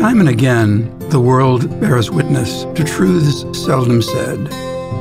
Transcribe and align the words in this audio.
Time 0.00 0.18
and 0.18 0.30
again, 0.30 0.98
the 1.10 1.20
world 1.20 1.78
bears 1.78 2.10
witness 2.10 2.64
to 2.74 2.84
truths 2.84 3.44
seldom 3.52 4.00
said. 4.00 4.50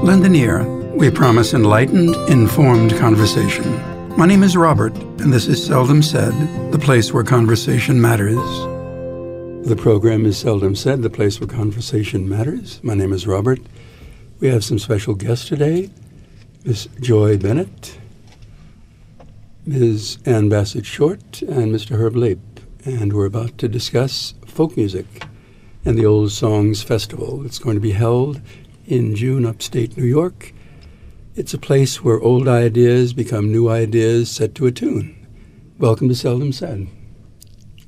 Lend 0.04 0.26
an 0.26 0.36
ear. 0.36 0.66
We 0.94 1.10
promise 1.10 1.54
enlightened, 1.54 2.18
informed 2.30 2.94
conversation. 2.98 3.64
My 4.18 4.26
name 4.26 4.44
is 4.44 4.58
Robert, 4.58 4.94
and 5.22 5.32
this 5.32 5.48
is 5.48 5.66
Seldom 5.66 6.02
Said, 6.04 6.34
the 6.74 6.78
place 6.78 7.14
where 7.14 7.24
conversation 7.24 8.02
matters. 8.02 8.36
The 9.66 9.78
program 9.78 10.26
is 10.26 10.38
Seldom 10.38 10.76
Said, 10.76 11.02
the 11.02 11.10
place 11.10 11.40
where 11.40 11.48
conversation 11.48 12.28
matters. 12.28 12.84
My 12.84 12.94
name 12.94 13.14
is 13.14 13.26
Robert. 13.26 13.62
We 14.42 14.50
have 14.50 14.66
some 14.66 14.80
special 14.80 15.16
guests 15.16 15.48
today 15.48 15.92
Ms. 16.66 16.90
Joy 17.00 17.38
Bennett, 17.38 17.98
Ms. 19.66 20.18
Ann 20.26 20.50
Bassett 20.50 20.86
Short, 20.86 21.42
and 21.44 21.74
Mr. 21.74 21.98
Herb 21.98 22.16
Leip. 22.16 22.42
And 22.84 23.14
we're 23.14 23.26
about 23.26 23.58
to 23.60 23.70
discuss 23.70 24.34
folk 24.60 24.76
music 24.76 25.24
and 25.86 25.98
the 25.98 26.06
Old 26.06 26.34
Songs 26.34 26.84
Festival. 26.84 27.46
It's 27.46 27.60
going 27.60 27.78
to 27.78 27.80
be 27.80 27.92
held 27.92 28.42
in 28.86 29.16
June 29.16 29.46
upstate 29.46 29.96
New 29.96 30.04
York. 30.04 30.54
It's 31.34 31.54
a 31.54 31.58
place 31.58 32.04
where 32.04 32.20
old 32.20 32.46
ideas 32.46 33.14
become 33.14 33.54
new 33.54 33.70
ideas 33.70 34.30
set 34.30 34.56
to 34.56 34.66
a 34.66 34.72
tune. 34.74 35.16
Welcome 35.78 36.10
to 36.10 36.14
Seldom 36.14 36.52
Said. 36.52 36.90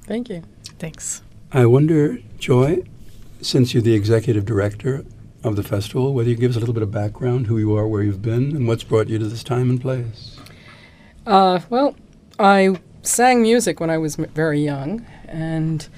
Thank 0.05 0.29
you. 0.29 0.43
Thanks. 0.79 1.21
I 1.51 1.65
wonder, 1.65 2.19
Joy, 2.39 2.83
since 3.41 3.73
you're 3.73 3.83
the 3.83 3.93
executive 3.93 4.45
director 4.45 5.03
of 5.43 5.57
the 5.57 5.63
festival, 5.63 6.13
whether 6.13 6.29
you 6.29 6.37
give 6.37 6.51
us 6.51 6.55
a 6.55 6.61
little 6.61 6.73
bit 6.73 6.83
of 6.83 6.89
background, 6.89 7.47
who 7.47 7.57
you 7.57 7.75
are, 7.75 7.85
where 7.85 8.01
you've 8.01 8.21
been, 8.21 8.55
and 8.55 8.65
what's 8.65 8.85
brought 8.85 9.09
you 9.09 9.19
to 9.19 9.25
this 9.25 9.43
time 9.43 9.69
and 9.69 9.81
place. 9.81 10.39
Uh, 11.27 11.59
well, 11.69 11.97
I 12.39 12.79
sang 13.01 13.41
music 13.41 13.81
when 13.81 13.89
I 13.89 13.97
was 13.97 14.17
m- 14.17 14.27
very 14.27 14.63
young 14.63 15.05
and 15.27 15.89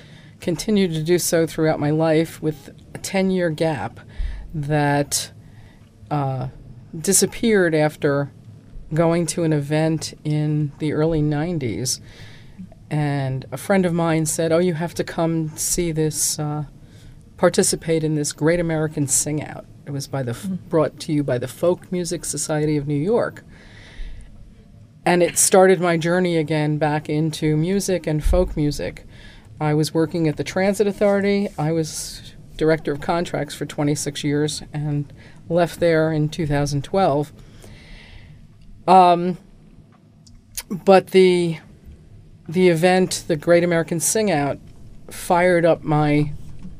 continued 0.44 0.94
to 0.94 1.02
do 1.02 1.18
so 1.18 1.48
throughout 1.48 1.80
my 1.80 1.90
life 1.90 2.42
with 2.42 2.70
a 2.94 2.98
10 2.98 3.32
year 3.32 3.50
gap 3.50 4.02
that 4.54 5.32
uh, 6.12 6.50
disappeared 6.96 7.74
after 7.74 8.30
going 8.94 9.26
to 9.26 9.44
an 9.44 9.54
event 9.54 10.14
in 10.26 10.74
the 10.80 10.92
early 10.92 11.22
90s. 11.22 12.02
And 12.92 13.46
a 13.52 13.58
friend 13.58 13.86
of 13.86 13.94
mine 13.94 14.26
said, 14.26 14.52
Oh, 14.52 14.60
you 14.60 14.74
have 14.74 14.94
to 14.96 15.04
come 15.04 15.50
see 15.56 15.94
this, 15.94 16.38
uh, 16.38 16.66
participate 17.38 18.04
in 18.04 18.16
this 18.16 18.34
Great 18.34 18.60
American 18.60 19.08
Sing 19.08 19.42
Out. 19.42 19.66
It 19.86 19.92
was 19.92 20.08
by 20.08 20.24
the 20.24 20.32
f- 20.32 20.46
brought 20.70 21.00
to 21.00 21.14
you 21.14 21.24
by 21.24 21.38
the 21.38 21.48
Folk 21.48 21.90
Music 21.90 22.26
Society 22.26 22.76
of 22.76 22.86
New 22.86 22.94
York 22.94 23.44
and 25.06 25.22
it 25.22 25.38
started 25.38 25.82
my 25.82 25.98
journey 25.98 26.38
again 26.38 26.78
back 26.78 27.10
into 27.10 27.58
music 27.58 28.08
and 28.08 28.24
folk 28.24 28.56
music. 28.56 29.06
I 29.60 29.74
was 29.74 29.94
working 29.94 30.28
at 30.28 30.38
the 30.38 30.44
Transit 30.44 30.88
Authority. 30.88 31.50
I 31.58 31.72
was 31.72 32.34
director 32.58 32.92
of 32.92 33.02
contracts 33.02 33.56
for 33.56 33.66
26 33.66 34.24
years 34.24 34.62
and 34.74 35.12
left 35.50 35.80
there 35.80 36.12
in 36.12 36.30
2012. 36.30 37.34
Um, 38.88 39.38
but 40.70 41.08
the 41.08 41.60
the 42.48 42.68
event, 42.68 43.24
the 43.28 43.38
Great 43.38 43.64
American 43.64 44.00
Sing 44.00 44.30
Out, 44.30 44.60
fired 45.10 45.66
up 45.66 45.84
my 45.84 46.34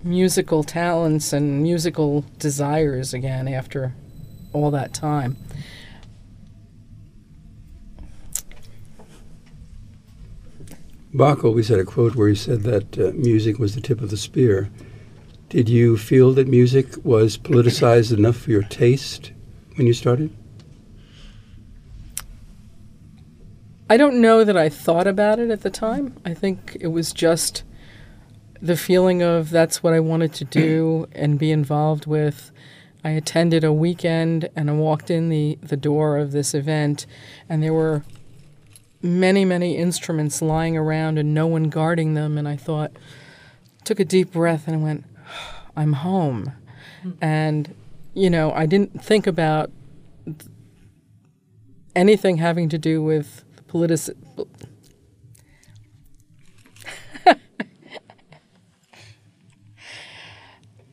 musical 0.04 0.64
talents 0.64 1.32
and 1.32 1.64
musical 1.64 2.26
desires 2.38 3.14
again 3.14 3.48
after 3.48 3.94
all 4.52 4.70
that 4.72 4.94
time. 4.94 5.38
Bach 11.14 11.44
always 11.44 11.68
had 11.68 11.80
a 11.80 11.86
quote 11.86 12.16
where 12.16 12.28
he 12.28 12.36
said 12.36 12.64
that 12.64 12.98
uh, 12.98 13.12
music 13.14 13.60
was 13.60 13.76
the 13.76 13.82
tip 13.82 14.02
of 14.02 14.10
the 14.10 14.18
spear. 14.18 14.72
Did 15.50 15.70
you 15.70 15.96
feel 15.96 16.34
that 16.34 16.48
music 16.48 16.88
was 17.04 17.38
politicized 17.38 18.12
enough 18.12 18.38
for 18.38 18.50
your 18.50 18.64
taste 18.64 19.32
when 19.76 19.86
you 19.86 19.94
started? 19.94 20.36
I 23.88 23.98
don't 23.98 24.22
know 24.22 24.44
that 24.44 24.58
I 24.58 24.70
thought 24.70 25.06
about 25.06 25.38
it 25.38 25.52
at 25.52 25.62
the 25.62 25.70
time. 25.70 26.18
I 26.26 26.34
think 26.34 26.78
it 26.82 26.88
was 26.88 27.14
just 27.14 27.64
the 28.60 28.76
feeling 28.76 29.22
of 29.22 29.52
that's 29.52 29.84
what 29.84 29.94
I 29.94 30.00
wanted 30.00 30.34
to 30.34 30.46
do 30.46 31.08
and 31.12 31.38
be 31.38 31.52
involved 31.52 32.08
with. 32.08 32.52
I 33.04 33.12
attended 33.12 33.64
a 33.64 33.72
weekend 33.72 34.50
and 34.56 34.68
I 34.68 34.74
walked 34.74 35.12
in 35.12 35.30
the, 35.30 35.60
the 35.62 35.78
door 35.78 36.18
of 36.18 36.32
this 36.32 36.56
event, 36.56 37.06
and 37.48 37.62
there 37.62 37.74
were 37.74 38.04
many, 39.04 39.46
many 39.46 39.78
instruments 39.78 40.42
lying 40.42 40.76
around 40.78 41.20
and 41.20 41.34
no 41.34 41.46
one 41.46 41.66
guarding 41.66 42.14
them. 42.14 42.38
And 42.38 42.48
I 42.48 42.56
thought, 42.56 42.94
took 43.84 44.00
a 44.00 44.06
deep 44.06 44.32
breath 44.32 44.68
and 44.68 44.82
went, 44.82 45.04
I'm 45.76 45.94
home. 45.94 46.54
And, 47.20 47.76
you 48.14 48.30
know, 48.30 48.54
I 48.54 48.66
didn't 48.66 49.04
think 49.04 49.28
about 49.28 49.72
th- 50.26 50.46
anything 51.96 52.38
having 52.38 52.70
to 52.70 52.78
do 52.78 53.04
with 53.04 53.44
politic. 53.68 54.16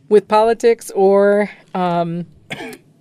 with 0.08 0.26
politics 0.26 0.90
or 0.90 1.48
um, 1.74 2.26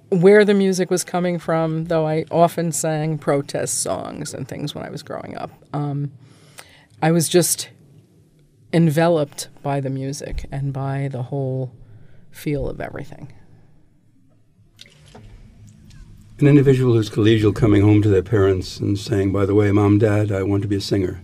where 0.09 0.43
the 0.43 0.53
music 0.53 0.89
was 0.89 1.03
coming 1.03 1.37
from, 1.37 1.85
though 1.85 2.07
I 2.07 2.25
often 2.31 2.71
sang 2.71 3.17
protest 3.17 3.81
songs 3.81 4.33
and 4.33 4.47
things 4.47 4.73
when 4.73 4.83
I 4.83 4.89
was 4.89 5.03
growing 5.03 5.37
up. 5.37 5.51
Um, 5.73 6.11
I 7.01 7.11
was 7.11 7.29
just 7.29 7.69
enveloped 8.73 9.49
by 9.63 9.79
the 9.79 9.89
music 9.89 10.45
and 10.51 10.73
by 10.73 11.09
the 11.11 11.23
whole 11.23 11.71
feel 12.31 12.67
of 12.67 12.81
everything. 12.81 13.31
An 16.39 16.47
individual 16.47 16.93
who's 16.93 17.09
collegial 17.09 17.53
coming 17.53 17.81
home 17.81 18.01
to 18.01 18.09
their 18.09 18.23
parents 18.23 18.79
and 18.79 18.97
saying, 18.97 19.31
by 19.31 19.45
the 19.45 19.53
way, 19.53 19.71
mom, 19.71 19.97
dad, 19.97 20.31
I 20.31 20.43
want 20.43 20.61
to 20.61 20.69
be 20.69 20.77
a 20.77 20.81
singer, 20.81 21.21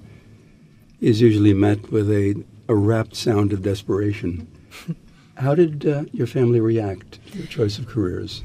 is 1.00 1.22
usually 1.22 1.53
met 1.53 1.91
with 1.91 2.09
a, 2.12 2.44
a 2.67 2.75
rapt 2.75 3.16
sound 3.16 3.53
of 3.53 3.62
desperation. 3.62 4.47
How 5.35 5.56
did 5.56 5.85
uh, 5.85 6.03
your 6.12 6.28
family 6.28 6.59
react 6.59 7.19
to 7.31 7.38
your 7.40 7.47
choice 7.47 7.78
of 7.78 7.88
careers? 7.88 8.44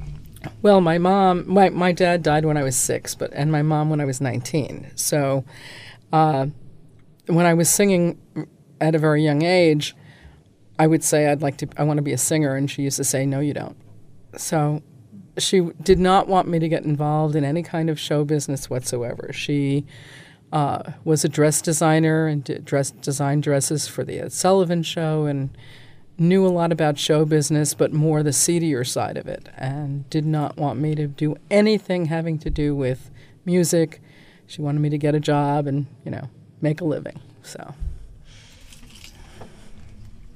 Well, 0.62 0.80
my 0.80 0.98
mom, 0.98 1.44
my, 1.46 1.68
my 1.70 1.92
dad 1.92 2.22
died 2.22 2.44
when 2.44 2.56
I 2.56 2.62
was 2.62 2.76
six, 2.76 3.14
but 3.14 3.32
and 3.32 3.52
my 3.52 3.62
mom 3.62 3.90
when 3.90 4.00
I 4.00 4.04
was 4.04 4.20
19. 4.20 4.92
So 4.94 5.44
uh, 6.12 6.46
when 7.26 7.46
I 7.46 7.54
was 7.54 7.68
singing 7.70 8.18
at 8.80 8.94
a 8.94 8.98
very 8.98 9.22
young 9.22 9.42
age, 9.42 9.94
I 10.78 10.86
would 10.86 11.04
say 11.04 11.26
I'd 11.26 11.42
like 11.42 11.58
to, 11.58 11.68
I 11.76 11.82
want 11.82 11.98
to 11.98 12.02
be 12.02 12.12
a 12.12 12.18
singer, 12.18 12.54
and 12.56 12.70
she 12.70 12.82
used 12.82 12.96
to 12.96 13.04
say, 13.04 13.26
No, 13.26 13.40
you 13.40 13.52
don't. 13.52 13.76
So 14.36 14.82
she 15.38 15.60
did 15.82 15.98
not 15.98 16.28
want 16.28 16.48
me 16.48 16.58
to 16.58 16.68
get 16.68 16.84
involved 16.84 17.36
in 17.36 17.44
any 17.44 17.62
kind 17.62 17.90
of 17.90 17.98
show 17.98 18.24
business 18.24 18.70
whatsoever. 18.70 19.30
She 19.32 19.84
uh, 20.52 20.92
was 21.04 21.24
a 21.24 21.28
dress 21.28 21.62
designer 21.62 22.26
and 22.26 22.64
dress 22.64 22.90
design 22.90 23.40
dresses 23.40 23.86
for 23.86 24.04
the 24.04 24.18
Ed 24.18 24.32
Sullivan 24.32 24.82
Show 24.82 25.26
and 25.26 25.56
knew 26.20 26.46
a 26.46 26.48
lot 26.48 26.70
about 26.70 26.98
show 26.98 27.24
business, 27.24 27.72
but 27.72 27.92
more 27.92 28.22
the 28.22 28.32
seedier 28.32 28.84
side 28.84 29.16
of 29.16 29.26
it, 29.26 29.48
and 29.56 30.08
did 30.10 30.26
not 30.26 30.56
want 30.58 30.78
me 30.78 30.94
to 30.94 31.06
do 31.06 31.34
anything 31.50 32.06
having 32.06 32.38
to 32.38 32.50
do 32.50 32.76
with 32.76 33.10
music. 33.44 34.02
She 34.46 34.60
wanted 34.60 34.80
me 34.80 34.90
to 34.90 34.98
get 34.98 35.14
a 35.14 35.20
job 35.20 35.66
and 35.66 35.86
you 36.04 36.10
know 36.10 36.28
make 36.60 36.80
a 36.80 36.84
living. 36.84 37.18
So. 37.42 37.74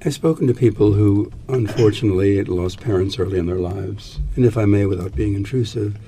I've 0.06 0.12
spoken 0.12 0.47
to 0.49 0.55
people 0.55 0.93
who, 0.93 1.33
unfortunately, 1.49 2.43
lost 2.45 2.78
parents 2.78 3.19
early 3.19 3.39
in 3.39 3.47
their 3.47 3.56
lives. 3.56 4.21
And 4.37 4.45
if 4.45 4.59
I 4.59 4.66
may, 4.66 4.84
without 4.84 5.15
being 5.15 5.34
intrusive, 5.34 5.99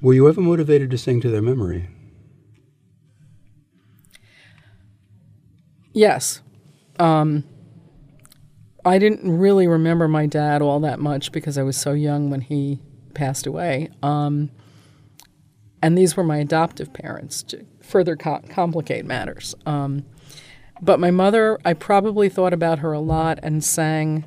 were 0.00 0.14
you 0.14 0.26
ever 0.26 0.40
motivated 0.40 0.90
to 0.92 0.98
sing 0.98 1.20
to 1.20 1.28
their 1.28 1.42
memory? 1.42 1.88
Yes. 5.92 6.40
Um, 6.98 7.44
I 8.86 8.98
didn't 8.98 9.38
really 9.38 9.66
remember 9.66 10.06
my 10.06 10.26
dad 10.26 10.62
all 10.62 10.80
that 10.80 11.00
much 11.00 11.32
because 11.32 11.58
I 11.58 11.62
was 11.62 11.76
so 11.76 11.92
young 11.92 12.30
when 12.30 12.40
he 12.40 12.78
passed 13.14 13.46
away. 13.46 13.90
Um, 14.02 14.50
and 15.82 15.98
these 15.98 16.16
were 16.16 16.22
my 16.24 16.38
adoptive 16.38 16.92
parents 16.92 17.42
to 17.44 17.66
further 17.80 18.16
co- 18.16 18.42
complicate 18.48 19.04
matters. 19.04 19.54
Um, 19.66 20.04
but 20.80 21.00
my 21.00 21.10
mother, 21.10 21.58
I 21.64 21.74
probably 21.74 22.28
thought 22.28 22.52
about 22.52 22.78
her 22.78 22.92
a 22.92 23.00
lot 23.00 23.40
and 23.42 23.64
sang. 23.64 24.24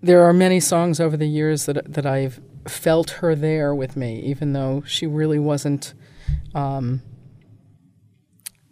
There 0.00 0.22
are 0.22 0.32
many 0.32 0.60
songs 0.60 1.00
over 1.00 1.16
the 1.16 1.28
years 1.28 1.66
that 1.66 1.92
that 1.92 2.06
I've 2.06 2.40
felt 2.66 3.10
her 3.10 3.34
there 3.34 3.74
with 3.74 3.96
me, 3.96 4.20
even 4.20 4.52
though 4.52 4.82
she 4.86 5.06
really 5.06 5.38
wasn't, 5.38 5.94
um, 6.54 7.02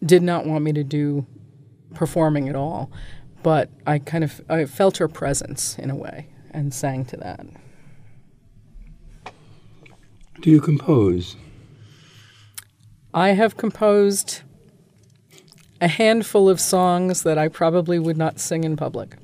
did 0.04 0.22
not 0.22 0.46
want 0.46 0.62
me 0.62 0.72
to 0.72 0.84
do 0.84 1.26
performing 1.94 2.48
at 2.48 2.54
all. 2.54 2.90
But 3.42 3.70
I 3.86 3.98
kind 3.98 4.24
of 4.24 4.40
I 4.48 4.64
felt 4.66 4.98
her 4.98 5.08
presence 5.08 5.78
in 5.78 5.90
a 5.90 5.94
way 5.94 6.26
and 6.50 6.74
sang 6.74 7.04
to 7.06 7.16
that. 7.18 7.46
Do 10.40 10.50
you 10.50 10.60
compose? 10.60 11.36
I 13.12 13.30
have 13.30 13.56
composed 13.56 14.42
a 15.80 15.88
handful 15.88 16.48
of 16.48 16.60
songs 16.60 17.22
that 17.22 17.38
I 17.38 17.48
probably 17.48 17.98
would 17.98 18.16
not 18.16 18.38
sing 18.38 18.64
in 18.64 18.76
public. 18.76 19.16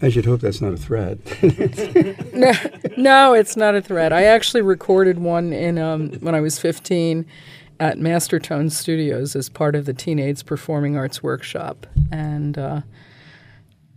I 0.00 0.08
should 0.08 0.24
hope 0.24 0.40
that's 0.40 0.60
not 0.60 0.72
a 0.72 0.76
threat. 0.76 1.18
no, 2.34 2.52
no, 2.96 3.34
it's 3.34 3.56
not 3.56 3.74
a 3.76 3.82
threat. 3.82 4.12
I 4.12 4.24
actually 4.24 4.62
recorded 4.62 5.18
one 5.18 5.52
in 5.52 5.78
um, 5.78 6.10
when 6.14 6.34
I 6.34 6.40
was 6.40 6.58
15 6.58 7.24
at 7.82 7.98
Mastertone 7.98 8.70
Studios 8.70 9.34
as 9.34 9.48
part 9.48 9.74
of 9.74 9.86
the 9.86 9.92
Teenage 9.92 10.46
Performing 10.46 10.96
Arts 10.96 11.20
Workshop, 11.20 11.84
and 12.12 12.56
uh, 12.56 12.82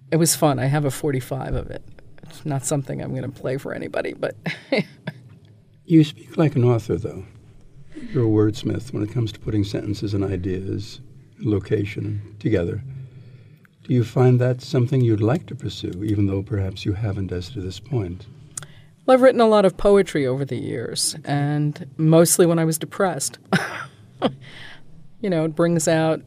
it 0.09 0.15
was 0.15 0.35
fun. 0.35 0.57
I 0.57 0.65
have 0.65 0.85
a 0.85 0.89
45 0.89 1.53
of 1.53 1.69
it. 1.69 1.83
It's 2.23 2.43
not 2.47 2.65
something 2.65 2.99
I'm 2.99 3.11
going 3.11 3.31
to 3.31 3.39
play 3.39 3.57
for 3.57 3.75
anybody, 3.75 4.13
but. 4.13 4.35
you 5.85 6.03
speak 6.03 6.35
like 6.35 6.55
an 6.55 6.63
author, 6.63 6.95
though. 6.95 7.25
You're 8.11 8.25
a 8.25 8.51
wordsmith 8.51 8.91
when 8.91 9.03
it 9.03 9.11
comes 9.11 9.31
to 9.33 9.39
putting 9.39 9.63
sentences 9.63 10.15
and 10.15 10.23
ideas, 10.23 10.99
location 11.37 12.35
together. 12.39 12.81
Do 13.83 13.93
you 13.93 14.03
find 14.03 14.41
that 14.41 14.63
something 14.63 15.01
you'd 15.01 15.21
like 15.21 15.45
to 15.45 15.55
pursue, 15.55 16.03
even 16.03 16.25
though 16.25 16.41
perhaps 16.41 16.85
you 16.85 16.93
haven't 16.93 17.31
as 17.31 17.49
to 17.49 17.61
this 17.61 17.79
point? 17.79 18.25
Well, 19.05 19.13
I've 19.13 19.21
written 19.21 19.41
a 19.41 19.47
lot 19.47 19.65
of 19.65 19.77
poetry 19.77 20.25
over 20.25 20.45
the 20.45 20.57
years, 20.57 21.15
and 21.23 21.87
mostly 21.95 22.47
when 22.47 22.57
I 22.57 22.65
was 22.65 22.79
depressed. 22.79 23.37
you 25.21 25.29
know, 25.29 25.45
it 25.45 25.55
brings 25.55 25.87
out, 25.87 26.21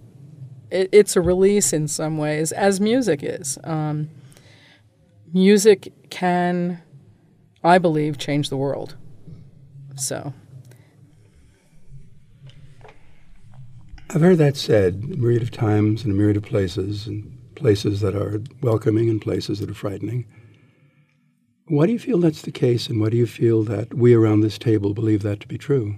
it, 0.70 0.88
it's 0.92 1.16
a 1.16 1.20
release 1.20 1.72
in 1.72 1.88
some 1.88 2.18
ways, 2.18 2.52
as 2.52 2.80
music 2.80 3.20
is. 3.24 3.58
Um, 3.64 4.10
music 5.32 5.92
can, 6.10 6.80
I 7.64 7.78
believe, 7.78 8.16
change 8.16 8.48
the 8.48 8.56
world. 8.56 8.94
So. 9.96 10.32
I've 14.10 14.20
heard 14.20 14.38
that 14.38 14.56
said 14.56 15.02
a 15.12 15.16
myriad 15.16 15.42
of 15.42 15.50
times 15.50 16.04
in 16.04 16.12
a 16.12 16.14
myriad 16.14 16.36
of 16.36 16.44
places, 16.44 17.08
and 17.08 17.36
places 17.56 18.00
that 18.02 18.14
are 18.14 18.40
welcoming 18.62 19.10
and 19.10 19.20
places 19.20 19.58
that 19.58 19.68
are 19.68 19.74
frightening. 19.74 20.26
Why 21.68 21.86
do 21.86 21.92
you 21.92 21.98
feel 21.98 22.18
that's 22.18 22.42
the 22.42 22.50
case, 22.50 22.88
and 22.88 23.00
why 23.00 23.10
do 23.10 23.16
you 23.16 23.26
feel 23.26 23.62
that 23.64 23.92
we 23.92 24.14
around 24.14 24.40
this 24.40 24.58
table 24.58 24.94
believe 24.94 25.22
that 25.22 25.40
to 25.40 25.48
be 25.48 25.58
true? 25.58 25.96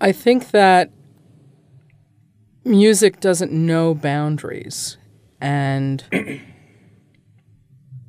I 0.00 0.12
think 0.12 0.50
that 0.50 0.90
music 2.64 3.20
doesn't 3.20 3.52
know 3.52 3.94
boundaries, 3.94 4.98
and 5.40 6.04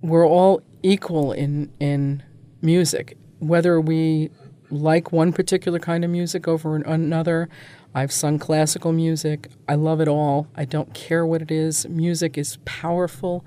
we're 0.01 0.27
all 0.27 0.61
equal 0.83 1.31
in 1.31 1.71
in 1.79 2.21
music, 2.61 3.17
whether 3.39 3.79
we 3.79 4.29
like 4.69 5.13
one 5.13 5.31
particular 5.31 5.79
kind 5.79 6.03
of 6.03 6.11
music 6.11 6.49
over 6.49 6.75
another, 6.75 7.47
I've 7.95 8.11
sung 8.11 8.37
classical 8.37 8.91
music. 8.91 9.47
I 9.69 9.75
love 9.75 10.01
it 10.01 10.09
all. 10.09 10.47
I 10.55 10.65
don't 10.65 10.93
care 10.93 11.25
what 11.25 11.41
it 11.41 11.51
is. 11.51 11.87
Music 11.87 12.37
is 12.37 12.57
powerful. 12.65 13.45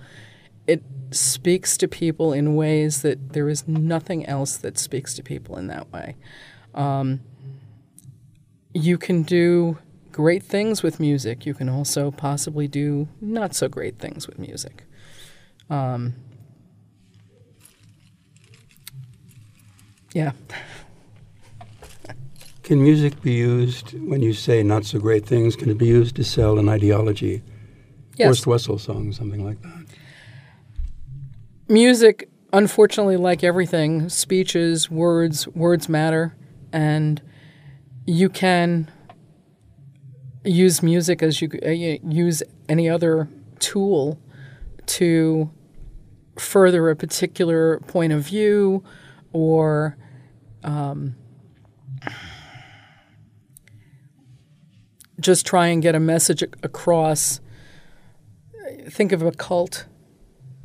It 0.66 0.82
speaks 1.10 1.76
to 1.78 1.88
people 1.88 2.32
in 2.32 2.54
ways 2.54 3.02
that 3.02 3.32
there 3.32 3.48
is 3.48 3.66
nothing 3.66 4.26
else 4.26 4.56
that 4.58 4.78
speaks 4.78 5.14
to 5.14 5.22
people 5.22 5.56
in 5.56 5.66
that 5.66 5.92
way. 5.92 6.16
Um, 6.74 7.20
you 8.72 8.98
can 8.98 9.22
do 9.22 9.78
great 10.12 10.42
things 10.42 10.82
with 10.82 11.00
music. 11.00 11.46
You 11.46 11.54
can 11.54 11.68
also 11.68 12.10
possibly 12.10 12.68
do 12.68 13.08
not 13.20 13.54
so 13.54 13.68
great 13.68 13.98
things 13.98 14.26
with 14.26 14.38
music. 14.38 14.84
Um, 15.68 16.14
yeah. 20.12 20.32
Can 22.62 22.82
music 22.84 23.20
be 23.20 23.32
used 23.32 23.98
when 23.98 24.22
you 24.22 24.32
say 24.32 24.62
not 24.62 24.84
so 24.84 25.00
great 25.00 25.26
things? 25.26 25.56
Can 25.56 25.70
it 25.70 25.78
be 25.78 25.86
used 25.88 26.14
to 26.16 26.22
sell 26.22 26.56
an 26.56 26.68
ideology? 26.68 27.42
Yes. 28.16 28.26
Horst 28.26 28.46
Wessel 28.46 28.78
song, 28.78 29.12
something 29.12 29.44
like 29.44 29.60
that. 29.62 29.79
Music, 31.70 32.28
unfortunately, 32.52 33.16
like 33.16 33.44
everything, 33.44 34.08
speeches, 34.08 34.90
words, 34.90 35.46
words 35.46 35.88
matter, 35.88 36.36
and 36.72 37.22
you 38.04 38.28
can 38.28 38.90
use 40.44 40.82
music 40.82 41.22
as 41.22 41.40
you 41.40 41.48
uh, 41.64 41.68
use 41.68 42.42
any 42.68 42.88
other 42.88 43.28
tool 43.60 44.18
to 44.86 45.48
further 46.36 46.90
a 46.90 46.96
particular 46.96 47.78
point 47.86 48.12
of 48.12 48.24
view 48.24 48.82
or 49.32 49.96
um, 50.64 51.14
just 55.20 55.46
try 55.46 55.68
and 55.68 55.82
get 55.82 55.94
a 55.94 56.00
message 56.00 56.42
across. 56.64 57.38
Think 58.88 59.12
of 59.12 59.22
a 59.22 59.30
cult. 59.30 59.86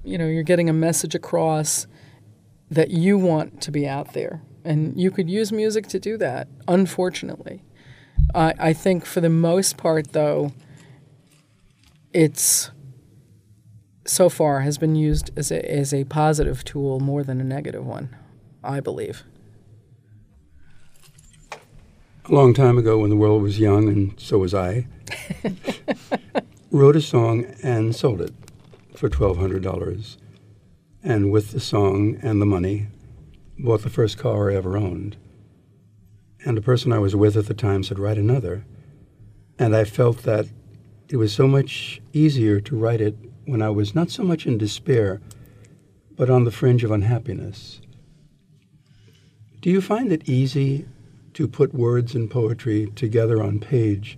You 0.06 0.18
know, 0.18 0.28
you're 0.28 0.44
getting 0.44 0.70
a 0.70 0.74
message 0.74 1.16
across 1.16 1.88
that 2.70 2.92
you 2.92 3.18
want 3.18 3.62
to 3.62 3.72
be 3.72 3.88
out 3.88 4.14
there. 4.14 4.42
And 4.64 5.00
you 5.00 5.12
could 5.12 5.30
use 5.30 5.52
music 5.52 5.88
to 5.88 6.00
do 6.00 6.18
that, 6.18 6.48
unfortunately. 6.68 7.64
I, 8.34 8.54
I 8.58 8.74
think 8.74 9.06
for 9.06 9.22
the 9.22 9.30
most 9.30 9.78
part, 9.78 10.14
though, 10.14 10.54
it's 12.14 12.72
so 14.06 14.30
far 14.30 14.62
has 14.62 14.78
been 14.78 14.96
used 14.96 15.32
as 15.36 15.52
a, 15.52 15.72
as 15.72 15.94
a 15.94 16.04
positive 16.06 16.64
tool 16.64 17.00
more 17.00 17.24
than 17.24 17.42
a 17.42 17.44
negative 17.44 17.86
one, 17.86 18.16
I 18.64 18.80
believe 18.80 19.24
a 22.28 22.34
long 22.34 22.54
time 22.54 22.78
ago 22.78 23.00
when 23.00 23.10
the 23.10 23.16
world 23.16 23.44
was 23.44 23.60
young 23.60 23.88
and 23.88 24.20
so 24.20 24.40
was 24.40 24.54
I, 24.54 24.88
wrote 26.72 26.96
a 26.96 27.02
song 27.02 27.46
and 27.62 27.96
sold 27.96 28.22
it 28.22 28.34
for 28.98 29.10
$1,200. 29.10 30.18
And 31.04 31.32
with 31.32 31.52
the 31.52 31.60
song 31.60 32.18
and 32.22 32.42
the 32.42 32.46
money, 32.46 32.88
bought 33.60 33.84
the 33.84 33.90
first 33.90 34.18
car 34.18 34.52
I 34.52 34.56
ever 34.56 34.78
owned. 34.78 35.18
And 36.46 36.58
the 36.58 36.62
person 36.62 36.92
I 36.92 37.00
was 37.00 37.16
with 37.16 37.38
at 37.38 37.48
the 37.48 37.54
time 37.54 37.84
said, 37.84 38.00
Write 38.00 38.18
another. 38.18 38.66
And 39.58 39.76
I 39.76 39.84
felt 39.84 40.24
that 40.24 40.48
it 41.10 41.18
was 41.18 41.34
so 41.34 41.48
much 41.48 42.02
easier 42.14 42.60
to 42.62 42.78
write 42.78 43.02
it 43.02 43.16
when 43.46 43.62
I 43.62 43.70
was 43.70 43.96
not 43.96 44.10
so 44.10 44.24
much 44.24 44.46
in 44.46 44.58
despair, 44.58 45.22
but 46.12 46.30
on 46.30 46.44
the 46.44 46.52
fringe 46.52 46.84
of 46.84 46.92
unhappiness. 46.92 47.82
Do 49.62 49.70
you 49.70 49.82
find 49.82 50.12
it 50.12 50.28
easy 50.28 50.86
to 51.36 51.50
put 51.50 51.74
words 51.74 52.16
and 52.16 52.32
poetry 52.32 52.90
together 52.96 53.44
on 53.44 53.60
page 53.60 54.18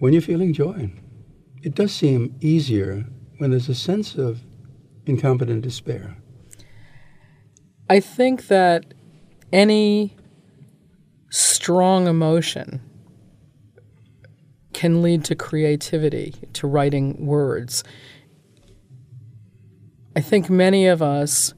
when 0.00 0.12
you're 0.12 0.20
feeling 0.20 0.52
joy. 0.52 0.90
It 1.62 1.74
does 1.74 1.92
seem 1.92 2.34
easier 2.40 3.06
when 3.40 3.50
there's 3.50 3.70
a 3.70 3.74
sense 3.74 4.16
of 4.16 4.42
incompetent 5.06 5.62
despair. 5.62 6.14
I 7.88 7.98
think 7.98 8.48
that 8.48 8.92
any 9.50 10.14
strong 11.30 12.06
emotion 12.06 12.82
can 14.74 15.00
lead 15.00 15.24
to 15.24 15.34
creativity, 15.34 16.34
to 16.52 16.66
writing 16.66 17.24
words. 17.24 17.82
I 20.14 20.20
think 20.20 20.50
many 20.50 20.86
of 20.86 21.00
us 21.00 21.54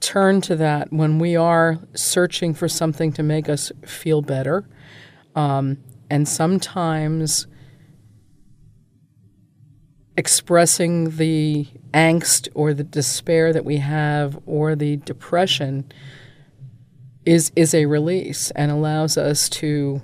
turn 0.00 0.42
to 0.42 0.56
that 0.56 0.92
when 0.92 1.18
we 1.18 1.36
are 1.36 1.78
searching 1.94 2.52
for 2.52 2.68
something 2.68 3.12
to 3.14 3.22
make 3.22 3.48
us 3.48 3.72
feel 3.86 4.20
better. 4.20 4.68
Um, 5.34 5.78
and 6.10 6.28
sometimes 6.28 7.46
expressing 10.18 11.10
the 11.16 11.64
angst 11.94 12.48
or 12.52 12.74
the 12.74 12.82
despair 12.82 13.52
that 13.52 13.64
we 13.64 13.76
have 13.76 14.36
or 14.46 14.74
the 14.74 14.96
depression 14.96 15.90
is 17.24 17.52
is 17.54 17.72
a 17.72 17.86
release 17.86 18.50
and 18.50 18.72
allows 18.72 19.16
us 19.16 19.48
to 19.48 20.02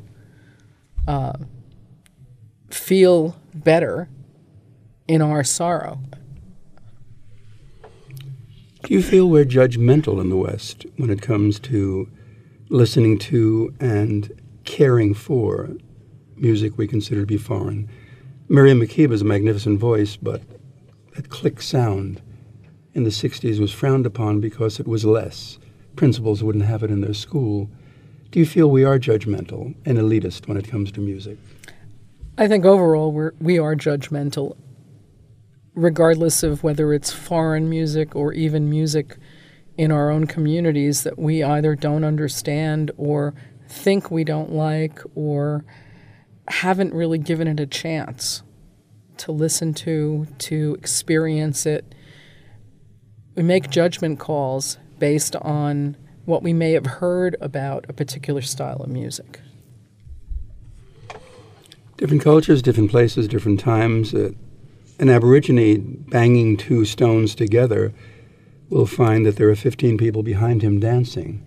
uh, 1.08 1.32
feel 2.70 3.36
better 3.52 4.08
in 5.08 5.20
our 5.20 5.42
sorrow. 5.42 5.98
Do 8.84 8.94
you 8.94 9.02
feel 9.02 9.28
we're 9.28 9.44
judgmental 9.44 10.20
in 10.20 10.28
the 10.28 10.36
West 10.36 10.86
when 10.96 11.10
it 11.10 11.22
comes 11.22 11.58
to 11.60 12.08
listening 12.68 13.18
to 13.18 13.74
and 13.80 14.30
caring 14.64 15.12
for 15.12 15.70
music 16.36 16.78
we 16.78 16.86
consider 16.86 17.22
to 17.22 17.26
be 17.26 17.36
foreign? 17.36 17.88
Miriam 18.48 18.80
Makeba 18.80 19.12
is 19.12 19.22
a 19.22 19.24
magnificent 19.24 19.78
voice, 19.78 20.16
but 20.16 20.42
that 21.14 21.30
click 21.30 21.62
sound 21.62 22.20
in 22.92 23.04
the 23.04 23.10
60s 23.10 23.58
was 23.58 23.72
frowned 23.72 24.06
upon 24.06 24.40
because 24.40 24.78
it 24.78 24.86
was 24.86 25.04
less. 25.04 25.58
Principals 25.96 26.42
wouldn't 26.42 26.64
have 26.64 26.82
it 26.82 26.90
in 26.90 27.00
their 27.00 27.14
school. 27.14 27.70
Do 28.30 28.38
you 28.38 28.46
feel 28.46 28.70
we 28.70 28.84
are 28.84 28.98
judgmental 28.98 29.74
and 29.86 29.96
elitist 29.96 30.46
when 30.46 30.56
it 30.56 30.68
comes 30.68 30.92
to 30.92 31.00
music? 31.00 31.38
I 32.36 32.48
think 32.48 32.64
overall 32.64 33.12
we're, 33.12 33.32
we 33.40 33.58
are 33.58 33.74
judgmental 33.74 34.56
regardless 35.74 36.42
of 36.42 36.62
whether 36.62 36.92
it's 36.92 37.12
foreign 37.12 37.68
music 37.68 38.14
or 38.14 38.32
even 38.32 38.70
music 38.70 39.16
in 39.76 39.90
our 39.90 40.10
own 40.10 40.26
communities 40.26 41.02
that 41.02 41.18
we 41.18 41.42
either 41.42 41.74
don't 41.74 42.04
understand 42.04 42.90
or 42.96 43.34
think 43.68 44.10
we 44.10 44.22
don't 44.22 44.52
like 44.52 45.00
or 45.14 45.64
haven't 46.48 46.94
really 46.94 47.18
given 47.18 47.48
it 47.48 47.60
a 47.60 47.66
chance 47.66 48.42
to 49.18 49.32
listen 49.32 49.74
to, 49.74 50.26
to 50.38 50.76
experience 50.78 51.66
it. 51.66 51.94
We 53.34 53.42
make 53.42 53.70
judgment 53.70 54.18
calls 54.18 54.78
based 54.98 55.36
on 55.36 55.96
what 56.24 56.42
we 56.42 56.52
may 56.52 56.72
have 56.72 56.86
heard 56.86 57.36
about 57.40 57.86
a 57.88 57.92
particular 57.92 58.40
style 58.40 58.82
of 58.82 58.88
music. 58.88 59.40
Different 61.96 62.22
cultures, 62.22 62.62
different 62.62 62.90
places, 62.90 63.28
different 63.28 63.60
times. 63.60 64.14
Uh, 64.14 64.30
an 64.98 65.08
Aborigine 65.08 66.04
banging 66.08 66.56
two 66.56 66.84
stones 66.84 67.34
together 67.34 67.92
will 68.68 68.86
find 68.86 69.26
that 69.26 69.36
there 69.36 69.48
are 69.50 69.56
15 69.56 69.98
people 69.98 70.22
behind 70.22 70.62
him 70.62 70.80
dancing. 70.80 71.44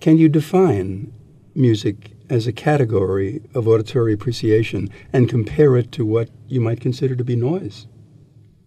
Can 0.00 0.18
you 0.18 0.28
define 0.28 1.12
music 1.54 2.15
as 2.28 2.46
a 2.46 2.52
category 2.52 3.42
of 3.54 3.68
auditory 3.68 4.12
appreciation 4.12 4.88
and 5.12 5.28
compare 5.28 5.76
it 5.76 5.92
to 5.92 6.04
what 6.04 6.30
you 6.48 6.60
might 6.60 6.80
consider 6.80 7.16
to 7.16 7.24
be 7.24 7.36
noise? 7.36 7.86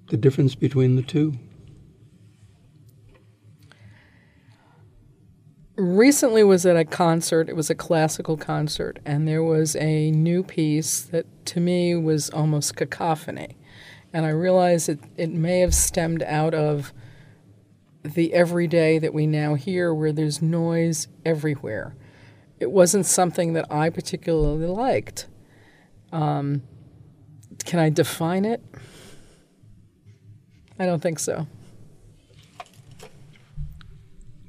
The 0.09 0.17
difference 0.17 0.55
between 0.55 0.95
the 0.95 1.01
two? 1.01 1.33
recently 5.79 6.43
was 6.43 6.65
at 6.65 6.75
a 6.75 6.85
concert. 6.85 7.49
It 7.49 7.55
was 7.55 7.69
a 7.69 7.75
classical 7.75 8.37
concert, 8.37 8.99
and 9.05 9.27
there 9.27 9.43
was 9.43 9.75
a 9.77 10.11
new 10.11 10.43
piece 10.43 11.01
that 11.01 11.25
to 11.47 11.59
me 11.59 11.95
was 11.95 12.29
almost 12.29 12.75
cacophony. 12.75 13.57
And 14.11 14.25
I 14.25 14.29
realized 14.29 14.89
it, 14.89 14.99
it 15.17 15.31
may 15.31 15.59
have 15.59 15.73
stemmed 15.73 16.23
out 16.23 16.53
of 16.53 16.93
the 18.03 18.33
everyday 18.33 18.99
that 18.99 19.13
we 19.13 19.27
now 19.27 19.55
hear 19.55 19.93
where 19.93 20.11
there's 20.11 20.41
noise 20.41 21.07
everywhere. 21.25 21.95
It 22.59 22.71
wasn't 22.71 23.05
something 23.05 23.53
that 23.53 23.71
I 23.71 23.89
particularly 23.89 24.67
liked. 24.67 25.27
Um, 26.11 26.63
can 27.65 27.79
I 27.79 27.89
define 27.89 28.45
it? 28.45 28.63
I 30.77 30.85
don't 30.85 31.01
think 31.01 31.19
so. 31.19 31.47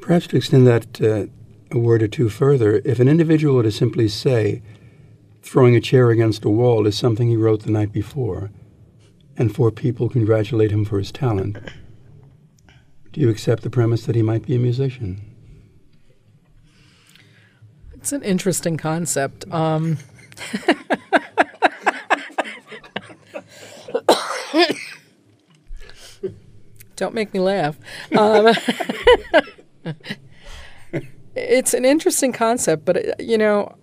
Perhaps 0.00 0.28
to 0.28 0.36
extend 0.36 0.66
that 0.66 1.00
uh, 1.00 1.26
a 1.70 1.78
word 1.78 2.02
or 2.02 2.08
two 2.08 2.28
further, 2.28 2.82
if 2.84 2.98
an 2.98 3.08
individual 3.08 3.56
were 3.56 3.62
to 3.62 3.70
simply 3.70 4.08
say, 4.08 4.62
throwing 5.42 5.76
a 5.76 5.80
chair 5.80 6.10
against 6.10 6.44
a 6.44 6.50
wall 6.50 6.86
is 6.86 6.96
something 6.96 7.28
he 7.28 7.36
wrote 7.36 7.62
the 7.62 7.70
night 7.70 7.92
before, 7.92 8.50
and 9.36 9.54
four 9.54 9.70
people 9.70 10.08
congratulate 10.08 10.70
him 10.70 10.84
for 10.84 10.98
his 10.98 11.12
talent, 11.12 11.58
do 13.12 13.20
you 13.20 13.28
accept 13.28 13.62
the 13.62 13.70
premise 13.70 14.04
that 14.06 14.14
he 14.14 14.22
might 14.22 14.46
be 14.46 14.54
a 14.54 14.58
musician? 14.58 15.29
It's 18.00 18.12
an 18.12 18.22
interesting 18.22 18.78
concept. 18.78 19.44
Um, 19.52 19.98
don't 26.96 27.12
make 27.12 27.34
me 27.34 27.40
laugh. 27.40 27.78
Um, 28.16 28.54
it's 31.34 31.74
an 31.74 31.84
interesting 31.84 32.32
concept, 32.32 32.86
but 32.86 32.96
uh, 32.96 33.12
you 33.18 33.36
know, 33.36 33.76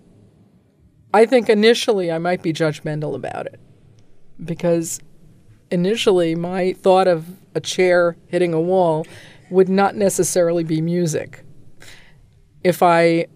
I 1.14 1.24
think 1.24 1.48
initially 1.48 2.10
I 2.10 2.18
might 2.18 2.42
be 2.42 2.52
judgmental 2.52 3.14
about 3.14 3.46
it 3.46 3.60
because 4.44 4.98
initially 5.70 6.34
my 6.34 6.72
thought 6.72 7.06
of 7.06 7.36
a 7.54 7.60
chair 7.60 8.16
hitting 8.26 8.52
a 8.52 8.60
wall 8.60 9.06
would 9.48 9.68
not 9.68 9.94
necessarily 9.94 10.64
be 10.64 10.80
music. 10.80 11.44
If 12.64 12.82
I 12.82 13.28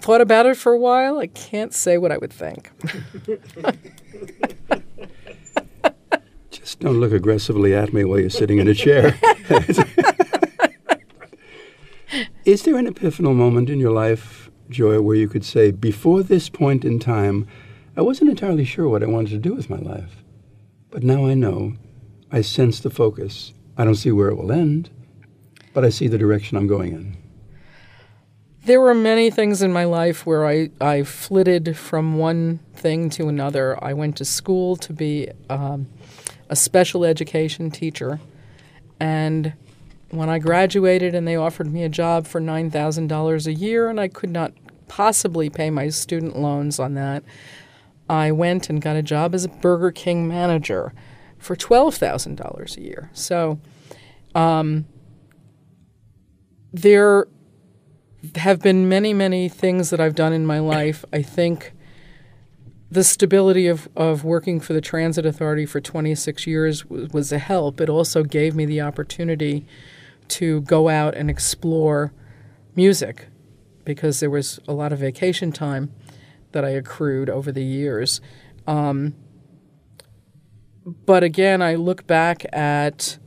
thought 0.00 0.20
about 0.20 0.46
it 0.46 0.56
for 0.56 0.72
a 0.72 0.78
while, 0.78 1.18
I 1.18 1.26
can't 1.28 1.74
say 1.74 1.98
what 1.98 2.12
I 2.12 2.18
would 2.18 2.32
think. 2.32 2.70
Just 6.50 6.80
don't 6.80 7.00
look 7.00 7.12
aggressively 7.12 7.74
at 7.74 7.92
me 7.92 8.04
while 8.04 8.18
you're 8.18 8.30
sitting 8.30 8.58
in 8.58 8.68
a 8.68 8.74
chair. 8.74 9.18
Is 12.44 12.62
there 12.62 12.76
an 12.76 12.86
epiphanal 12.86 13.34
moment 13.34 13.70
in 13.70 13.78
your 13.78 13.92
life, 13.92 14.50
Joy, 14.68 15.00
where 15.00 15.16
you 15.16 15.28
could 15.28 15.44
say, 15.44 15.70
before 15.70 16.22
this 16.22 16.48
point 16.48 16.84
in 16.84 16.98
time, 16.98 17.46
I 17.96 18.02
wasn't 18.02 18.30
entirely 18.30 18.64
sure 18.64 18.88
what 18.88 19.02
I 19.02 19.06
wanted 19.06 19.30
to 19.30 19.38
do 19.38 19.54
with 19.54 19.70
my 19.70 19.78
life, 19.78 20.24
but 20.90 21.02
now 21.02 21.26
I 21.26 21.34
know. 21.34 21.74
I 22.32 22.40
sense 22.42 22.80
the 22.80 22.90
focus. 22.90 23.52
I 23.76 23.84
don't 23.84 23.96
see 23.96 24.12
where 24.12 24.28
it 24.28 24.36
will 24.36 24.52
end, 24.52 24.90
but 25.74 25.84
I 25.84 25.90
see 25.90 26.06
the 26.08 26.18
direction 26.18 26.56
I'm 26.56 26.66
going 26.66 26.92
in. 26.92 27.16
There 28.64 28.80
were 28.80 28.94
many 28.94 29.30
things 29.30 29.62
in 29.62 29.72
my 29.72 29.84
life 29.84 30.26
where 30.26 30.46
I, 30.46 30.70
I 30.80 31.02
flitted 31.02 31.76
from 31.76 32.18
one 32.18 32.60
thing 32.74 33.08
to 33.10 33.28
another. 33.28 33.82
I 33.82 33.94
went 33.94 34.18
to 34.18 34.24
school 34.24 34.76
to 34.76 34.92
be 34.92 35.30
um, 35.48 35.88
a 36.50 36.56
special 36.56 37.04
education 37.04 37.70
teacher, 37.70 38.20
and 38.98 39.54
when 40.10 40.28
I 40.28 40.38
graduated 40.38 41.14
and 41.14 41.26
they 41.26 41.36
offered 41.36 41.72
me 41.72 41.84
a 41.84 41.88
job 41.88 42.26
for 42.26 42.40
$9,000 42.40 43.46
a 43.46 43.52
year 43.52 43.88
and 43.88 44.00
I 44.00 44.08
could 44.08 44.30
not 44.30 44.52
possibly 44.88 45.48
pay 45.48 45.70
my 45.70 45.88
student 45.88 46.36
loans 46.36 46.78
on 46.78 46.94
that, 46.94 47.22
I 48.08 48.32
went 48.32 48.68
and 48.68 48.82
got 48.82 48.96
a 48.96 49.02
job 49.02 49.34
as 49.34 49.44
a 49.44 49.48
Burger 49.48 49.92
King 49.92 50.26
manager 50.26 50.92
for 51.38 51.54
$12,000 51.54 52.76
a 52.76 52.80
year. 52.80 53.10
So 53.14 53.60
um, 54.34 54.84
there 56.72 57.26
have 58.36 58.60
been 58.60 58.88
many, 58.88 59.14
many 59.14 59.48
things 59.48 59.90
that 59.90 60.00
I've 60.00 60.14
done 60.14 60.32
in 60.32 60.46
my 60.46 60.58
life. 60.58 61.04
I 61.12 61.22
think 61.22 61.72
the 62.90 63.04
stability 63.04 63.66
of, 63.66 63.88
of 63.96 64.24
working 64.24 64.60
for 64.60 64.72
the 64.72 64.80
Transit 64.80 65.24
Authority 65.24 65.64
for 65.64 65.80
26 65.80 66.46
years 66.46 66.84
was, 66.86 67.08
was 67.10 67.32
a 67.32 67.38
help. 67.38 67.80
It 67.80 67.88
also 67.88 68.22
gave 68.24 68.54
me 68.54 68.66
the 68.66 68.80
opportunity 68.80 69.66
to 70.28 70.60
go 70.62 70.88
out 70.88 71.14
and 71.14 71.30
explore 71.30 72.12
music 72.74 73.28
because 73.84 74.20
there 74.20 74.30
was 74.30 74.60
a 74.68 74.72
lot 74.72 74.92
of 74.92 74.98
vacation 74.98 75.52
time 75.52 75.92
that 76.52 76.64
I 76.64 76.70
accrued 76.70 77.30
over 77.30 77.52
the 77.52 77.64
years. 77.64 78.20
Um, 78.66 79.14
but 80.84 81.22
again, 81.22 81.62
I 81.62 81.76
look 81.76 82.06
back 82.06 82.44
at 82.52 83.18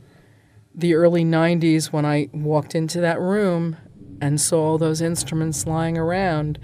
the 0.74 0.94
early 0.94 1.24
90s 1.24 1.86
when 1.86 2.04
I 2.04 2.28
walked 2.32 2.74
into 2.74 3.00
that 3.00 3.20
room 3.20 3.76
and 4.24 4.40
saw 4.40 4.70
all 4.70 4.78
those 4.78 5.02
instruments 5.02 5.66
lying 5.66 5.98
around 5.98 6.58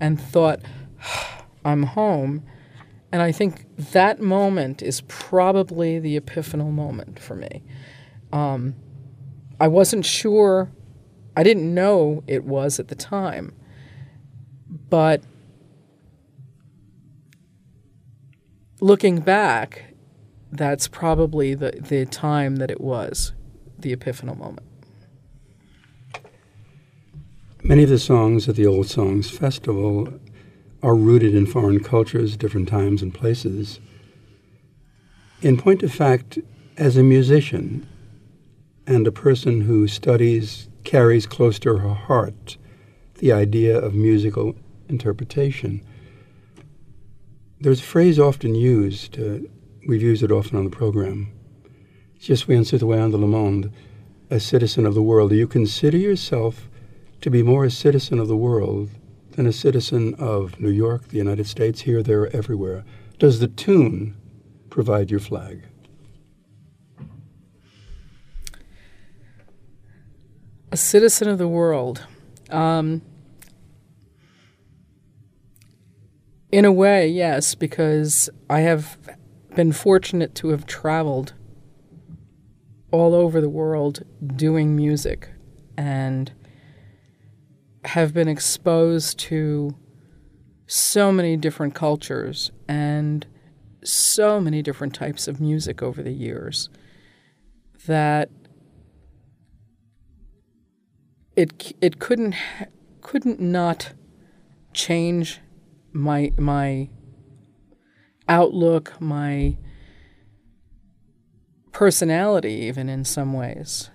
and 0.00 0.20
thought, 0.20 0.60
I'm 1.64 1.84
home. 1.84 2.42
And 3.12 3.22
I 3.22 3.30
think 3.30 3.66
that 3.92 4.20
moment 4.20 4.82
is 4.82 5.02
probably 5.02 6.00
the 6.00 6.18
epiphanal 6.18 6.72
moment 6.72 7.20
for 7.20 7.36
me. 7.36 7.62
Um, 8.32 8.74
I 9.60 9.68
wasn't 9.68 10.04
sure, 10.04 10.72
I 11.36 11.44
didn't 11.44 11.72
know 11.72 12.24
it 12.26 12.42
was 12.42 12.80
at 12.80 12.88
the 12.88 12.96
time, 12.96 13.54
but 14.68 15.22
looking 18.80 19.20
back, 19.20 19.94
that's 20.50 20.88
probably 20.88 21.54
the, 21.54 21.78
the 21.80 22.06
time 22.06 22.56
that 22.56 22.72
it 22.72 22.80
was, 22.80 23.34
the 23.78 23.94
epiphanal 23.94 24.36
moment. 24.36 24.66
Many 27.66 27.82
of 27.82 27.88
the 27.88 27.98
songs 27.98 28.46
at 28.46 28.56
the 28.56 28.66
Old 28.66 28.88
Songs 28.88 29.30
Festival 29.30 30.12
are 30.82 30.94
rooted 30.94 31.34
in 31.34 31.46
foreign 31.46 31.80
cultures, 31.80 32.36
different 32.36 32.68
times 32.68 33.00
and 33.00 33.14
places. 33.14 33.80
In 35.40 35.56
point 35.56 35.82
of 35.82 35.90
fact, 35.90 36.38
as 36.76 36.98
a 36.98 37.02
musician, 37.02 37.88
and 38.86 39.06
a 39.06 39.10
person 39.10 39.62
who 39.62 39.88
studies, 39.88 40.68
carries 40.84 41.24
close 41.24 41.58
to 41.60 41.78
her 41.78 41.94
heart 41.94 42.58
the 43.14 43.32
idea 43.32 43.78
of 43.78 43.94
musical 43.94 44.54
interpretation. 44.90 45.80
There's 47.62 47.80
a 47.80 47.84
phrase 47.84 48.18
often 48.18 48.54
used, 48.54 49.18
uh, 49.18 49.38
we've 49.88 50.02
used 50.02 50.22
it 50.22 50.30
often 50.30 50.58
on 50.58 50.64
the 50.64 50.76
program. 50.76 51.32
Je 52.18 52.36
suis 52.36 52.54
un 52.54 52.64
citoyen 52.64 53.10
de 53.10 53.16
le 53.16 53.26
monde, 53.26 53.72
a 54.28 54.38
citizen 54.38 54.84
of 54.84 54.92
the 54.92 55.02
world. 55.02 55.30
Do 55.30 55.36
you 55.36 55.46
consider 55.46 55.96
yourself 55.96 56.68
to 57.20 57.30
be 57.30 57.42
more 57.42 57.64
a 57.64 57.70
citizen 57.70 58.18
of 58.18 58.28
the 58.28 58.36
world 58.36 58.90
than 59.32 59.46
a 59.46 59.52
citizen 59.52 60.14
of 60.14 60.60
New 60.60 60.70
York, 60.70 61.08
the 61.08 61.16
United 61.16 61.46
States, 61.46 61.82
here, 61.82 62.02
there, 62.02 62.34
everywhere? 62.34 62.84
Does 63.18 63.40
the 63.40 63.48
tune 63.48 64.16
provide 64.70 65.10
your 65.10 65.20
flag? 65.20 65.64
a 70.74 70.76
citizen 70.76 71.28
of 71.28 71.38
the 71.38 71.46
world. 71.46 72.04
Um, 72.50 73.00
in 76.50 76.64
a 76.64 76.72
way, 76.72 77.06
yes, 77.06 77.54
because 77.54 78.28
I 78.50 78.58
have 78.62 78.98
been 79.54 79.70
fortunate 79.70 80.34
to 80.34 80.48
have 80.48 80.66
traveled 80.66 81.32
all 82.90 83.14
over 83.14 83.40
the 83.40 83.48
world 83.48 84.02
doing 84.34 84.74
music 84.74 85.30
and 85.76 86.32
have 87.84 88.14
been 88.14 88.28
exposed 88.28 89.18
to 89.18 89.74
so 90.66 91.12
many 91.12 91.36
different 91.36 91.74
cultures 91.74 92.50
and 92.68 93.26
so 93.82 94.40
many 94.40 94.62
different 94.62 94.94
types 94.94 95.28
of 95.28 95.40
music 95.40 95.82
over 95.82 96.02
the 96.02 96.12
years 96.12 96.70
that 97.86 98.30
it 101.36 101.74
it 101.80 101.98
couldn't 101.98 102.34
couldn't 103.02 103.40
not 103.40 103.92
change 104.72 105.40
my 105.92 106.32
my 106.38 106.88
outlook, 108.28 109.00
my 109.00 109.56
personality, 111.72 112.52
even 112.52 112.88
in 112.88 113.04
some 113.04 113.32
ways. 113.32 113.90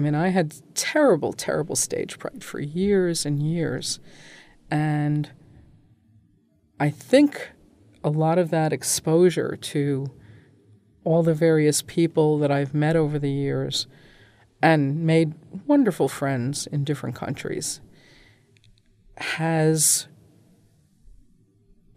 I 0.00 0.02
mean, 0.02 0.14
I 0.14 0.28
had 0.28 0.54
terrible, 0.74 1.34
terrible 1.34 1.76
stage 1.76 2.16
fright 2.16 2.42
for 2.42 2.58
years 2.58 3.26
and 3.26 3.42
years. 3.42 4.00
And 4.70 5.30
I 6.80 6.88
think 6.88 7.50
a 8.02 8.08
lot 8.08 8.38
of 8.38 8.48
that 8.48 8.72
exposure 8.72 9.58
to 9.60 10.06
all 11.04 11.22
the 11.22 11.34
various 11.34 11.82
people 11.82 12.38
that 12.38 12.50
I've 12.50 12.72
met 12.72 12.96
over 12.96 13.18
the 13.18 13.30
years 13.30 13.86
and 14.62 15.04
made 15.04 15.34
wonderful 15.66 16.08
friends 16.08 16.66
in 16.66 16.82
different 16.82 17.14
countries 17.14 17.82
has 19.18 20.06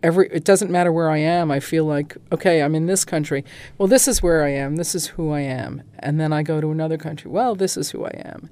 every 0.03 0.27
it 0.27 0.43
doesn't 0.43 0.69
matter 0.69 0.91
where 0.91 1.09
I 1.09 1.17
am. 1.17 1.49
I 1.49 1.59
feel 1.59 1.85
like 1.85 2.15
okay, 2.31 2.61
I'm 2.61 2.75
in 2.75 2.85
this 2.85 3.03
country. 3.03 3.43
Well, 3.77 3.87
this 3.87 4.07
is 4.07 4.21
where 4.21 4.43
I 4.43 4.49
am. 4.49 4.75
This 4.75 4.93
is 4.93 5.07
who 5.07 5.31
I 5.31 5.39
am. 5.39 5.81
And 5.99 6.19
then 6.19 6.31
I 6.31 6.43
go 6.43 6.61
to 6.61 6.69
another 6.69 6.97
country. 6.97 7.31
Well, 7.31 7.55
this 7.55 7.77
is 7.77 7.89
who 7.91 8.05
I 8.05 8.21
am. 8.25 8.49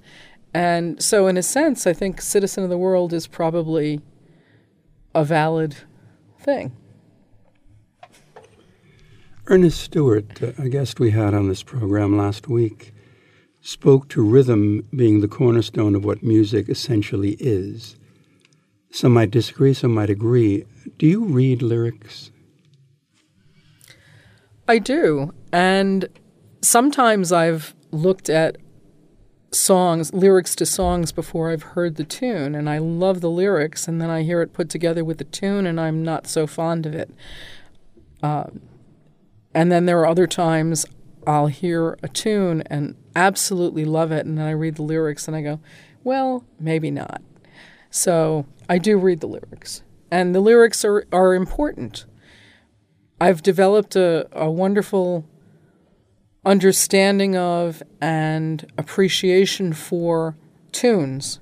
And 0.53 1.01
so 1.01 1.27
in 1.27 1.37
a 1.37 1.43
sense, 1.43 1.85
I 1.85 1.93
think 1.93 2.21
citizen 2.21 2.63
of 2.63 2.69
the 2.69 2.77
world 2.77 3.13
is 3.13 3.27
probably 3.27 4.01
a 5.13 5.23
valid 5.23 5.75
thing. 6.39 6.75
Ernest 9.47 9.81
Stewart, 9.81 10.41
a 10.41 10.69
guest 10.69 10.99
we 10.99 11.11
had 11.11 11.33
on 11.33 11.49
this 11.49 11.63
program 11.63 12.17
last 12.17 12.47
week, 12.47 12.93
spoke 13.61 14.07
to 14.09 14.21
rhythm 14.21 14.87
being 14.95 15.21
the 15.21 15.27
cornerstone 15.27 15.95
of 15.95 16.05
what 16.05 16.23
music 16.23 16.69
essentially 16.69 17.35
is. 17.39 17.97
Some 18.91 19.13
might 19.13 19.31
disagree, 19.31 19.73
some 19.73 19.93
might 19.93 20.09
agree. 20.09 20.65
Do 20.97 21.07
you 21.07 21.23
read 21.23 21.61
lyrics? 21.61 22.31
I 24.67 24.79
do. 24.79 25.33
And 25.51 26.07
sometimes 26.61 27.31
I've 27.31 27.73
looked 27.91 28.29
at 28.29 28.57
songs, 29.51 30.13
lyrics 30.13 30.55
to 30.55 30.65
songs 30.65 31.11
before 31.11 31.51
I've 31.51 31.63
heard 31.63 31.95
the 31.95 32.03
tune, 32.03 32.55
and 32.55 32.69
I 32.69 32.77
love 32.77 33.21
the 33.21 33.29
lyrics, 33.29 33.87
and 33.87 34.01
then 34.01 34.09
I 34.09 34.23
hear 34.23 34.41
it 34.41 34.53
put 34.53 34.69
together 34.69 35.03
with 35.03 35.17
the 35.17 35.25
tune, 35.25 35.65
and 35.65 35.79
I'm 35.79 36.03
not 36.03 36.27
so 36.27 36.47
fond 36.47 36.85
of 36.85 36.93
it. 36.93 37.09
Uh, 38.21 38.45
and 39.53 39.71
then 39.71 39.85
there 39.85 39.99
are 39.99 40.07
other 40.07 40.27
times 40.27 40.85
I'll 41.27 41.47
hear 41.47 41.97
a 42.01 42.07
tune 42.07 42.63
and 42.67 42.95
absolutely 43.15 43.85
love 43.85 44.11
it, 44.11 44.25
and 44.25 44.37
then 44.37 44.45
I 44.45 44.51
read 44.51 44.75
the 44.75 44.83
lyrics 44.83 45.27
and 45.27 45.35
I 45.35 45.41
go, 45.41 45.59
well, 46.03 46.45
maybe 46.59 46.91
not. 46.91 47.21
So 47.91 48.45
I 48.69 48.77
do 48.77 48.97
read 48.97 49.19
the 49.19 49.27
lyrics, 49.27 49.83
and 50.09 50.33
the 50.33 50.39
lyrics 50.39 50.83
are, 50.85 51.05
are 51.11 51.35
important. 51.35 52.05
I've 53.19 53.43
developed 53.43 53.95
a, 53.95 54.27
a 54.31 54.49
wonderful 54.49 55.25
understanding 56.43 57.35
of 57.35 57.83
and 58.01 58.65
appreciation 58.77 59.73
for 59.73 60.37
tunes 60.71 61.39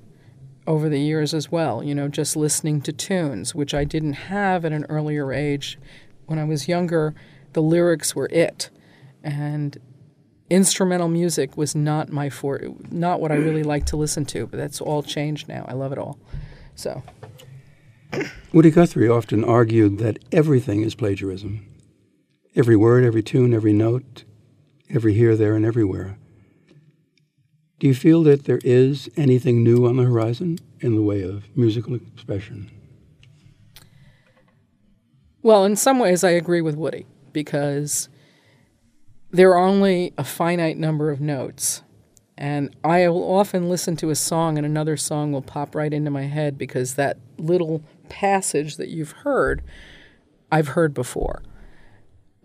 over 0.66 0.88
the 0.88 1.00
years 1.00 1.32
as 1.32 1.50
well. 1.50 1.82
You 1.82 1.94
know, 1.94 2.08
just 2.08 2.36
listening 2.36 2.80
to 2.82 2.92
tunes, 2.92 3.54
which 3.54 3.72
I 3.72 3.84
didn't 3.84 4.14
have 4.14 4.64
at 4.64 4.72
an 4.72 4.84
earlier 4.88 5.32
age. 5.32 5.78
When 6.26 6.38
I 6.38 6.44
was 6.44 6.68
younger, 6.68 7.14
the 7.52 7.62
lyrics 7.62 8.14
were 8.14 8.28
it. 8.30 8.70
And 9.22 9.78
instrumental 10.50 11.08
music 11.08 11.56
was 11.56 11.74
not 11.74 12.10
my 12.10 12.28
for 12.28 12.60
not 12.90 13.20
what 13.20 13.32
I 13.32 13.36
really 13.36 13.62
like 13.62 13.86
to 13.86 13.96
listen 13.96 14.24
to, 14.26 14.46
but 14.46 14.58
that's 14.58 14.80
all 14.80 15.02
changed 15.02 15.48
now. 15.48 15.64
I 15.68 15.74
love 15.74 15.92
it 15.92 15.98
all. 15.98 16.18
So 16.74 17.02
Woody 18.52 18.70
Guthrie 18.70 19.08
often 19.08 19.44
argued 19.44 19.98
that 19.98 20.18
everything 20.32 20.82
is 20.82 20.94
plagiarism. 20.94 21.66
Every 22.56 22.76
word, 22.76 23.04
every 23.04 23.22
tune, 23.22 23.54
every 23.54 23.72
note, 23.72 24.24
every 24.92 25.14
here, 25.14 25.36
there, 25.36 25.54
and 25.54 25.64
everywhere. 25.64 26.18
Do 27.78 27.86
you 27.86 27.94
feel 27.94 28.22
that 28.24 28.44
there 28.44 28.60
is 28.64 29.08
anything 29.16 29.62
new 29.62 29.86
on 29.86 29.96
the 29.96 30.02
horizon 30.02 30.58
in 30.80 30.96
the 30.96 31.02
way 31.02 31.22
of 31.22 31.44
musical 31.56 31.94
expression? 31.94 32.70
Well, 35.42 35.64
in 35.64 35.76
some 35.76 35.98
ways, 35.98 36.22
I 36.22 36.30
agree 36.30 36.60
with 36.60 36.74
Woody 36.74 37.06
because 37.32 38.08
there 39.30 39.50
are 39.50 39.66
only 39.66 40.12
a 40.18 40.24
finite 40.24 40.76
number 40.76 41.10
of 41.10 41.20
notes. 41.20 41.82
And 42.36 42.74
I 42.82 43.06
will 43.08 43.34
often 43.34 43.68
listen 43.68 43.96
to 43.96 44.10
a 44.10 44.14
song, 44.14 44.56
and 44.56 44.64
another 44.64 44.96
song 44.96 45.30
will 45.30 45.42
pop 45.42 45.74
right 45.74 45.92
into 45.92 46.10
my 46.10 46.22
head 46.22 46.56
because 46.56 46.94
that 46.94 47.18
little 47.36 47.82
passage 48.08 48.76
that 48.76 48.88
you've 48.88 49.12
heard, 49.12 49.62
I've 50.50 50.68
heard 50.68 50.94
before. 50.94 51.42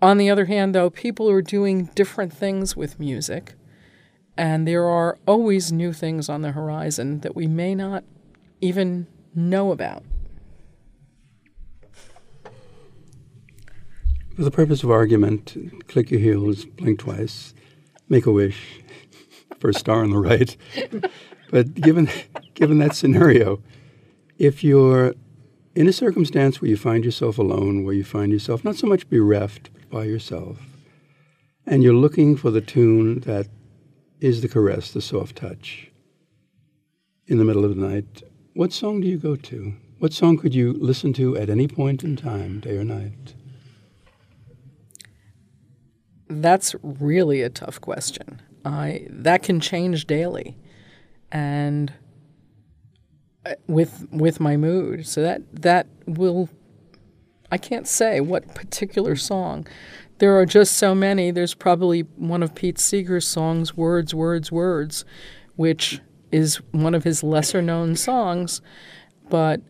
On 0.01 0.17
the 0.17 0.29
other 0.29 0.45
hand, 0.45 0.75
though, 0.75 0.89
people 0.89 1.29
are 1.29 1.41
doing 1.41 1.85
different 1.95 2.33
things 2.33 2.75
with 2.75 2.99
music, 2.99 3.53
and 4.37 4.67
there 4.67 4.83
are 4.85 5.17
always 5.25 5.71
new 5.71 5.93
things 5.93 6.27
on 6.27 6.41
the 6.41 6.51
horizon 6.51 7.21
that 7.21 7.35
we 7.35 7.47
may 7.47 7.73
not 7.73 8.03
even 8.59 9.07
know 9.33 9.71
about. 9.71 10.03
For 14.35 14.43
the 14.43 14.51
purpose 14.51 14.83
of 14.83 14.91
argument, 14.91 15.55
click 15.87 16.11
your 16.11 16.19
heels, 16.19 16.65
blink 16.65 16.99
twice, 16.99 17.53
make 18.09 18.25
a 18.25 18.31
wish 18.33 18.81
for 19.59 19.69
a 19.69 19.73
star 19.73 20.03
on 20.03 20.09
the 20.09 20.17
right. 20.17 20.57
But 21.51 21.73
given 21.73 22.09
given 22.53 22.79
that 22.79 22.95
scenario, 22.95 23.63
if 24.37 24.61
you're 24.61 25.13
in 25.73 25.87
a 25.87 25.93
circumstance 25.93 26.61
where 26.61 26.69
you 26.69 26.75
find 26.75 27.05
yourself 27.05 27.37
alone, 27.37 27.85
where 27.85 27.93
you 27.93 28.03
find 28.03 28.33
yourself 28.33 28.65
not 28.65 28.75
so 28.75 28.87
much 28.87 29.09
bereft 29.09 29.69
by 29.89 30.03
yourself, 30.03 30.57
and 31.65 31.81
you're 31.81 31.93
looking 31.93 32.35
for 32.35 32.51
the 32.51 32.59
tune 32.59 33.21
that 33.21 33.47
is 34.19 34.41
the 34.41 34.49
caress, 34.49 34.91
the 34.91 35.01
soft 35.01 35.37
touch, 35.37 35.91
in 37.25 37.37
the 37.37 37.45
middle 37.45 37.63
of 37.63 37.73
the 37.73 37.81
night, 37.81 38.23
what 38.53 38.73
song 38.73 38.99
do 38.99 39.07
you 39.07 39.17
go 39.17 39.37
to? 39.37 39.75
What 39.99 40.11
song 40.11 40.37
could 40.37 40.53
you 40.53 40.73
listen 40.73 41.13
to 41.13 41.37
at 41.37 41.49
any 41.49 41.69
point 41.69 42.03
in 42.03 42.17
time, 42.17 42.59
day 42.59 42.77
or 42.77 42.83
night? 42.83 43.33
That's 46.27 46.75
really 46.81 47.41
a 47.41 47.49
tough 47.49 47.79
question. 47.81 48.41
I 48.63 49.07
that 49.09 49.43
can 49.43 49.59
change 49.59 50.07
daily, 50.07 50.57
and 51.31 51.93
uh, 53.45 53.53
with 53.67 54.07
with 54.11 54.39
my 54.39 54.57
mood. 54.57 55.05
So 55.05 55.21
that 55.21 55.41
that 55.61 55.88
will. 56.05 56.49
I 57.51 57.57
can't 57.57 57.88
say 57.88 58.19
what 58.21 58.55
particular 58.55 59.15
song. 59.15 59.67
There 60.17 60.35
are 60.39 60.45
just 60.45 60.77
so 60.77 60.95
many. 60.95 61.29
There's 61.29 61.53
probably 61.53 62.01
one 62.01 62.41
of 62.41 62.55
Pete 62.55 62.79
Seeger's 62.79 63.27
songs, 63.27 63.77
"Words, 63.77 64.15
Words, 64.15 64.51
Words," 64.51 65.05
which 65.55 66.01
is 66.31 66.55
one 66.71 66.95
of 66.95 67.03
his 67.03 67.23
lesser 67.23 67.61
known 67.61 67.95
songs, 67.95 68.61
but 69.29 69.61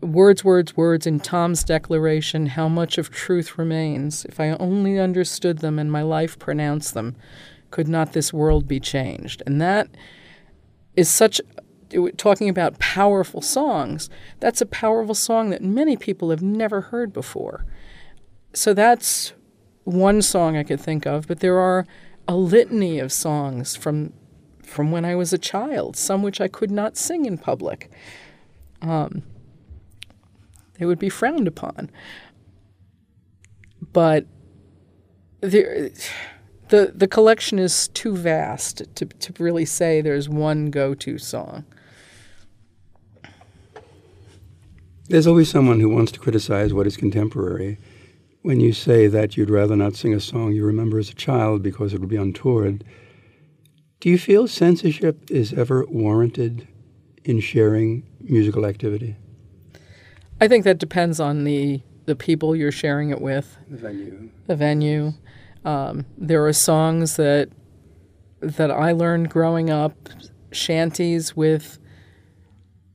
words, 0.00 0.44
words, 0.44 0.76
words 0.76 1.06
in 1.06 1.20
Tom's 1.20 1.64
declaration, 1.64 2.46
how 2.46 2.68
much 2.68 2.98
of 2.98 3.10
truth 3.10 3.58
remains. 3.58 4.24
If 4.24 4.40
I 4.40 4.50
only 4.50 4.98
understood 4.98 5.58
them 5.58 5.78
and 5.78 5.90
my 5.90 6.02
life 6.02 6.38
pronounced 6.38 6.94
them, 6.94 7.16
could 7.70 7.88
not 7.88 8.12
this 8.12 8.32
world 8.32 8.66
be 8.66 8.80
changed? 8.80 9.42
And 9.46 9.60
that 9.60 9.88
is 10.96 11.08
such, 11.08 11.40
talking 12.16 12.48
about 12.48 12.78
powerful 12.78 13.42
songs, 13.42 14.10
that's 14.40 14.60
a 14.60 14.66
powerful 14.66 15.14
song 15.14 15.50
that 15.50 15.62
many 15.62 15.96
people 15.96 16.30
have 16.30 16.42
never 16.42 16.80
heard 16.80 17.12
before. 17.12 17.64
So 18.52 18.74
that's 18.74 19.32
one 19.84 20.22
song 20.22 20.56
I 20.56 20.64
could 20.64 20.80
think 20.80 21.06
of, 21.06 21.26
but 21.26 21.40
there 21.40 21.58
are 21.58 21.86
a 22.26 22.36
litany 22.36 22.98
of 22.98 23.12
songs 23.12 23.76
from 23.76 24.12
from 24.62 24.92
when 24.92 25.04
I 25.04 25.16
was 25.16 25.32
a 25.32 25.38
child, 25.38 25.96
some 25.96 26.22
which 26.22 26.40
I 26.40 26.46
could 26.46 26.70
not 26.70 26.96
sing 26.96 27.26
in 27.26 27.38
public. 27.38 27.90
Um, 28.80 29.24
they 30.80 30.86
would 30.86 30.98
be 30.98 31.10
frowned 31.10 31.46
upon. 31.46 31.90
But 33.92 34.26
the 35.40 35.92
the 36.70 36.92
the 36.94 37.06
collection 37.06 37.58
is 37.58 37.88
too 37.88 38.16
vast 38.16 38.82
to 38.96 39.04
to 39.04 39.32
really 39.38 39.66
say 39.66 40.00
there's 40.00 40.28
one 40.28 40.70
go-to 40.70 41.18
song. 41.18 41.64
There's 45.08 45.26
always 45.26 45.50
someone 45.50 45.80
who 45.80 45.90
wants 45.90 46.12
to 46.12 46.20
criticize 46.20 46.72
what 46.72 46.86
is 46.86 46.96
contemporary. 46.96 47.78
When 48.42 48.60
you 48.60 48.72
say 48.72 49.06
that 49.08 49.36
you'd 49.36 49.50
rather 49.50 49.76
not 49.76 49.96
sing 49.96 50.14
a 50.14 50.20
song 50.20 50.52
you 50.52 50.64
remember 50.64 50.98
as 50.98 51.10
a 51.10 51.14
child 51.14 51.62
because 51.62 51.92
it 51.92 52.00
would 52.00 52.08
be 52.08 52.16
untoward, 52.16 52.84
do 53.98 54.08
you 54.08 54.16
feel 54.16 54.48
censorship 54.48 55.30
is 55.30 55.52
ever 55.52 55.84
warranted 55.90 56.66
in 57.24 57.40
sharing 57.40 58.06
musical 58.20 58.64
activity? 58.64 59.16
I 60.40 60.48
think 60.48 60.64
that 60.64 60.78
depends 60.78 61.20
on 61.20 61.44
the 61.44 61.82
the 62.06 62.16
people 62.16 62.56
you're 62.56 62.72
sharing 62.72 63.10
it 63.10 63.20
with, 63.20 63.56
The 63.68 63.76
venue. 63.76 64.30
the 64.46 64.56
venue. 64.56 65.12
Um, 65.64 66.06
there 66.16 66.44
are 66.46 66.52
songs 66.52 67.16
that 67.16 67.50
that 68.40 68.70
I 68.70 68.92
learned 68.92 69.28
growing 69.30 69.68
up, 69.70 70.08
shanties 70.50 71.36
with 71.36 71.78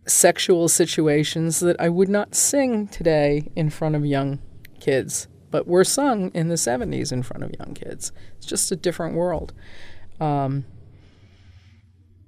sexual 0.08 0.68
situations 0.68 1.60
that 1.60 1.80
I 1.80 1.90
would 1.90 2.10
not 2.10 2.36
sing 2.36 2.88
today 2.88 3.48
in 3.56 3.70
front 3.70 3.96
of 3.96 4.06
young 4.06 4.40
kids, 4.80 5.28
but 5.52 5.68
were 5.68 5.84
sung 5.84 6.30
in 6.34 6.48
the 6.48 6.56
70s 6.56 7.12
in 7.12 7.24
front 7.24 7.44
of 7.44 7.52
young 7.58 7.74
kids. 7.74 8.12
It's 8.38 8.46
just 8.46 8.72
a 8.72 8.76
different 8.76 9.16
world. 9.16 9.54
Um, 10.20 10.66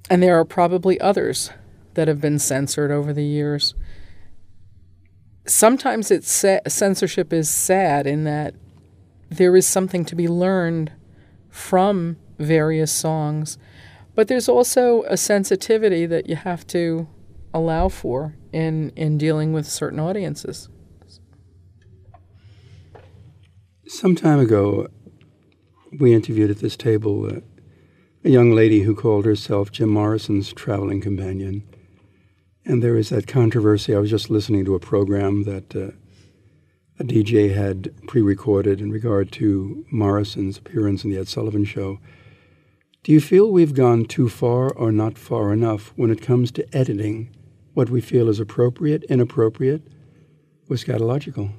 and 0.09 0.23
there 0.23 0.39
are 0.39 0.45
probably 0.45 0.99
others 0.99 1.51
that 1.95 2.07
have 2.07 2.21
been 2.21 2.39
censored 2.39 2.91
over 2.91 3.13
the 3.13 3.25
years. 3.25 3.73
Sometimes 5.47 6.11
it's 6.11 6.31
sa- 6.31 6.59
censorship 6.67 7.31
is 7.31 7.49
sad 7.49 8.05
in 8.05 8.25
that 8.25 8.53
there 9.29 9.55
is 9.55 9.65
something 9.67 10.05
to 10.05 10.15
be 10.15 10.27
learned 10.27 10.91
from 11.49 12.17
various 12.37 12.91
songs, 12.91 13.57
but 14.13 14.27
there's 14.27 14.49
also 14.49 15.03
a 15.03 15.17
sensitivity 15.17 16.05
that 16.05 16.27
you 16.29 16.35
have 16.35 16.67
to 16.67 17.07
allow 17.53 17.89
for 17.89 18.35
in 18.51 18.91
in 18.95 19.17
dealing 19.17 19.53
with 19.53 19.65
certain 19.65 19.99
audiences. 19.99 20.69
Some 23.87 24.15
time 24.15 24.39
ago, 24.39 24.87
we 25.99 26.13
interviewed 26.13 26.51
at 26.51 26.59
this 26.59 26.75
table 26.75 27.25
a 28.23 28.29
young 28.29 28.51
lady 28.51 28.81
who 28.81 28.93
called 28.93 29.25
herself 29.25 29.71
Jim 29.71 29.89
Morrison's 29.89 30.51
traveling 30.51 30.99
companion. 30.99 31.63
And 32.67 32.83
there 32.83 32.97
is 32.97 33.09
that 33.09 33.27
controversy. 33.27 33.95
I 33.95 33.99
was 33.99 34.09
just 34.09 34.29
listening 34.29 34.65
to 34.65 34.75
a 34.75 34.79
program 34.79 35.43
that 35.43 35.73
uh, 35.73 35.91
a 36.99 37.03
DJ 37.05 37.55
had 37.55 37.95
pre 38.07 38.21
recorded 38.21 38.81
in 38.81 38.91
regard 38.91 39.31
to 39.33 39.85
Morrison's 39.89 40.57
appearance 40.57 41.05
in 41.05 41.09
the 41.09 41.17
Ed 41.17 41.29
Sullivan 41.29 41.63
Show. 41.63 41.99
Do 43.03 43.13
you 43.13 43.21
feel 43.21 43.49
we've 43.49 43.73
gone 43.73 44.03
too 44.03 44.27
far 44.27 44.69
or 44.69 44.91
not 44.91 45.17
far 45.17 45.53
enough 45.53 45.93
when 45.95 46.11
it 46.11 46.21
comes 46.21 46.51
to 46.51 46.75
editing 46.75 47.33
what 47.73 47.89
we 47.89 48.01
feel 48.01 48.27
is 48.27 48.37
appropriate, 48.37 49.05
inappropriate, 49.05 49.83
or 50.69 50.75
scatological? 50.75 51.53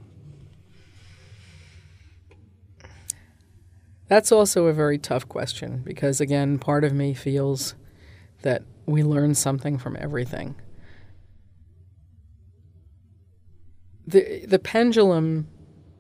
That's 4.09 4.31
also 4.31 4.67
a 4.67 4.75
very 4.75 4.99
tough 4.99 5.27
question 5.27 5.81
because, 5.87 6.21
again, 6.21 6.59
part 6.59 6.85
of 6.85 6.93
me 6.93 7.15
feels 7.15 7.75
that 8.43 8.63
we 8.85 9.03
learn 9.03 9.35
something 9.35 9.79
from 9.79 9.97
everything. 9.99 10.55
The, 14.09 14.47
the 14.47 14.59
pendulum 14.59 15.49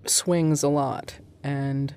swings 0.07 0.63
a 0.63 0.69
lot, 0.69 1.19
and 1.43 1.95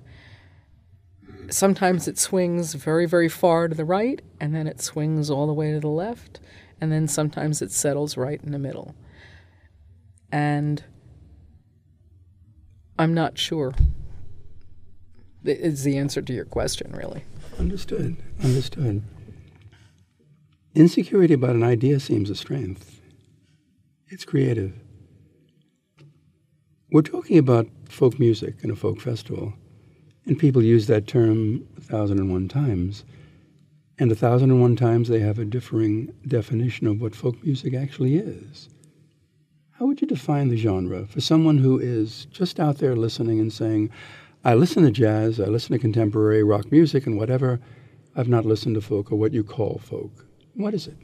sometimes 1.50 2.06
it 2.06 2.20
swings 2.20 2.74
very, 2.74 3.06
very 3.06 3.30
far 3.30 3.70
to 3.70 3.76
the 3.76 3.86
right, 3.86 4.22
and 4.38 4.54
then 4.54 4.68
it 4.68 4.82
swings 4.82 5.30
all 5.30 5.48
the 5.48 5.54
way 5.54 5.72
to 5.72 5.80
the 5.80 5.88
left, 5.88 6.42
and 6.82 6.92
then 6.92 7.08
sometimes 7.08 7.62
it 7.62 7.72
settles 7.72 8.18
right 8.18 8.44
in 8.44 8.52
the 8.52 8.60
middle. 8.60 8.94
And 10.34 10.84
I'm 13.00 13.14
not 13.14 13.38
sure 13.38 13.74
is 15.46 15.86
the 15.86 15.98
answer 15.98 16.22
to 16.22 16.34
your 16.34 16.44
question, 16.44 16.92
really. 16.92 17.24
Understood. 17.58 18.18
Understood. 18.44 19.02
Insecurity 20.76 21.36
about 21.36 21.56
an 21.56 21.64
idea 21.64 22.02
seems 22.02 22.30
a 22.30 22.36
strength. 22.36 23.00
It's 24.10 24.26
creative. 24.26 24.74
We're 26.92 27.02
talking 27.02 27.38
about 27.38 27.70
folk 27.88 28.20
music 28.20 28.56
and 28.64 28.72
a 28.72 28.76
folk 28.76 29.00
festival, 29.00 29.54
and 30.26 30.38
people 30.38 30.62
use 30.62 30.88
that 30.88 31.08
term 31.08 31.66
a 31.78 31.82
thousand 31.82 32.20
and 32.20 32.30
one 32.30 32.50
times. 32.50 33.06
And 33.98 34.12
a 34.12 34.16
thousand 34.16 34.52
and 34.52 34.60
one 34.60 34.76
times 34.76 35.08
they 35.08 35.22
have 35.22 35.40
a 35.40 35.46
differing 35.46 36.14
definition 36.28 36.88
of 36.88 37.00
what 37.00 37.16
folk 37.16 37.42
music 37.46 37.74
actually 37.74 38.18
is. 38.18 38.68
How 39.72 39.86
would 39.86 40.02
you 40.02 40.08
define 40.08 40.50
the 40.50 40.58
genre 40.58 41.06
for 41.06 41.22
someone 41.22 41.60
who 41.60 41.80
is 41.80 42.26
just 42.26 42.60
out 42.60 42.80
there 42.80 42.98
listening 42.98 43.40
and 43.40 43.54
saying, 43.54 43.90
I 44.44 44.56
listen 44.56 44.84
to 44.84 44.92
jazz, 44.92 45.40
I 45.40 45.46
listen 45.46 45.72
to 45.72 45.80
contemporary 45.80 46.44
rock 46.44 46.74
music 46.74 47.08
and 47.08 47.18
whatever. 47.18 47.62
I've 48.18 48.28
not 48.28 48.46
listened 48.46 48.76
to 48.76 48.82
folk 48.82 49.14
or 49.14 49.16
what 49.16 49.32
you 49.32 49.46
call 49.46 49.80
folk. 49.82 50.26
What 50.56 50.74
is 50.74 50.88
it? 50.88 50.98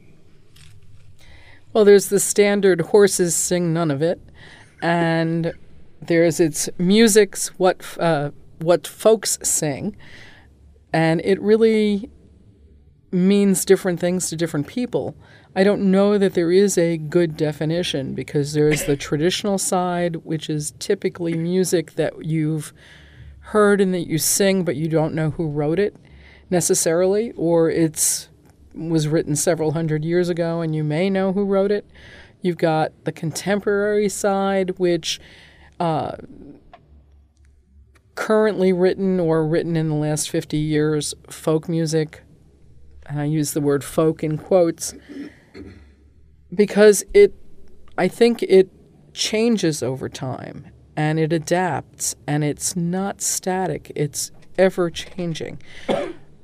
Well, 1.72 1.86
there's 1.86 2.10
the 2.10 2.20
standard 2.20 2.82
horses 2.82 3.34
sing 3.34 3.72
none 3.72 3.90
of 3.90 4.02
it, 4.02 4.20
and 4.82 5.54
there's 6.00 6.40
its 6.40 6.68
music's 6.78 7.48
what 7.58 7.82
uh, 7.98 8.30
what 8.58 8.86
folks 8.86 9.38
sing, 9.42 9.96
and 10.92 11.20
it 11.24 11.40
really 11.40 12.10
means 13.10 13.64
different 13.64 14.00
things 14.00 14.28
to 14.30 14.36
different 14.36 14.66
people. 14.66 15.16
I 15.56 15.64
don't 15.64 15.90
know 15.90 16.18
that 16.18 16.34
there 16.34 16.52
is 16.52 16.76
a 16.76 16.98
good 16.98 17.36
definition 17.36 18.14
because 18.14 18.52
there 18.52 18.68
is 18.68 18.84
the 18.84 18.96
traditional 18.96 19.58
side, 19.58 20.16
which 20.16 20.48
is 20.50 20.72
typically 20.78 21.34
music 21.34 21.94
that 21.94 22.24
you've 22.24 22.72
heard 23.40 23.80
and 23.80 23.94
that 23.94 24.06
you 24.06 24.18
sing, 24.18 24.62
but 24.62 24.76
you 24.76 24.88
don't 24.88 25.14
know 25.14 25.30
who 25.30 25.48
wrote 25.48 25.78
it 25.78 25.96
necessarily, 26.50 27.32
or 27.32 27.70
it's 27.70 28.28
was 28.74 29.08
written 29.08 29.34
several 29.34 29.72
hundred 29.72 30.04
years 30.04 30.28
ago 30.28 30.60
and 30.60 30.74
you 30.74 30.84
may 30.84 31.10
know 31.10 31.32
who 31.32 31.44
wrote 31.44 31.72
it. 31.72 31.84
You've 32.40 32.58
got 32.58 32.92
the 33.04 33.10
contemporary 33.10 34.08
side, 34.08 34.78
which 34.78 35.18
currently 38.14 38.72
written 38.72 39.20
or 39.20 39.46
written 39.46 39.76
in 39.76 39.88
the 39.88 39.94
last 39.94 40.28
50 40.28 40.56
years, 40.56 41.14
folk 41.30 41.68
music, 41.68 42.22
and 43.06 43.20
I 43.20 43.24
use 43.24 43.52
the 43.52 43.60
word 43.60 43.84
folk 43.84 44.24
in 44.24 44.36
quotes, 44.36 44.94
because 46.52 47.04
it, 47.14 47.34
I 47.96 48.08
think 48.08 48.42
it 48.42 48.70
changes 49.14 49.82
over 49.82 50.08
time 50.08 50.66
and 50.96 51.18
it 51.18 51.32
adapts 51.32 52.16
and 52.26 52.42
it's 52.42 52.74
not 52.74 53.20
static, 53.20 53.92
it's 53.94 54.32
ever 54.58 54.90
changing. 54.90 55.62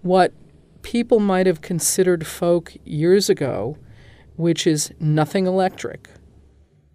What 0.02 0.32
people 0.82 1.18
might 1.18 1.46
have 1.46 1.60
considered 1.60 2.24
folk 2.26 2.72
years 2.84 3.28
ago, 3.28 3.76
which 4.36 4.66
is 4.66 4.92
nothing 5.00 5.46
electric, 5.46 6.08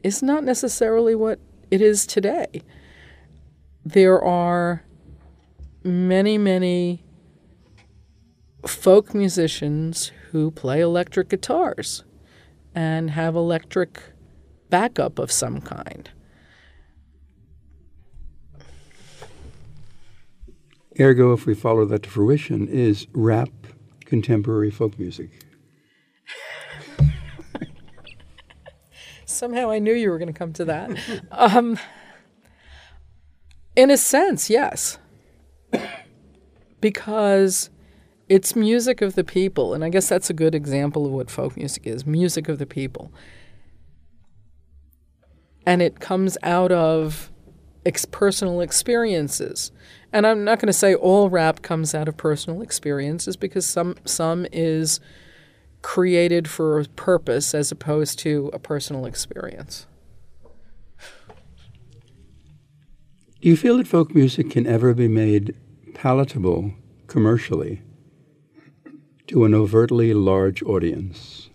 is 0.03 0.23
not 0.23 0.45
necessarily 0.45 1.15
what 1.15 1.39
it 1.71 1.81
is 1.81 2.05
today. 2.05 2.61
There 3.85 4.23
are 4.23 4.85
many, 5.83 6.37
many 6.37 7.03
folk 8.65 9.13
musicians 9.13 10.11
who 10.31 10.51
play 10.51 10.81
electric 10.81 11.29
guitars 11.29 12.03
and 12.75 13.11
have 13.11 13.35
electric 13.35 14.01
backup 14.69 15.17
of 15.19 15.31
some 15.31 15.61
kind. 15.61 16.09
Ergo, 20.99 21.33
if 21.33 21.45
we 21.45 21.53
follow 21.53 21.85
that 21.85 22.03
to 22.03 22.09
fruition, 22.09 22.67
is 22.67 23.07
rap 23.13 23.49
contemporary 24.05 24.69
folk 24.69 24.99
music. 24.99 25.48
Somehow 29.39 29.71
I 29.71 29.79
knew 29.79 29.93
you 29.93 30.09
were 30.09 30.17
going 30.17 30.33
to 30.33 30.37
come 30.37 30.51
to 30.51 30.65
that. 30.65 30.91
um, 31.31 31.79
in 33.73 33.89
a 33.89 33.95
sense, 33.95 34.49
yes. 34.49 34.97
because 36.81 37.69
it's 38.27 38.53
music 38.53 39.01
of 39.01 39.15
the 39.15 39.23
people. 39.23 39.73
And 39.73 39.81
I 39.81 39.87
guess 39.87 40.09
that's 40.09 40.29
a 40.29 40.33
good 40.33 40.53
example 40.53 41.05
of 41.05 41.13
what 41.13 41.31
folk 41.31 41.55
music 41.55 41.87
is 41.87 42.05
music 42.05 42.49
of 42.49 42.59
the 42.59 42.65
people. 42.65 43.13
And 45.65 45.81
it 45.81 46.01
comes 46.01 46.37
out 46.43 46.73
of 46.73 47.31
ex- 47.85 48.03
personal 48.03 48.59
experiences. 48.59 49.71
And 50.11 50.27
I'm 50.27 50.43
not 50.43 50.59
going 50.59 50.67
to 50.67 50.73
say 50.73 50.93
all 50.93 51.29
rap 51.29 51.61
comes 51.61 51.95
out 51.95 52.09
of 52.09 52.17
personal 52.17 52.61
experiences 52.61 53.37
because 53.37 53.65
some 53.65 53.95
some 54.03 54.45
is 54.51 54.99
created 55.81 56.47
for 56.47 56.79
a 56.79 56.85
purpose 56.85 57.53
as 57.53 57.71
opposed 57.71 58.19
to 58.19 58.49
a 58.53 58.59
personal 58.59 59.05
experience. 59.05 59.87
Do 63.41 63.47
you 63.47 63.55
feel 63.55 63.77
that 63.77 63.87
folk 63.87 64.13
music 64.13 64.51
can 64.51 64.67
ever 64.67 64.93
be 64.93 65.07
made 65.07 65.55
palatable 65.93 66.73
commercially 67.07 67.81
to 69.27 69.45
an 69.45 69.53
overtly 69.53 70.13
large 70.13 70.61
audience? 70.63 71.49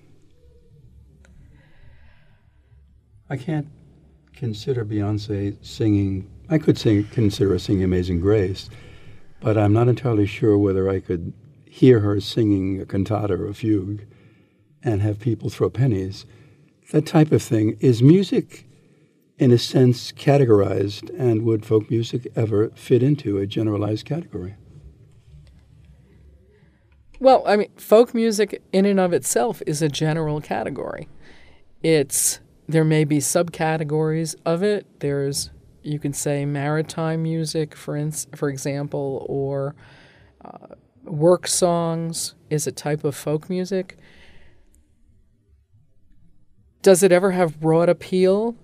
I 3.29 3.37
can't 3.37 3.69
consider 4.35 4.85
Beyonce 4.85 5.57
singing 5.65 6.31
I 6.49 6.59
could 6.59 6.77
sing, 6.77 7.05
consider 7.05 7.51
her 7.51 7.59
singing 7.59 7.85
Amazing 7.85 8.21
Grace, 8.21 8.69
but 9.41 9.57
I'm 9.57 9.73
not 9.73 9.89
entirely 9.89 10.27
sure 10.27 10.59
whether 10.59 10.91
I 10.91 11.01
could 11.01 11.33
hear 11.65 12.01
her 12.01 12.21
singing 12.21 12.81
a 12.81 12.87
cantata 12.87 13.35
or 13.35 13.49
a 13.49 13.55
fugue 13.55 14.05
and 14.85 15.03
have 15.03 15.19
people 15.19 15.49
throw 15.49 15.71
pennies, 15.71 16.27
that 16.93 17.07
type 17.07 17.33
of 17.33 17.43
thing. 17.43 17.77
Is 17.81 18.03
music, 18.03 18.67
in 19.39 19.51
a 19.51 19.59
sense, 19.59 20.13
categorized, 20.13 21.11
and 21.19 21.43
would 21.43 21.65
folk 21.65 21.91
music 21.91 22.29
ever 22.37 22.69
fit 22.71 23.03
into 23.03 23.39
a 23.39 23.47
generalized 23.47 24.05
category? 24.05 24.55
Well, 27.19 27.43
I 27.47 27.57
mean, 27.57 27.71
folk 27.77 28.13
music 28.13 28.63
in 28.73 28.85
and 28.85 29.01
of 29.01 29.13
itself 29.13 29.63
is 29.67 29.81
a 29.81 29.89
general 29.89 30.41
category. 30.41 31.09
It's 31.83 32.41
there 32.69 32.85
may 32.85 33.05
be 33.05 33.19
subcategories 33.19 34.35
of 34.45 34.63
it. 34.63 34.87
There's 35.01 35.51
you 35.83 35.99
can 35.99 36.13
say 36.13 36.45
maritime 36.45 37.23
music, 37.23 37.75
for 37.75 37.97
ins- 37.97 38.27
for 38.35 38.49
example, 38.49 39.27
or 39.29 39.75
uh, 40.45 40.75
work 41.05 41.47
songs 41.47 42.35
is 42.51 42.67
a 42.67 42.73
type 42.73 43.05
of 43.05 43.15
folk 43.15 43.49
music. 43.49 43.99
Does 46.85 47.03
it 47.03 47.13
ever 47.13 47.31
have 47.31 47.61
broad 47.61 47.89
appeal? 47.89 48.57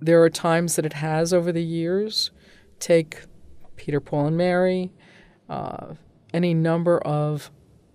There 0.00 0.22
are 0.22 0.30
times 0.30 0.76
that 0.76 0.86
it 0.86 0.94
has 0.94 1.30
over 1.30 1.52
the 1.52 1.62
years. 1.62 2.30
Take 2.80 3.24
Peter, 3.76 4.00
Paul, 4.00 4.28
and 4.28 4.36
Mary, 4.38 4.90
uh, 5.46 5.96
any 6.32 6.54
number 6.54 7.00
of 7.00 7.50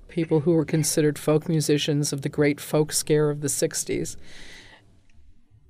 people 0.07 0.41
who 0.41 0.53
were 0.53 0.65
considered 0.65 1.17
folk 1.17 1.49
musicians 1.49 2.13
of 2.13 2.21
the 2.21 2.29
great 2.29 2.61
folk 2.61 2.91
scare 2.91 3.31
of 3.31 3.41
the 3.41 3.47
60s. 3.47 4.17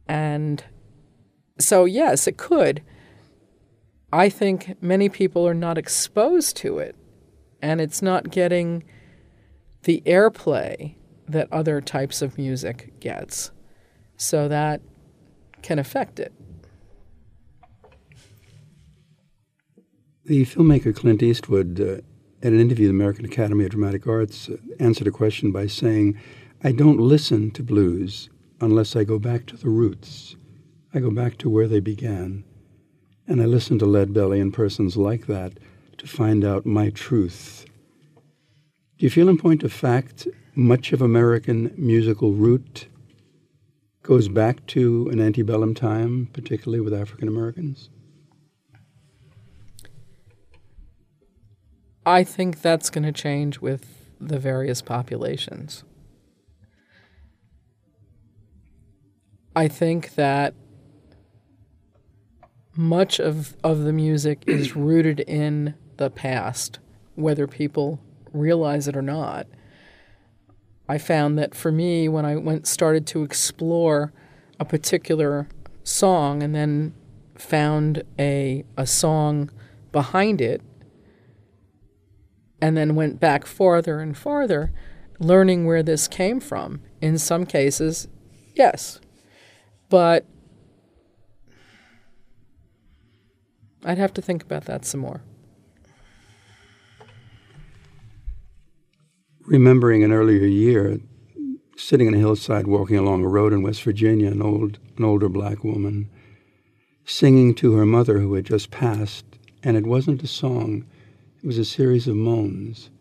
And 0.05 0.62
so, 1.57 1.85
yes, 1.85 2.27
it 2.27 2.35
could. 2.35 2.83
I 4.12 4.27
think 4.27 4.75
many 4.81 5.07
people 5.07 5.47
are 5.47 5.53
not 5.53 5.77
exposed 5.77 6.57
to 6.57 6.79
it, 6.79 6.97
and 7.62 7.79
it's 7.79 8.01
not 8.01 8.29
getting 8.29 8.83
the 9.83 10.03
airplay 10.05 10.95
that 11.30 11.48
other 11.52 11.80
types 11.82 12.22
of 12.22 12.38
music 12.38 13.00
gets. 13.00 13.52
So 14.18 14.48
that 14.48 14.82
can 15.62 15.80
affect 15.80 16.20
it. 16.20 16.34
The 20.26 20.46
filmmaker 20.46 20.96
Clint 20.96 21.24
Eastwood, 21.24 21.80
uh, 21.80 22.02
in 22.42 22.54
an 22.54 22.60
interview 22.60 22.88
with 22.88 22.96
the 22.96 22.98
American 22.98 23.26
Academy 23.26 23.65
of 23.65 23.72
Dramatic 23.72 24.08
Arts, 24.08 24.50
uh, 24.50 24.58
answered 24.80 25.08
a 25.08 25.12
question 25.12 25.52
by 25.52 25.68
saying, 25.68 26.20
I 26.63 26.72
don't 26.72 27.00
listen 27.00 27.52
to 27.52 27.63
blues 27.63 28.30
unless 28.62 28.96
I 28.96 29.04
go 29.04 29.18
back 29.18 29.46
to 29.48 29.58
the 29.58 29.70
roots. 29.70 30.36
I 30.94 31.00
go 31.00 31.12
back 31.12 31.38
to 31.39 31.50
where 31.50 31.68
they 31.68 31.80
began. 31.80 32.44
And 33.28 33.42
I 33.42 33.46
listen 33.46 33.80
to 33.80 33.86
Lead 33.86 34.13
Belly 34.13 34.39
and 34.39 34.54
persons 34.54 34.98
like 34.98 35.28
that 35.28 35.54
to 35.98 36.08
find 36.08 36.44
out 36.44 36.65
my 36.65 36.89
truth. 36.89 37.65
Do 38.98 39.06
you 39.06 39.10
feel, 39.10 39.30
in 39.30 39.38
point 39.38 39.63
of 39.63 39.72
fact, 39.72 40.28
much 40.60 40.91
of 40.91 41.02
American 41.02 41.74
musical 41.78 42.34
root 42.34 42.89
goes 44.04 44.28
back 44.28 44.65
to 44.67 45.08
an 45.10 45.22
antebellum 45.22 45.74
time, 45.74 46.28
particularly 46.34 46.82
with 46.82 46.93
African 46.93 47.30
Americans? 47.30 47.89
I 52.06 52.26
think 52.26 52.62
that's 52.62 52.89
going 52.89 53.06
to 53.06 53.13
change 53.13 53.60
with 53.60 54.06
the 54.19 54.38
various 54.38 54.82
populations. 54.82 55.86
I 59.56 59.69
think 59.69 60.15
that 60.15 60.54
much 62.76 63.19
of, 63.19 63.56
of 63.63 63.84
the 63.84 63.93
music 63.93 64.43
is 64.45 64.76
rooted 64.76 65.22
in 65.22 65.76
the 65.95 66.10
past, 66.10 66.80
whether 67.15 67.48
people 67.48 68.02
realize 68.34 68.89
it 68.89 68.98
or 68.98 69.02
not. 69.02 69.48
I 70.89 70.97
found 70.97 71.38
that 71.38 71.54
for 71.54 71.71
me, 71.71 72.10
when 72.10 72.25
I 72.25 72.36
went 72.36 72.65
started 72.65 73.06
to 73.08 73.21
explore 73.21 74.12
a 74.60 74.65
particular 74.65 75.47
song 75.84 76.41
and 76.41 76.56
then 76.56 76.95
found 77.36 78.02
a 78.17 78.65
a 78.75 78.88
song 78.88 79.52
behind 79.91 80.41
it, 80.41 80.63
and 82.60 82.75
then 82.75 82.95
went 82.95 83.19
back 83.19 83.45
farther 83.45 83.99
and 83.99 84.17
farther, 84.17 84.71
learning 85.19 85.67
where 85.67 85.84
this 85.84 86.08
came 86.08 86.39
from. 86.39 86.82
In 87.02 87.19
some 87.19 87.45
cases, 87.45 88.08
yes, 88.56 88.99
but 89.89 90.25
I'd 93.86 93.99
have 93.99 94.13
to 94.15 94.23
think 94.23 94.41
about 94.41 94.65
that 94.65 94.86
some 94.86 95.02
more. 95.02 95.21
Remembering 99.49 100.03
an 100.03 100.12
earlier 100.12 100.45
year, 100.45 100.99
sitting 101.75 102.07
on 102.07 102.13
a 102.13 102.19
hillside 102.19 102.67
walking 102.67 102.97
along 102.97 103.23
a 103.23 103.27
road 103.27 103.51
in 103.51 103.63
West 103.63 103.81
Virginia, 103.81 104.29
an 104.29 104.43
old 104.43 104.77
an 104.95 105.03
older 105.03 105.27
black 105.27 105.63
woman 105.63 106.07
singing 107.03 107.55
to 107.55 107.73
her 107.73 107.85
mother 107.85 108.19
who 108.19 108.35
had 108.35 108.45
just 108.45 108.69
passed, 108.69 109.25
and 109.63 109.75
it 109.75 109.88
wasn't 109.88 110.21
a 110.21 110.27
song, 110.27 110.85
it 111.41 111.47
was 111.47 111.57
a 111.57 111.65
series 111.65 112.07
of 112.07 112.15
moans. 112.15 112.91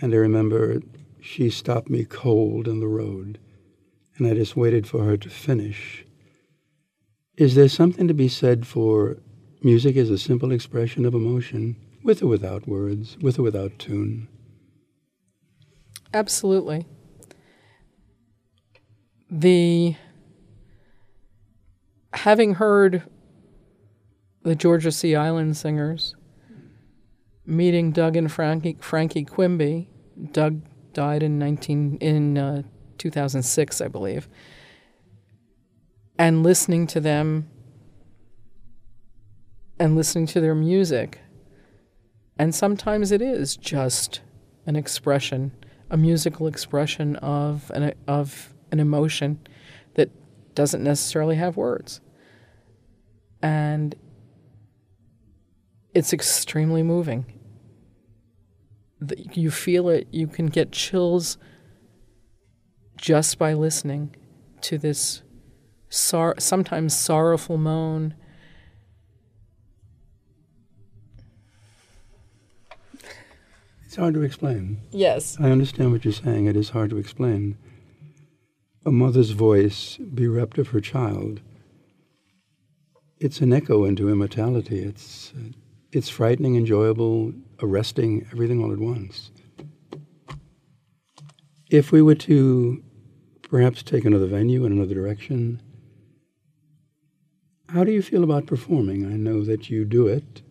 And 0.00 0.12
I 0.12 0.16
remember 0.16 0.80
she 1.20 1.50
stopped 1.50 1.88
me 1.88 2.04
cold 2.04 2.66
in 2.66 2.80
the 2.80 2.88
road, 2.88 3.38
and 4.16 4.26
I 4.26 4.34
just 4.34 4.56
waited 4.56 4.88
for 4.88 5.04
her 5.04 5.16
to 5.16 5.30
finish. 5.30 6.04
Is 7.36 7.54
there 7.54 7.68
something 7.68 8.08
to 8.08 8.14
be 8.14 8.26
said 8.26 8.66
for 8.66 9.18
Music 9.62 9.94
is 9.94 10.10
a 10.10 10.18
simple 10.18 10.50
expression 10.50 11.04
of 11.04 11.14
emotion, 11.14 11.76
with 12.02 12.24
or 12.24 12.26
without 12.26 12.66
words, 12.66 13.16
with 13.20 13.38
or 13.38 13.42
without 13.42 13.78
tune. 13.78 14.26
Absolutely. 16.12 16.86
The 19.30 19.96
having 22.14 22.54
heard 22.54 23.02
the 24.42 24.54
Georgia 24.54 24.90
Sea 24.90 25.14
Island 25.14 25.56
singers, 25.56 26.14
meeting 27.44 27.92
Doug 27.92 28.16
and 28.16 28.32
Frankie, 28.32 28.78
Frankie 28.80 29.24
Quimby, 29.24 29.90
Doug 30.32 30.62
died 30.94 31.22
in 31.22 31.38
19 31.38 31.98
in 32.00 32.38
uh, 32.38 32.62
2006, 32.96 33.80
I 33.80 33.88
believe, 33.88 34.28
and 36.18 36.42
listening 36.42 36.86
to 36.88 37.00
them 37.00 37.48
and 39.78 39.94
listening 39.94 40.26
to 40.26 40.40
their 40.40 40.54
music. 40.54 41.20
And 42.38 42.54
sometimes 42.54 43.12
it 43.12 43.20
is 43.20 43.56
just 43.56 44.20
an 44.66 44.76
expression, 44.76 45.52
a 45.90 45.96
musical 45.96 46.46
expression 46.46 47.16
of 47.16 47.70
an, 47.74 47.94
of 48.06 48.54
an 48.70 48.80
emotion 48.80 49.38
that 49.94 50.10
doesn't 50.54 50.82
necessarily 50.82 51.36
have 51.36 51.56
words. 51.56 52.00
And 53.42 53.94
it's 55.94 56.12
extremely 56.12 56.82
moving. 56.82 57.26
You 59.32 59.50
feel 59.50 59.88
it, 59.88 60.08
you 60.10 60.26
can 60.26 60.46
get 60.46 60.72
chills 60.72 61.38
just 62.96 63.38
by 63.38 63.52
listening 63.54 64.14
to 64.62 64.76
this 64.76 65.22
sor- 65.88 66.34
sometimes 66.38 66.98
sorrowful 66.98 67.56
moan 67.56 68.14
hard 73.98 74.14
to 74.14 74.22
explain. 74.22 74.80
Yes. 74.90 75.36
I 75.40 75.50
understand 75.50 75.92
what 75.92 76.04
you're 76.04 76.12
saying. 76.12 76.46
It 76.46 76.56
is 76.56 76.70
hard 76.70 76.90
to 76.90 76.98
explain. 76.98 77.56
A 78.86 78.90
mother's 78.90 79.30
voice 79.30 79.98
bereft 80.00 80.58
of 80.58 80.68
her 80.68 80.80
child. 80.80 81.40
It's 83.18 83.40
an 83.40 83.52
echo 83.52 83.84
into 83.84 84.08
immortality. 84.08 84.78
It's, 84.78 85.32
uh, 85.36 85.50
it's 85.92 86.08
frightening, 86.08 86.56
enjoyable, 86.56 87.32
arresting, 87.60 88.26
everything 88.32 88.62
all 88.62 88.72
at 88.72 88.78
once. 88.78 89.30
If 91.70 91.92
we 91.92 92.00
were 92.00 92.14
to 92.14 92.82
perhaps 93.42 93.82
take 93.82 94.04
another 94.04 94.26
venue 94.26 94.64
in 94.64 94.72
another 94.72 94.94
direction, 94.94 95.60
how 97.68 97.84
do 97.84 97.92
you 97.92 98.00
feel 98.00 98.24
about 98.24 98.46
performing? 98.46 99.04
I 99.04 99.16
know 99.16 99.44
that 99.44 99.68
you 99.68 99.84
do 99.84 100.06
it. 100.06 100.42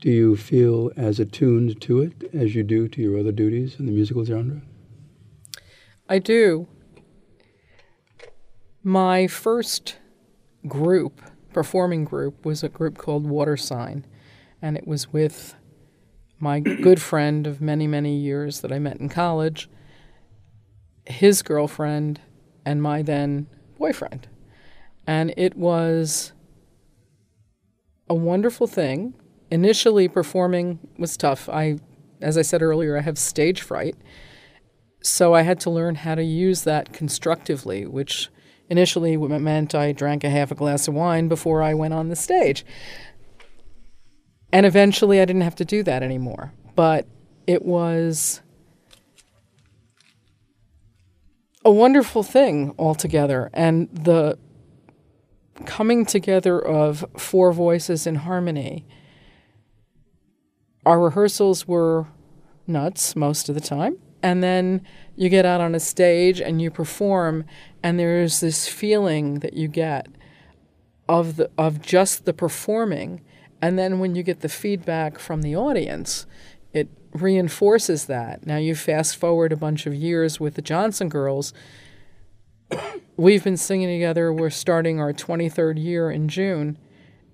Do 0.00 0.10
you 0.10 0.34
feel 0.34 0.90
as 0.96 1.20
attuned 1.20 1.78
to 1.82 2.00
it 2.00 2.30
as 2.32 2.54
you 2.54 2.62
do 2.62 2.88
to 2.88 3.02
your 3.02 3.18
other 3.18 3.32
duties 3.32 3.76
in 3.78 3.84
the 3.84 3.92
musical 3.92 4.24
genre? 4.24 4.62
I 6.08 6.18
do. 6.18 6.68
My 8.82 9.26
first 9.26 9.98
group, 10.66 11.20
performing 11.52 12.06
group, 12.06 12.46
was 12.46 12.64
a 12.64 12.70
group 12.70 12.96
called 12.96 13.26
Water 13.26 13.58
Sign, 13.58 14.06
and 14.62 14.78
it 14.78 14.86
was 14.86 15.12
with 15.12 15.54
my 16.38 16.60
good 16.82 17.02
friend 17.02 17.46
of 17.46 17.60
many, 17.60 17.86
many 17.86 18.16
years 18.16 18.62
that 18.62 18.72
I 18.72 18.78
met 18.78 19.00
in 19.00 19.10
college, 19.10 19.68
his 21.04 21.42
girlfriend, 21.42 22.22
and 22.64 22.82
my 22.82 23.02
then 23.02 23.48
boyfriend. 23.78 24.28
And 25.06 25.34
it 25.36 25.56
was 25.56 26.32
a 28.08 28.14
wonderful 28.14 28.66
thing 28.66 29.14
initially 29.50 30.08
performing 30.08 30.78
was 30.98 31.16
tough. 31.16 31.48
I, 31.48 31.78
as 32.20 32.38
I 32.38 32.42
said 32.42 32.62
earlier, 32.62 32.96
I 32.96 33.02
have 33.02 33.18
stage 33.18 33.62
fright, 33.62 33.96
so 35.02 35.34
I 35.34 35.42
had 35.42 35.60
to 35.60 35.70
learn 35.70 35.96
how 35.96 36.14
to 36.14 36.22
use 36.22 36.64
that 36.64 36.92
constructively, 36.92 37.86
which 37.86 38.28
initially 38.68 39.16
meant 39.16 39.74
I 39.74 39.92
drank 39.92 40.22
a 40.24 40.30
half 40.30 40.50
a 40.50 40.54
glass 40.54 40.86
of 40.86 40.94
wine 40.94 41.28
before 41.28 41.62
I 41.62 41.74
went 41.74 41.94
on 41.94 42.08
the 42.08 42.16
stage. 42.16 42.64
And 44.52 44.66
eventually 44.66 45.20
I 45.20 45.24
didn't 45.24 45.42
have 45.42 45.56
to 45.56 45.64
do 45.64 45.82
that 45.82 46.02
anymore. 46.02 46.52
But 46.74 47.06
it 47.46 47.64
was 47.64 48.40
a 51.64 51.70
wonderful 51.70 52.22
thing 52.22 52.74
altogether. 52.78 53.50
And 53.52 53.88
the 53.92 54.38
coming 55.66 56.06
together 56.06 56.58
of 56.58 57.04
four 57.16 57.52
voices 57.52 58.06
in 58.06 58.16
harmony. 58.16 58.86
Our 60.86 60.98
rehearsals 61.00 61.68
were 61.68 62.06
nuts 62.66 63.14
most 63.14 63.48
of 63.48 63.54
the 63.54 63.60
time. 63.60 63.98
And 64.22 64.42
then 64.42 64.82
you 65.16 65.28
get 65.28 65.46
out 65.46 65.60
on 65.60 65.74
a 65.74 65.80
stage 65.80 66.40
and 66.40 66.60
you 66.60 66.70
perform, 66.70 67.44
and 67.82 67.98
there's 67.98 68.40
this 68.40 68.68
feeling 68.68 69.40
that 69.40 69.54
you 69.54 69.68
get 69.68 70.08
of 71.08 71.36
the 71.36 71.50
of 71.56 71.80
just 71.80 72.24
the 72.24 72.32
performing. 72.32 73.22
And 73.62 73.78
then 73.78 73.98
when 73.98 74.14
you 74.14 74.22
get 74.22 74.40
the 74.40 74.48
feedback 74.48 75.18
from 75.18 75.42
the 75.42 75.56
audience, 75.56 76.26
it 76.72 76.88
reinforces 77.12 78.06
that. 78.06 78.46
Now 78.46 78.56
you 78.56 78.74
fast 78.74 79.16
forward 79.16 79.52
a 79.52 79.56
bunch 79.56 79.86
of 79.86 79.94
years 79.94 80.38
with 80.38 80.54
the 80.54 80.62
Johnson 80.62 81.08
Girls. 81.08 81.52
We've 83.16 83.44
been 83.44 83.56
singing 83.56 83.88
together. 83.88 84.32
We're 84.32 84.50
starting 84.50 85.00
our 85.00 85.12
23rd 85.12 85.82
year 85.82 86.10
in 86.10 86.28
June, 86.28 86.78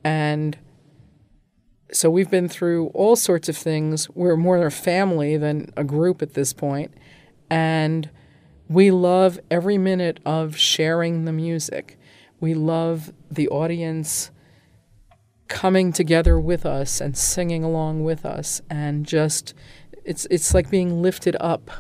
and 0.03 0.57
so 1.93 2.11
we've 2.11 2.31
been 2.31 2.49
through 2.49 2.89
all 2.89 3.17
sorts 3.17 3.49
of 3.49 3.57
things. 3.57 4.11
We're 4.11 4.37
more 4.37 4.65
a 4.65 4.71
family 4.71 5.37
than 5.37 5.73
a 5.77 5.85
group 5.85 6.23
at 6.23 6.35
this 6.35 6.53
point. 6.53 6.93
and 7.51 8.11
we 8.69 8.91
love 8.91 9.39
every 9.51 9.79
minute 9.79 10.19
of 10.27 10.57
sharing 10.57 11.25
the 11.25 11.33
music. 11.33 11.99
We 12.41 12.55
love 12.55 13.13
the 13.31 13.49
audience 13.49 14.31
coming 15.49 15.93
together 15.93 16.41
with 16.41 16.67
us 16.67 17.01
and 17.01 17.17
singing 17.17 17.63
along 17.63 18.03
with 18.03 18.27
us 18.27 18.61
and 18.69 19.07
just 19.07 19.55
it's 20.05 20.27
it's 20.31 20.53
like 20.53 20.69
being 20.71 21.01
lifted 21.01 21.37
up. 21.41 21.71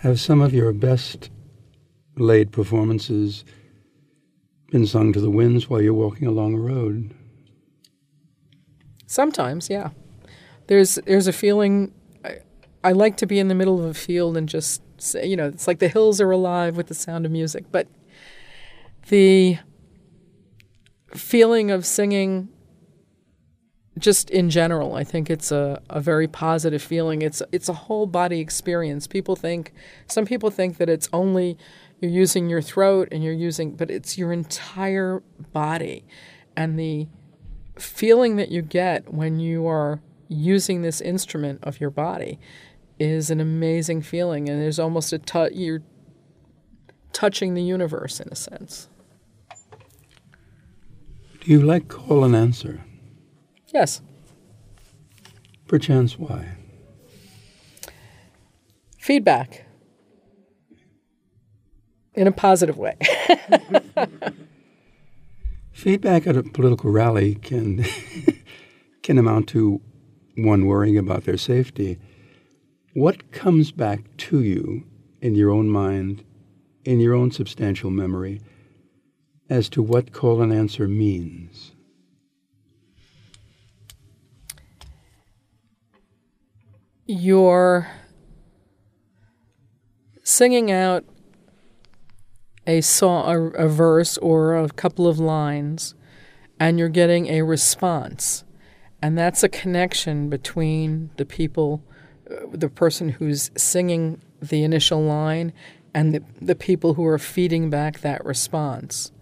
Have 0.00 0.18
some 0.18 0.40
of 0.40 0.54
your 0.54 0.72
best 0.72 1.30
laid 2.16 2.52
performances 2.52 3.44
been 4.74 4.86
sung 4.88 5.12
to 5.12 5.20
the 5.20 5.30
winds 5.30 5.70
while 5.70 5.80
you're 5.80 5.94
walking 5.94 6.26
along 6.26 6.52
a 6.52 6.58
road? 6.58 7.14
Sometimes, 9.06 9.70
yeah. 9.70 9.90
There's 10.66 10.96
there's 11.06 11.28
a 11.28 11.32
feeling 11.32 11.94
I, 12.24 12.38
I 12.82 12.90
like 12.90 13.16
to 13.18 13.26
be 13.26 13.38
in 13.38 13.46
the 13.46 13.54
middle 13.54 13.78
of 13.78 13.84
a 13.84 13.94
field 13.94 14.36
and 14.36 14.48
just 14.48 14.82
say, 14.98 15.26
you 15.26 15.36
know, 15.36 15.46
it's 15.46 15.68
like 15.68 15.78
the 15.78 15.86
hills 15.86 16.20
are 16.20 16.32
alive 16.32 16.76
with 16.76 16.88
the 16.88 16.94
sound 16.94 17.24
of 17.24 17.30
music, 17.30 17.66
but 17.70 17.86
the 19.10 19.58
feeling 21.14 21.70
of 21.70 21.86
singing 21.86 22.48
just 23.96 24.28
in 24.30 24.50
general, 24.50 24.96
I 24.96 25.04
think 25.04 25.30
it's 25.30 25.52
a, 25.52 25.80
a 25.88 26.00
very 26.00 26.26
positive 26.26 26.82
feeling. 26.82 27.22
It's 27.22 27.40
it's 27.52 27.68
a 27.68 27.72
whole 27.72 28.06
body 28.06 28.40
experience. 28.40 29.06
People 29.06 29.36
think 29.36 29.72
some 30.08 30.26
people 30.26 30.50
think 30.50 30.78
that 30.78 30.88
it's 30.88 31.08
only 31.12 31.56
you're 32.04 32.12
using 32.12 32.50
your 32.50 32.60
throat 32.60 33.08
and 33.10 33.24
you're 33.24 33.32
using 33.32 33.74
but 33.74 33.90
it's 33.90 34.18
your 34.18 34.30
entire 34.32 35.22
body. 35.52 36.04
And 36.54 36.78
the 36.78 37.08
feeling 37.78 38.36
that 38.36 38.50
you 38.50 38.60
get 38.62 39.12
when 39.12 39.40
you 39.40 39.66
are 39.66 40.00
using 40.28 40.82
this 40.82 41.00
instrument 41.00 41.60
of 41.62 41.80
your 41.80 41.90
body 41.90 42.38
is 42.98 43.30
an 43.30 43.40
amazing 43.40 44.02
feeling 44.02 44.48
and 44.48 44.60
there's 44.60 44.78
almost 44.78 45.12
a 45.12 45.18
touch 45.18 45.52
you're 45.54 45.82
touching 47.12 47.54
the 47.54 47.62
universe 47.62 48.20
in 48.20 48.28
a 48.30 48.36
sense. 48.36 48.88
Do 51.40 51.50
you 51.50 51.60
like 51.62 51.88
call 51.88 52.22
and 52.24 52.36
answer? 52.36 52.84
Yes. 53.72 54.02
Perchance 55.66 56.18
why? 56.18 56.56
Feedback 58.98 59.66
in 62.14 62.26
a 62.26 62.32
positive 62.32 62.78
way. 62.78 62.96
Feedback 65.72 66.26
at 66.26 66.36
a 66.36 66.42
political 66.42 66.90
rally 66.90 67.34
can 67.36 67.84
can 69.02 69.18
amount 69.18 69.48
to 69.48 69.80
one 70.36 70.66
worrying 70.66 70.96
about 70.96 71.24
their 71.24 71.36
safety. 71.36 71.98
What 72.94 73.32
comes 73.32 73.72
back 73.72 74.16
to 74.18 74.40
you 74.40 74.84
in 75.20 75.34
your 75.34 75.50
own 75.50 75.68
mind, 75.68 76.24
in 76.84 77.00
your 77.00 77.14
own 77.14 77.32
substantial 77.32 77.90
memory, 77.90 78.40
as 79.50 79.68
to 79.70 79.82
what 79.82 80.12
call 80.12 80.40
and 80.40 80.52
answer 80.52 80.86
means? 80.86 81.72
You're 87.06 87.90
singing 90.22 90.70
out 90.70 91.04
a 92.66 92.80
song, 92.80 93.54
a, 93.56 93.64
a 93.64 93.68
verse 93.68 94.16
or 94.18 94.56
a 94.56 94.68
couple 94.68 95.06
of 95.06 95.18
lines, 95.18 95.94
and 96.58 96.78
you're 96.78 96.88
getting 96.88 97.26
a 97.28 97.42
response. 97.42 98.44
And 99.02 99.18
that's 99.18 99.42
a 99.42 99.48
connection 99.48 100.30
between 100.30 101.10
the 101.16 101.26
people, 101.26 101.82
uh, 102.30 102.46
the 102.52 102.68
person 102.68 103.10
who's 103.10 103.50
singing 103.56 104.22
the 104.40 104.62
initial 104.62 105.02
line, 105.02 105.52
and 105.94 106.14
the, 106.14 106.22
the 106.40 106.54
people 106.54 106.94
who 106.94 107.04
are 107.06 107.18
feeding 107.18 107.70
back 107.70 108.00
that 108.00 108.24
response. 108.24 109.12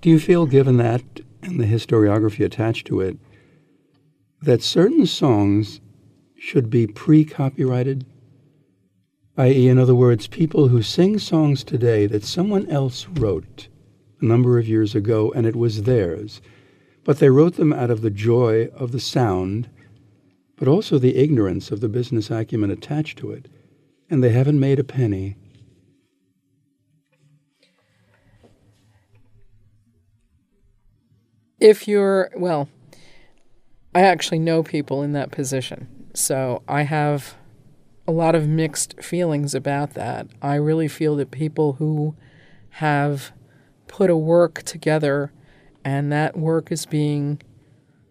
Do 0.00 0.10
you 0.10 0.18
feel, 0.18 0.46
given 0.46 0.76
that 0.78 1.02
and 1.42 1.60
the 1.60 1.66
historiography 1.66 2.44
attached 2.44 2.86
to 2.88 3.00
it, 3.00 3.18
that 4.42 4.62
certain 4.62 5.06
songs 5.06 5.80
should 6.36 6.70
be 6.70 6.86
pre 6.86 7.24
copyrighted? 7.24 8.06
i.e., 9.38 9.68
in 9.68 9.78
other 9.78 9.94
words, 9.94 10.26
people 10.26 10.66
who 10.68 10.82
sing 10.82 11.18
songs 11.18 11.62
today 11.62 12.06
that 12.06 12.24
someone 12.24 12.68
else 12.68 13.06
wrote 13.06 13.68
a 14.20 14.24
number 14.24 14.58
of 14.58 14.66
years 14.66 14.96
ago 14.96 15.32
and 15.34 15.46
it 15.46 15.54
was 15.54 15.84
theirs, 15.84 16.42
but 17.04 17.20
they 17.20 17.30
wrote 17.30 17.54
them 17.54 17.72
out 17.72 17.90
of 17.90 18.02
the 18.02 18.10
joy 18.10 18.66
of 18.74 18.90
the 18.90 18.98
sound, 18.98 19.70
but 20.56 20.66
also 20.66 20.98
the 20.98 21.16
ignorance 21.16 21.70
of 21.70 21.80
the 21.80 21.88
business 21.88 22.30
acumen 22.30 22.70
attached 22.70 23.16
to 23.16 23.30
it, 23.30 23.48
and 24.10 24.24
they 24.24 24.30
haven't 24.30 24.58
made 24.58 24.80
a 24.80 24.84
penny. 24.84 25.36
If 31.60 31.86
you're, 31.86 32.30
well, 32.36 32.68
I 33.94 34.02
actually 34.02 34.40
know 34.40 34.64
people 34.64 35.02
in 35.02 35.12
that 35.12 35.30
position. 35.30 36.10
So 36.14 36.62
I 36.66 36.82
have 36.82 37.37
a 38.08 38.10
lot 38.10 38.34
of 38.34 38.48
mixed 38.48 39.00
feelings 39.02 39.54
about 39.54 39.92
that. 39.92 40.26
I 40.40 40.54
really 40.54 40.88
feel 40.88 41.14
that 41.16 41.30
people 41.30 41.74
who 41.74 42.16
have 42.70 43.32
put 43.86 44.08
a 44.08 44.16
work 44.16 44.62
together 44.62 45.30
and 45.84 46.10
that 46.10 46.34
work 46.34 46.72
is 46.72 46.86
being 46.86 47.42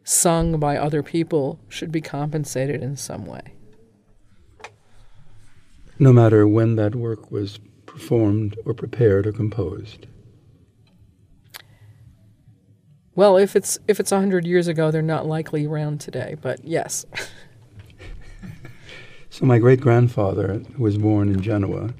sung 0.03 0.59
by 0.59 0.77
other 0.77 1.01
people 1.01 1.59
should 1.67 1.91
be 1.91 1.99
compensated 1.99 2.83
in 2.83 2.95
some 2.95 3.25
way. 3.25 3.55
No 5.97 6.13
matter 6.13 6.47
when 6.47 6.75
that 6.75 6.93
work 6.93 7.31
was 7.31 7.59
performed 7.87 8.55
or 8.65 8.75
prepared 8.75 9.25
or 9.25 9.31
composed. 9.31 10.05
Well, 13.15 13.35
if 13.35 13.55
it's 13.55 13.79
if 13.87 13.99
it's 13.99 14.11
100 14.11 14.45
years 14.45 14.67
ago, 14.67 14.91
they're 14.91 15.01
not 15.01 15.25
likely 15.25 15.65
around 15.65 15.99
today, 15.99 16.35
but 16.39 16.63
yes. 16.63 17.03
So 19.37 19.45
my 19.45 19.59
great 19.59 19.79
grandfather, 19.81 20.63
was 20.79 20.97
born 20.97 21.29
in 21.29 21.41
Genoa, 21.41 21.93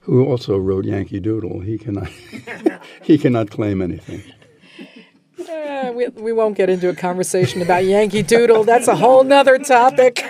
who 0.00 0.26
also 0.26 0.58
wrote 0.58 0.84
Yankee 0.84 1.20
Doodle, 1.20 1.60
he 1.60 1.78
cannot 1.78 2.08
he 3.04 3.16
cannot 3.16 3.48
claim 3.48 3.80
anything. 3.80 4.24
Uh, 5.38 5.92
we, 5.94 6.08
we 6.08 6.32
won't 6.32 6.56
get 6.56 6.68
into 6.68 6.88
a 6.88 6.94
conversation 6.96 7.62
about 7.62 7.84
Yankee 7.84 8.24
Doodle. 8.24 8.64
That's 8.64 8.88
a 8.88 8.96
whole 8.96 9.22
nother 9.22 9.56
topic. 9.58 10.16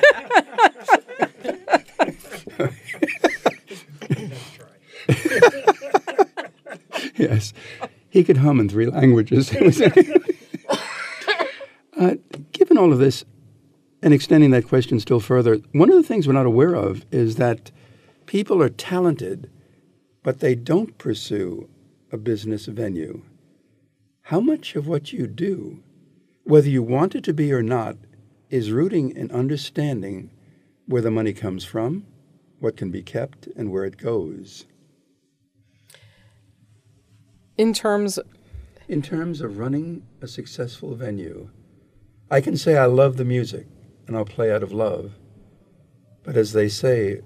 yes, 7.16 7.54
he 8.10 8.22
could 8.22 8.36
hum 8.36 8.60
in 8.60 8.68
three 8.68 8.84
languages. 8.84 9.50
uh, 11.98 12.16
given 12.52 12.76
all 12.76 12.92
of 12.92 12.98
this, 12.98 13.24
and 14.04 14.14
extending 14.14 14.52
that 14.52 14.68
question 14.68 15.00
still 15.00 15.18
further, 15.18 15.56
one 15.72 15.90
of 15.90 15.96
the 15.96 16.04
things 16.04 16.28
we're 16.28 16.34
not 16.34 16.46
aware 16.46 16.74
of 16.74 17.04
is 17.10 17.34
that 17.36 17.72
people 18.26 18.62
are 18.62 18.68
talented, 18.68 19.50
but 20.22 20.38
they 20.38 20.54
don't 20.54 20.96
pursue 20.98 21.68
a 22.12 22.16
business 22.16 22.66
venue. 22.66 23.22
How 24.28 24.38
much 24.38 24.76
of 24.76 24.86
what 24.86 25.12
you 25.12 25.26
do 25.26 25.82
whether 26.44 26.68
you 26.68 26.82
want 26.82 27.14
it 27.14 27.24
to 27.24 27.32
be 27.32 27.52
or 27.52 27.62
not, 27.62 27.96
is 28.50 28.70
rooting 28.70 29.10
in 29.16 29.30
understanding 29.30 30.30
where 30.86 31.02
the 31.02 31.10
money 31.10 31.32
comes 31.32 31.64
from, 31.64 32.06
what 32.60 32.76
can 32.76 32.90
be 32.90 33.02
kept, 33.02 33.46
and 33.56 33.72
where 33.72 33.84
it 33.84 33.96
goes. 33.96 34.66
In 37.56 37.72
terms 37.72 38.18
In 38.86 39.00
terms 39.00 39.40
of 39.40 39.58
running 39.58 40.02
a 40.20 40.28
successful 40.28 40.94
venue, 40.94 41.48
I 42.30 42.42
can 42.42 42.58
say 42.58 42.76
I 42.76 42.84
love 42.84 43.16
the 43.16 43.24
music 43.24 43.66
and 44.06 44.16
I'll 44.16 44.24
play 44.24 44.52
out 44.52 44.62
of 44.62 44.72
love. 44.72 45.12
But 46.22 46.36
as 46.36 46.52
they 46.52 46.68
say, 46.68 47.20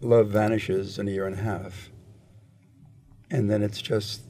love 0.00 0.28
vanishes 0.28 0.98
in 0.98 1.08
a 1.08 1.10
year 1.10 1.26
and 1.26 1.38
a 1.38 1.42
half. 1.42 1.90
And 3.30 3.50
then 3.50 3.62
it's 3.62 3.80
just 3.80 4.22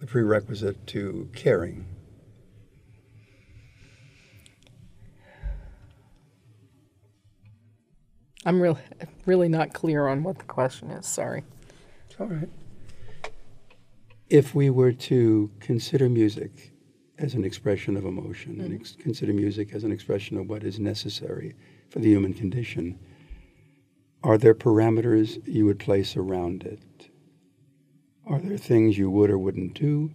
the 0.00 0.06
prerequisite 0.06 0.86
to 0.88 1.28
caring. 1.34 1.86
I'm 8.46 8.60
really 8.60 8.80
really 9.24 9.48
not 9.48 9.72
clear 9.72 10.06
on 10.06 10.22
what 10.22 10.38
the 10.38 10.44
question 10.44 10.90
is. 10.90 11.06
Sorry. 11.06 11.44
It's 12.10 12.20
all 12.20 12.26
right. 12.26 12.50
If 14.28 14.54
we 14.54 14.68
were 14.68 14.92
to 14.92 15.50
consider 15.60 16.08
music 16.08 16.73
as 17.18 17.34
an 17.34 17.44
expression 17.44 17.96
of 17.96 18.04
emotion 18.04 18.60
and 18.60 18.70
mm-hmm. 18.70 18.80
ex- 18.80 18.96
consider 18.98 19.32
music 19.32 19.72
as 19.72 19.84
an 19.84 19.92
expression 19.92 20.36
of 20.36 20.48
what 20.48 20.64
is 20.64 20.80
necessary 20.80 21.54
for 21.90 22.00
the 22.00 22.08
human 22.08 22.34
condition, 22.34 22.98
are 24.22 24.38
there 24.38 24.54
parameters 24.54 25.40
you 25.46 25.66
would 25.66 25.78
place 25.78 26.16
around 26.16 26.64
it? 26.64 27.10
Are 28.26 28.40
there 28.40 28.56
things 28.56 28.96
you 28.96 29.10
would 29.10 29.30
or 29.30 29.38
wouldn't 29.38 29.74
do? 29.74 30.12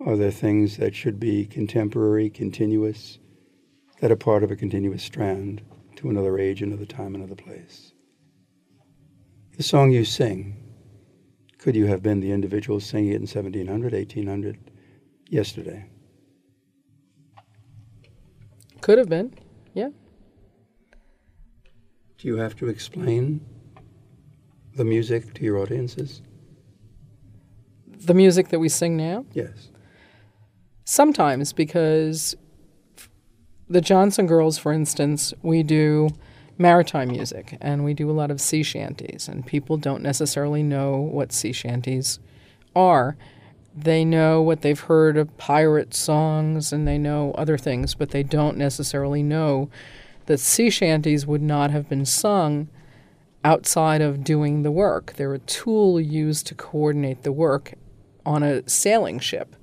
Are 0.00 0.16
there 0.16 0.30
things 0.30 0.78
that 0.78 0.94
should 0.94 1.20
be 1.20 1.46
contemporary, 1.46 2.28
continuous, 2.30 3.18
that 4.00 4.10
are 4.10 4.16
part 4.16 4.42
of 4.42 4.50
a 4.50 4.56
continuous 4.56 5.02
strand 5.02 5.62
to 5.96 6.10
another 6.10 6.38
age, 6.38 6.62
another 6.62 6.86
time, 6.86 7.14
another 7.14 7.36
place? 7.36 7.92
The 9.56 9.62
song 9.62 9.92
you 9.92 10.04
sing, 10.04 10.56
could 11.58 11.76
you 11.76 11.86
have 11.86 12.02
been 12.02 12.20
the 12.20 12.32
individual 12.32 12.80
singing 12.80 13.12
it 13.12 13.16
in 13.16 13.22
1700, 13.22 13.92
1800, 13.92 14.58
yesterday? 15.28 15.91
Could 18.82 18.98
have 18.98 19.08
been. 19.08 19.32
Yeah. 19.72 19.88
Do 22.18 22.28
you 22.28 22.36
have 22.36 22.54
to 22.56 22.68
explain 22.68 23.40
the 24.76 24.84
music 24.84 25.32
to 25.34 25.44
your 25.44 25.58
audiences? 25.58 26.20
The 27.86 28.12
music 28.12 28.48
that 28.48 28.58
we 28.58 28.68
sing 28.68 28.96
now? 28.96 29.24
Yes. 29.32 29.70
Sometimes 30.84 31.52
because 31.52 32.36
the 33.68 33.80
Johnson 33.80 34.26
Girls, 34.26 34.58
for 34.58 34.72
instance, 34.72 35.32
we 35.42 35.62
do 35.62 36.10
maritime 36.58 37.08
music 37.08 37.56
and 37.60 37.84
we 37.84 37.94
do 37.94 38.10
a 38.10 38.12
lot 38.12 38.30
of 38.30 38.40
sea 38.40 38.62
shanties, 38.62 39.28
and 39.28 39.46
people 39.46 39.76
don't 39.76 40.02
necessarily 40.02 40.62
know 40.62 40.96
what 40.96 41.32
sea 41.32 41.52
shanties 41.52 42.18
are. 42.74 43.16
They 43.74 44.04
know 44.04 44.42
what 44.42 44.60
they've 44.60 44.78
heard 44.78 45.16
of 45.16 45.36
pirate 45.38 45.94
songs 45.94 46.72
and 46.72 46.86
they 46.86 46.98
know 46.98 47.32
other 47.32 47.56
things, 47.56 47.94
but 47.94 48.10
they 48.10 48.22
don't 48.22 48.56
necessarily 48.56 49.22
know 49.22 49.70
that 50.26 50.38
sea 50.38 50.70
shanties 50.70 51.26
would 51.26 51.42
not 51.42 51.70
have 51.70 51.88
been 51.88 52.04
sung 52.04 52.68
outside 53.44 54.00
of 54.00 54.22
doing 54.22 54.62
the 54.62 54.70
work. 54.70 55.14
They're 55.16 55.34
a 55.34 55.38
tool 55.38 56.00
used 56.00 56.46
to 56.48 56.54
coordinate 56.54 57.22
the 57.22 57.32
work 57.32 57.74
on 58.24 58.42
a 58.42 58.68
sailing 58.68 59.18
ship. 59.18 59.56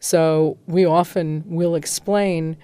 So 0.00 0.58
we 0.66 0.84
often 0.84 1.44
will 1.46 1.74
explain 1.74 2.56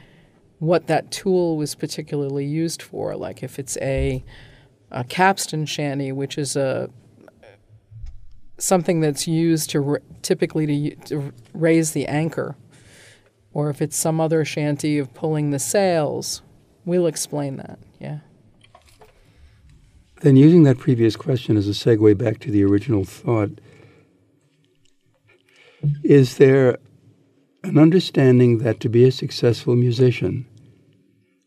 what 0.58 0.86
that 0.86 1.10
tool 1.10 1.56
was 1.56 1.74
particularly 1.74 2.46
used 2.46 2.80
for, 2.80 3.14
like 3.14 3.42
if 3.42 3.58
it's 3.58 3.76
a, 3.78 4.24
a 4.90 5.04
capstan 5.04 5.66
shanty, 5.66 6.12
which 6.12 6.38
is 6.38 6.56
a 6.56 6.90
something 8.58 9.00
that's 9.00 9.26
used 9.26 9.70
to 9.70 9.98
typically 10.22 10.66
to, 10.66 10.96
to 11.06 11.32
raise 11.52 11.92
the 11.92 12.06
anchor, 12.06 12.56
or 13.52 13.70
if 13.70 13.80
it's 13.80 13.96
some 13.96 14.20
other 14.20 14.44
shanty 14.44 14.98
of 14.98 15.12
pulling 15.14 15.50
the 15.50 15.58
sails, 15.58 16.42
we'll 16.84 17.06
explain 17.06 17.56
that. 17.56 17.78
Yeah. 17.98 18.18
Then, 20.22 20.36
using 20.36 20.62
that 20.62 20.78
previous 20.78 21.14
question 21.16 21.56
as 21.56 21.68
a 21.68 21.72
segue 21.72 22.16
back 22.16 22.38
to 22.40 22.50
the 22.50 22.64
original 22.64 23.04
thought, 23.04 23.50
is 26.02 26.38
there 26.38 26.78
an 27.62 27.78
understanding 27.78 28.58
that 28.58 28.80
to 28.80 28.88
be 28.88 29.04
a 29.04 29.12
successful 29.12 29.76
musician, 29.76 30.46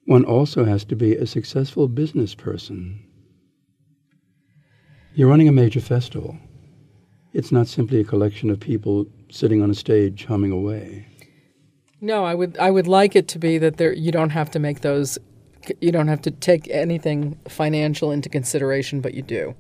one 0.05 0.23
also 0.23 0.65
has 0.65 0.85
to 0.85 0.95
be 0.95 1.15
a 1.15 1.25
successful 1.25 1.87
business 1.87 2.35
person? 2.35 3.03
You're 5.15 5.29
running 5.29 5.47
a 5.47 5.51
major 5.51 5.81
festival. 5.81 6.37
It's 7.33 7.51
not 7.51 7.67
simply 7.67 7.99
a 7.99 8.03
collection 8.03 8.49
of 8.49 8.59
people 8.59 9.05
sitting 9.29 9.61
on 9.61 9.69
a 9.69 9.75
stage 9.75 10.25
humming 10.25 10.51
away. 10.51 11.05
No, 12.01 12.23
I 12.25 12.33
would 12.33 12.57
I 12.57 12.71
would 12.71 12.87
like 12.87 13.15
it 13.15 13.27
to 13.29 13.39
be 13.39 13.57
that 13.57 13.77
there 13.77 13.93
you 13.93 14.11
don't 14.11 14.31
have 14.31 14.49
to 14.51 14.59
make 14.59 14.81
those 14.81 15.17
you 15.81 15.91
don't 15.91 16.07
have 16.07 16.21
to 16.21 16.31
take 16.31 16.67
anything 16.69 17.37
financial 17.47 18.11
into 18.11 18.29
consideration, 18.29 19.01
but 19.01 19.13
you 19.13 19.21
do. 19.21 19.55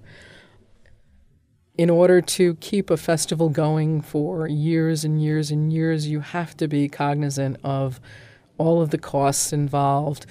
In 1.77 1.89
order 1.89 2.21
to 2.21 2.55
keep 2.55 2.89
a 2.89 2.97
festival 2.97 3.49
going 3.49 4.01
for 4.01 4.47
years 4.47 5.05
and 5.05 5.21
years 5.21 5.51
and 5.51 5.71
years, 5.71 6.07
you 6.07 6.19
have 6.19 6.55
to 6.57 6.67
be 6.67 6.89
cognizant 6.89 7.57
of 7.63 7.99
all 8.57 8.81
of 8.81 8.89
the 8.89 8.97
costs 8.97 9.53
involved, 9.53 10.25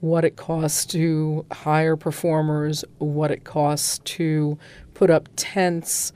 what 0.00 0.24
it 0.24 0.36
costs 0.36 0.86
to 0.86 1.44
hire 1.52 1.96
performers, 1.96 2.84
what 2.98 3.30
it 3.30 3.44
costs 3.44 3.98
to 4.00 4.58
put 4.94 5.10
up 5.10 5.28
tents. 5.36 6.12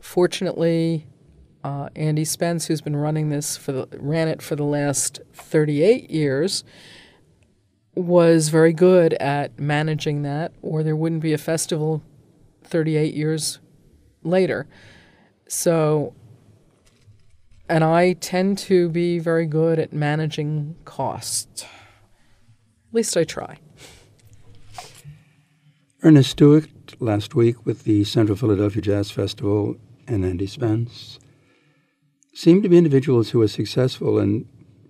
Fortunately, 0.00 1.06
uh, 1.62 1.88
Andy 1.94 2.24
Spence, 2.24 2.66
who's 2.66 2.80
been 2.80 2.96
running 2.96 3.28
this 3.28 3.56
for 3.56 3.72
the, 3.72 3.88
ran 3.98 4.28
it 4.28 4.40
for 4.42 4.56
the 4.56 4.64
last 4.64 5.20
38 5.32 6.10
years, 6.10 6.64
was 7.94 8.48
very 8.48 8.72
good 8.72 9.14
at 9.14 9.58
managing 9.58 10.22
that, 10.22 10.52
or 10.62 10.82
there 10.82 10.96
wouldn't 10.96 11.22
be 11.22 11.32
a 11.32 11.38
festival 11.38 12.02
38 12.64 13.14
years 13.14 13.58
later. 14.22 14.66
So, 15.48 16.14
and 17.68 17.84
I 17.84 18.14
tend 18.14 18.58
to 18.58 18.88
be 18.88 19.18
very 19.18 19.46
good 19.46 19.78
at 19.78 19.92
managing 19.92 20.76
costs. 20.84 21.62
At 21.62 22.94
least 22.94 23.16
I 23.16 23.24
try. 23.24 23.58
Ernest 26.02 26.30
Stewart 26.30 26.68
last 27.00 27.34
week 27.34 27.66
with 27.66 27.84
the 27.84 28.04
Central 28.04 28.36
Philadelphia 28.36 28.80
Jazz 28.80 29.10
Festival 29.10 29.76
and 30.10 30.24
Andy 30.24 30.46
Spence 30.46 31.18
seem 32.34 32.62
to 32.62 32.68
be 32.68 32.76
individuals 32.76 33.30
who 33.30 33.40
are 33.42 33.48
successful 33.48 34.18
in 34.18 34.46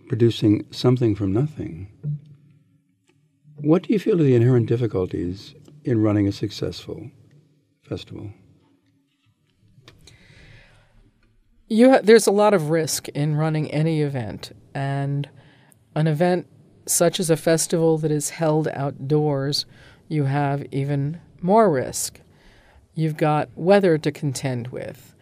producing 0.08 0.66
something 0.70 1.14
from 1.14 1.32
nothing. 1.32 1.88
What 3.56 3.82
do 3.82 3.92
you 3.92 3.98
feel 3.98 4.20
are 4.20 4.24
the 4.24 4.34
inherent 4.34 4.66
difficulties 4.66 5.54
in 5.84 6.02
running 6.02 6.26
a 6.26 6.32
successful 6.32 7.10
festival? 7.82 8.32
You 11.68 11.90
ha- 11.90 12.00
there's 12.02 12.26
a 12.26 12.32
lot 12.32 12.54
of 12.54 12.70
risk 12.70 13.08
in 13.10 13.36
running 13.36 13.70
any 13.70 14.02
event, 14.02 14.52
and 14.74 15.28
an 15.94 16.06
event 16.06 16.46
such 16.86 17.20
as 17.20 17.30
a 17.30 17.36
festival 17.36 17.98
that 17.98 18.10
is 18.10 18.30
held 18.30 18.68
outdoors, 18.68 19.66
you 20.08 20.24
have 20.24 20.66
even 20.72 21.20
more 21.40 21.70
risk. 21.70 22.19
You've 23.00 23.16
got 23.16 23.48
weather 23.54 23.96
to 23.96 24.12
contend 24.12 24.68
with. 24.68 25.14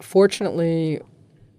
Fortunately, 0.00 0.98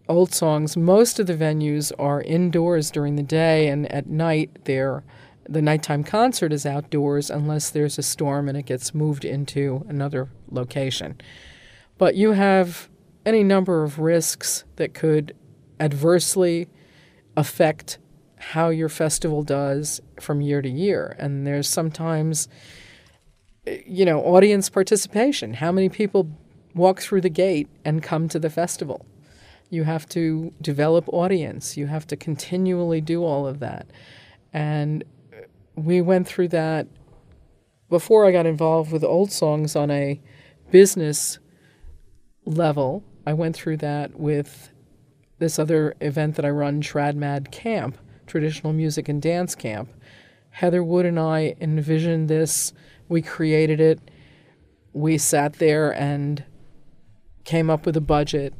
old 0.09 0.34
songs, 0.34 0.75
most 0.75 1.19
of 1.19 1.27
the 1.27 1.36
venues 1.36 1.91
are 1.99 2.23
indoors 2.23 2.89
during 2.89 3.15
the 3.15 3.21
day, 3.21 3.67
and 3.67 3.91
at 3.91 4.07
night 4.07 4.49
they're 4.63 5.03
the 5.47 5.61
nighttime 5.61 6.03
concert 6.03 6.51
is 6.51 6.65
outdoors 6.65 7.29
unless 7.29 7.69
there's 7.69 7.99
a 7.99 8.01
storm 8.01 8.49
and 8.49 8.57
it 8.57 8.65
gets 8.65 8.95
moved 8.95 9.23
into 9.23 9.86
another 9.88 10.29
location. 10.49 11.21
But 11.99 12.15
you 12.15 12.32
have 12.32 12.89
any 13.23 13.43
number 13.43 13.84
of 13.84 13.99
risks 13.99 14.63
that 14.77 14.95
could 14.95 15.36
adversely 15.79 16.69
affect 17.38 17.99
how 18.38 18.69
your 18.69 18.89
festival 18.89 19.43
does 19.43 20.01
from 20.19 20.41
year 20.41 20.63
to 20.63 20.69
year. 20.69 21.15
And 21.19 21.45
there's 21.45 21.69
sometimes, 21.69 22.47
you 23.66 24.05
know, 24.05 24.22
audience 24.22 24.70
participation. 24.70 25.55
How 25.55 25.72
many 25.72 25.89
people 25.89 26.30
walk 26.74 27.01
through 27.01 27.22
the 27.22 27.30
gate 27.30 27.68
and 27.86 28.01
come 28.01 28.28
to 28.30 28.39
the 28.39 28.49
festival? 28.49 29.05
You 29.70 29.84
have 29.84 30.07
to 30.09 30.53
develop 30.62 31.05
audience. 31.07 31.78
You 31.78 31.88
have 31.88 32.07
to 32.07 32.18
continually 32.18 33.01
do 33.01 33.24
all 33.24 33.47
of 33.47 33.59
that. 33.59 33.88
And 34.51 35.03
we 35.76 36.01
went 36.01 36.28
through 36.28 36.49
that 36.49 36.88
before 37.89 38.26
I 38.26 38.32
got 38.32 38.45
involved 38.45 38.91
with 38.91 39.03
old 39.03 39.32
songs 39.32 39.76
on 39.76 39.91
a 39.91 40.20
business 40.72 41.39
level. 42.45 43.03
I 43.26 43.34
went 43.34 43.55
through 43.55 43.78
that 43.78 44.20
with 44.20 44.72
this 45.39 45.59
other 45.59 45.95
event 46.01 46.36
that 46.36 46.45
I 46.45 46.49
run, 46.49 46.82
Tradmad 46.82 47.51
Camp. 47.51 47.97
traditional 48.28 48.72
music 48.72 49.09
and 49.09 49.22
dance 49.22 49.55
camp. 49.55 49.89
Heather 50.51 50.84
Wood 50.84 51.05
and 51.05 51.20
I 51.20 51.55
envisioned 51.59 52.30
this. 52.30 52.72
We 53.12 53.22
created 53.22 53.82
it. 53.82 53.99
We 54.93 55.18
sat 55.18 55.55
there 55.59 55.93
and 55.93 56.45
came 57.43 57.70
up 57.70 57.86
with 57.86 57.97
a 57.97 58.01
budget 58.01 58.53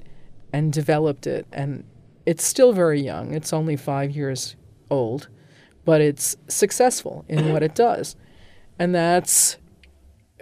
and 0.52 0.74
developed 0.74 1.26
it. 1.26 1.48
And 1.54 1.86
it's 2.26 2.44
still 2.44 2.74
very 2.74 3.00
young. 3.00 3.34
It's 3.34 3.54
only 3.54 3.78
five 3.78 4.12
years 4.12 4.58
old, 4.90 5.30
but 5.86 6.02
it's 6.02 6.36
successful 6.50 7.24
in 7.30 7.50
what 7.54 7.64
it 7.64 7.74
does. 7.74 8.18
And 8.78 8.94
that's 8.94 9.56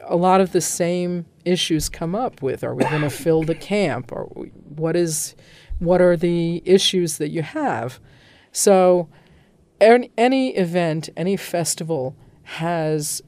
a 0.03 0.16
lot 0.16 0.41
of 0.41 0.53
the 0.53 0.62
same 0.62 1.28
issues 1.45 1.88
come 1.88 2.16
up 2.16 2.41
with 2.41 2.64
are 2.64 2.74
we 2.74 2.86
going 2.86 3.01
to 3.10 3.12
fill 3.12 3.43
the 3.43 3.53
camp 3.53 4.12
or 4.12 4.24
what 4.24 4.95
is 4.95 5.36
what 5.78 6.01
are 6.01 6.18
the 6.18 6.64
issues 6.66 7.20
that 7.20 7.30
you 7.30 7.43
have 7.43 7.99
so 8.51 9.07
any 9.82 10.49
event 10.55 11.10
any 11.16 11.38
festival 11.38 12.16
has 12.43 13.22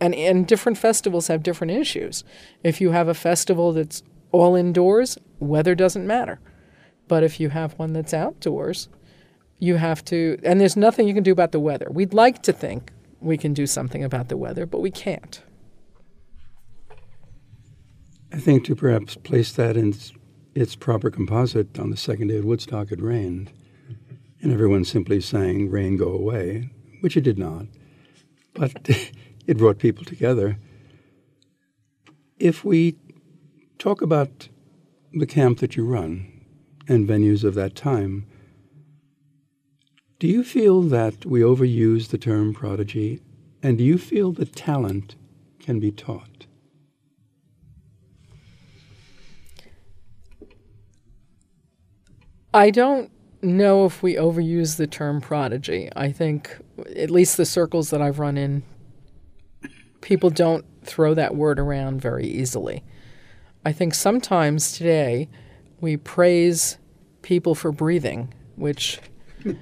and, 0.00 0.14
and 0.14 0.46
different 0.46 0.78
festivals 0.78 1.28
have 1.28 1.42
different 1.42 1.72
issues 1.72 2.24
if 2.62 2.80
you 2.80 2.90
have 2.90 3.08
a 3.08 3.14
festival 3.14 3.72
that's 3.72 4.02
all 4.32 4.54
indoors 4.54 5.18
weather 5.38 5.74
doesn't 5.74 6.06
matter 6.06 6.40
but 7.08 7.22
if 7.22 7.40
you 7.40 7.50
have 7.50 7.72
one 7.78 7.92
that's 7.92 8.14
outdoors 8.14 8.88
you 9.58 9.76
have 9.76 10.04
to 10.04 10.38
and 10.42 10.60
there's 10.60 10.76
nothing 10.76 11.08
you 11.08 11.14
can 11.14 11.22
do 11.22 11.32
about 11.32 11.52
the 11.52 11.60
weather 11.60 11.88
we'd 11.90 12.14
like 12.14 12.42
to 12.42 12.52
think 12.52 12.92
we 13.20 13.36
can 13.36 13.54
do 13.54 13.66
something 13.66 14.04
about 14.04 14.28
the 14.28 14.36
weather 14.36 14.66
but 14.66 14.80
we 14.80 14.90
can't 14.90 15.42
I 18.32 18.38
think 18.38 18.64
to 18.66 18.74
perhaps 18.74 19.14
place 19.14 19.52
that 19.52 19.76
in 19.76 19.94
its 20.54 20.74
proper 20.74 21.10
composite 21.10 21.78
on 21.78 21.90
the 21.90 21.96
second 21.96 22.28
day 22.28 22.38
of 22.38 22.44
Woodstock, 22.44 22.90
it 22.90 23.00
rained. 23.00 23.52
And 24.42 24.52
everyone 24.52 24.84
simply 24.84 25.20
sang, 25.20 25.70
Rain, 25.70 25.96
go 25.96 26.08
away, 26.08 26.70
which 27.00 27.16
it 27.16 27.22
did 27.22 27.38
not. 27.38 27.66
But 28.52 28.88
it 29.46 29.58
brought 29.58 29.78
people 29.78 30.04
together. 30.04 30.58
If 32.38 32.64
we 32.64 32.96
talk 33.78 34.02
about 34.02 34.48
the 35.12 35.26
camp 35.26 35.60
that 35.60 35.76
you 35.76 35.84
run 35.86 36.44
and 36.88 37.08
venues 37.08 37.44
of 37.44 37.54
that 37.54 37.74
time, 37.74 38.26
do 40.18 40.26
you 40.26 40.42
feel 40.42 40.82
that 40.82 41.26
we 41.26 41.40
overuse 41.40 42.08
the 42.08 42.18
term 42.18 42.54
prodigy? 42.54 43.20
And 43.62 43.78
do 43.78 43.84
you 43.84 43.98
feel 43.98 44.32
that 44.32 44.54
talent 44.54 45.16
can 45.58 45.80
be 45.80 45.90
taught? 45.90 46.46
I 52.54 52.70
don't 52.70 53.10
know 53.42 53.84
if 53.84 54.02
we 54.02 54.14
overuse 54.14 54.76
the 54.76 54.86
term 54.86 55.20
prodigy. 55.20 55.90
I 55.94 56.10
think, 56.10 56.56
at 56.96 57.10
least 57.10 57.36
the 57.36 57.44
circles 57.44 57.90
that 57.90 58.00
I've 58.00 58.18
run 58.18 58.38
in, 58.38 58.62
people 60.06 60.30
don't 60.30 60.64
throw 60.84 61.14
that 61.14 61.34
word 61.34 61.58
around 61.58 62.00
very 62.00 62.24
easily. 62.24 62.84
I 63.64 63.72
think 63.72 63.92
sometimes 63.92 64.70
today 64.70 65.28
we 65.80 65.96
praise 65.96 66.78
people 67.22 67.56
for 67.56 67.72
breathing, 67.72 68.32
which, 68.54 69.00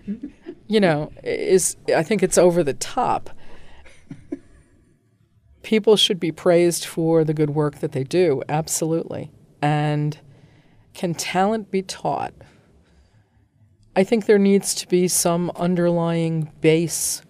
you 0.67 0.81
know, 0.81 1.11
is, 1.23 1.79
I 1.97 2.03
think 2.03 2.23
it's 2.23 2.37
over 2.37 2.63
the 2.63 2.75
top. 2.75 3.31
People 5.63 5.97
should 5.97 6.21
be 6.21 6.31
praised 6.31 6.85
for 6.85 7.25
the 7.25 7.33
good 7.33 7.49
work 7.49 7.77
that 7.77 7.93
they 7.93 8.05
do, 8.05 8.43
absolutely. 8.47 9.33
And 9.63 10.19
can 10.93 11.15
talent 11.15 11.71
be 11.71 11.81
taught? 11.81 12.35
I 13.97 14.05
think 14.05 14.27
there 14.27 14.39
needs 14.39 14.75
to 14.75 14.89
be 14.89 15.09
some 15.09 15.51
underlying 15.57 16.53
base 16.61 17.23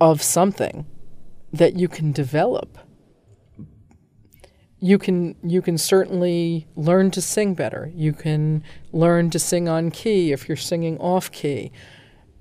of 0.00 0.22
something 0.22 0.86
that 1.52 1.76
you 1.76 1.88
can 1.88 2.12
develop. 2.12 2.78
You 4.80 4.98
can 4.98 5.34
you 5.42 5.60
can 5.60 5.76
certainly 5.76 6.68
learn 6.76 7.10
to 7.12 7.20
sing 7.20 7.54
better. 7.54 7.90
You 7.94 8.12
can 8.12 8.62
learn 8.92 9.30
to 9.30 9.38
sing 9.38 9.68
on 9.68 9.90
key 9.90 10.30
if 10.30 10.48
you're 10.48 10.56
singing 10.56 10.98
off 10.98 11.32
key. 11.32 11.72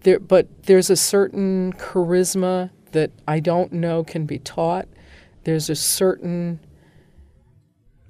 There, 0.01 0.19
but 0.19 0.65
there's 0.65 0.91
a 0.91 0.95
certain 0.95 1.73
charisma 1.73 2.69
that 2.91 3.11
I 3.27 3.39
don't 3.39 3.73
know 3.73 4.03
can 4.03 4.25
be 4.25 4.37
taught. 4.37 4.87
There's 5.45 5.69
a 5.69 5.75
certain 5.75 6.59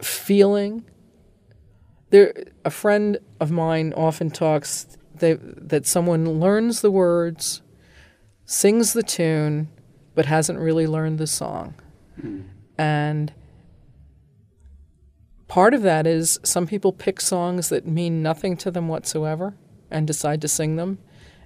feeling 0.01 0.83
there 2.09 2.33
a 2.63 2.69
friend 2.69 3.17
of 3.39 3.51
mine 3.51 3.93
often 3.95 4.29
talks 4.29 4.97
that, 5.15 5.69
that 5.69 5.85
someone 5.85 6.39
learns 6.39 6.81
the 6.81 6.91
words, 6.91 7.61
sings 8.47 8.93
the 8.93 9.03
tune, 9.03 9.67
but 10.15 10.25
hasn't 10.25 10.57
really 10.57 10.87
learned 10.87 11.19
the 11.19 11.27
song. 11.27 11.75
Mm. 12.19 12.45
And 12.79 13.33
part 15.47 15.75
of 15.75 15.83
that 15.83 16.07
is 16.07 16.39
some 16.41 16.65
people 16.65 16.91
pick 16.91 17.21
songs 17.21 17.69
that 17.69 17.85
mean 17.85 18.23
nothing 18.23 18.57
to 18.57 18.71
them 18.71 18.87
whatsoever 18.87 19.53
and 19.91 20.07
decide 20.07 20.41
to 20.41 20.47
sing 20.47 20.77
them, 20.77 20.97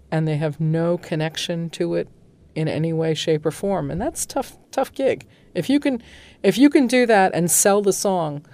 and 0.10 0.26
they 0.26 0.38
have 0.38 0.62
no 0.62 0.98
connection 0.98 1.70
to 1.72 1.96
it 1.96 2.08
in 2.56 2.70
any 2.70 2.94
way, 2.94 3.14
shape, 3.14 3.46
or 3.46 3.52
form. 3.52 3.92
And 3.92 4.00
that's 4.00 4.26
tough, 4.26 4.58
tough 4.72 4.94
gig. 4.94 5.28
If 5.54 5.70
you 5.70 5.82
can, 5.82 6.02
if 6.42 6.58
you 6.58 6.70
can 6.70 6.88
do 6.88 7.06
that 7.06 7.34
and 7.34 7.52
sell 7.52 7.82
the 7.82 7.92
song 7.92 8.46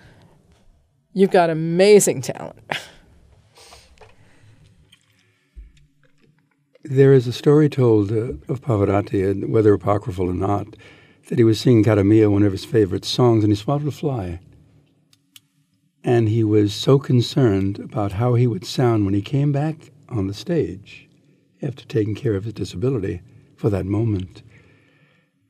You've 1.17 1.31
got 1.31 1.49
amazing 1.49 2.21
talent. 2.21 2.59
There 6.89 7.11
is 7.11 7.27
a 7.27 7.33
story 7.33 7.67
told 7.67 8.13
uh, 8.13 8.35
of 8.47 8.61
Pavarotti, 8.61 9.45
whether 9.49 9.73
apocryphal 9.73 10.29
or 10.29 10.33
not, 10.33 10.77
that 11.27 11.37
he 11.37 11.43
was 11.43 11.59
singing 11.59 11.83
Cara 11.83 12.01
Mia, 12.05 12.29
one 12.31 12.43
of 12.43 12.53
his 12.53 12.63
favorite 12.63 13.03
songs, 13.03 13.43
and 13.43 13.51
he 13.51 13.57
swallowed 13.57 13.89
a 13.89 13.91
fly. 13.91 14.39
And 16.01 16.29
he 16.29 16.45
was 16.45 16.73
so 16.73 16.97
concerned 16.97 17.77
about 17.77 18.13
how 18.13 18.35
he 18.35 18.47
would 18.47 18.65
sound 18.65 19.03
when 19.03 19.13
he 19.13 19.21
came 19.21 19.51
back 19.51 19.91
on 20.07 20.27
the 20.27 20.33
stage 20.33 21.09
after 21.61 21.83
taking 21.83 22.15
care 22.15 22.35
of 22.35 22.45
his 22.45 22.53
disability 22.53 23.21
for 23.57 23.69
that 23.69 23.85
moment. 23.85 24.41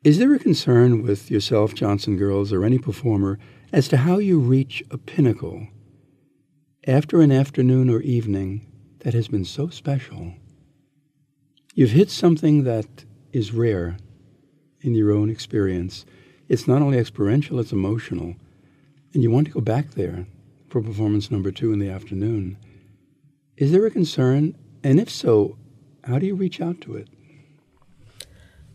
Is 0.03 0.17
there 0.17 0.33
a 0.33 0.39
concern 0.39 1.03
with 1.03 1.29
yourself, 1.29 1.75
Johnson 1.75 2.17
Girls, 2.17 2.51
or 2.51 2.65
any 2.65 2.79
performer 2.79 3.37
as 3.71 3.87
to 3.89 3.97
how 3.97 4.17
you 4.17 4.39
reach 4.39 4.83
a 4.89 4.97
pinnacle 4.97 5.67
after 6.87 7.21
an 7.21 7.31
afternoon 7.31 7.91
or 7.91 8.01
evening 8.01 8.65
that 9.01 9.13
has 9.13 9.27
been 9.27 9.45
so 9.45 9.67
special. 9.69 10.33
You've 11.77 11.91
hit 11.91 12.09
something 12.09 12.63
that 12.63 13.05
is 13.31 13.53
rare 13.53 13.97
in 14.81 14.95
your 14.95 15.11
own 15.11 15.29
experience. 15.29 16.07
It's 16.49 16.67
not 16.67 16.81
only 16.81 16.97
experiential, 16.97 17.59
it's 17.59 17.71
emotional. 17.71 18.33
And 19.13 19.21
you 19.21 19.29
want 19.29 19.45
to 19.45 19.53
go 19.53 19.61
back 19.61 19.91
there 19.91 20.25
for 20.69 20.81
performance 20.81 21.29
number 21.29 21.51
two 21.51 21.71
in 21.71 21.77
the 21.77 21.87
afternoon. 21.87 22.57
Is 23.57 23.71
there 23.71 23.85
a 23.85 23.91
concern? 23.91 24.57
And 24.83 24.99
if 24.99 25.07
so, 25.07 25.55
how 26.03 26.17
do 26.17 26.25
you 26.25 26.33
reach 26.33 26.59
out 26.59 26.81
to 26.81 26.95
it? 26.95 27.09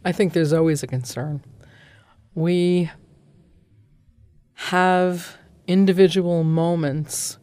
I 0.04 0.12
think 0.12 0.32
there's 0.32 0.52
always 0.52 0.84
a 0.84 0.86
concern. 0.86 1.42
We 2.36 2.88
have 4.54 5.38
individual 5.66 6.44
moments 6.44 7.36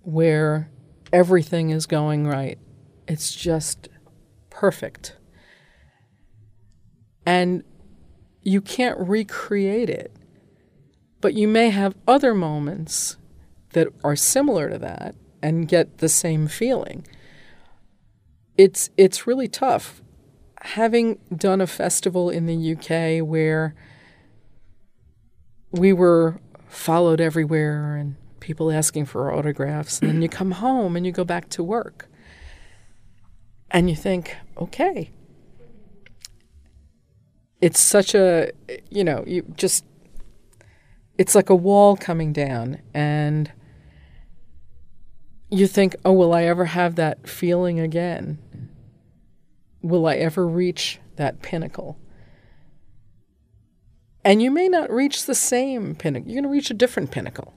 where 0.00 0.70
everything 1.12 1.68
is 1.68 1.84
going 1.84 2.26
right. 2.26 2.58
It's 3.06 3.34
just 3.34 3.90
perfect. 4.62 5.16
And 7.26 7.64
you 8.42 8.60
can't 8.60 8.96
recreate 8.96 9.90
it. 9.90 10.14
But 11.20 11.34
you 11.34 11.48
may 11.48 11.70
have 11.70 11.96
other 12.06 12.32
moments 12.32 13.16
that 13.72 13.88
are 14.04 14.14
similar 14.14 14.70
to 14.70 14.78
that 14.78 15.16
and 15.42 15.66
get 15.66 15.98
the 15.98 16.08
same 16.08 16.46
feeling. 16.46 17.04
It's 18.56 18.90
it's 18.96 19.26
really 19.26 19.48
tough. 19.48 20.00
Having 20.60 21.18
done 21.34 21.60
a 21.60 21.66
festival 21.66 22.30
in 22.30 22.46
the 22.46 22.72
UK 22.74 23.26
where 23.26 23.74
we 25.72 25.92
were 25.92 26.40
followed 26.68 27.20
everywhere 27.20 27.96
and 27.96 28.14
people 28.38 28.70
asking 28.70 29.06
for 29.06 29.34
autographs. 29.34 29.98
And 29.98 30.08
then 30.08 30.22
you 30.22 30.28
come 30.28 30.52
home 30.52 30.94
and 30.94 31.04
you 31.04 31.10
go 31.10 31.24
back 31.24 31.48
to 31.48 31.64
work. 31.64 32.08
And 33.72 33.88
you 33.90 33.96
think, 33.96 34.36
okay. 34.58 35.10
It's 37.60 37.80
such 37.80 38.14
a, 38.14 38.52
you 38.90 39.02
know, 39.02 39.24
you 39.26 39.42
just, 39.56 39.84
it's 41.18 41.34
like 41.34 41.48
a 41.50 41.54
wall 41.56 41.96
coming 41.96 42.32
down. 42.32 42.82
And 42.92 43.50
you 45.50 45.66
think, 45.66 45.96
oh, 46.04 46.12
will 46.12 46.34
I 46.34 46.44
ever 46.44 46.66
have 46.66 46.96
that 46.96 47.28
feeling 47.28 47.80
again? 47.80 48.38
Will 49.82 50.06
I 50.06 50.16
ever 50.16 50.46
reach 50.46 51.00
that 51.16 51.42
pinnacle? 51.42 51.98
And 54.24 54.42
you 54.42 54.50
may 54.50 54.68
not 54.68 54.90
reach 54.90 55.26
the 55.26 55.34
same 55.34 55.94
pinnacle. 55.94 56.28
You're 56.28 56.42
going 56.42 56.50
to 56.50 56.54
reach 56.54 56.70
a 56.70 56.74
different 56.74 57.10
pinnacle. 57.10 57.54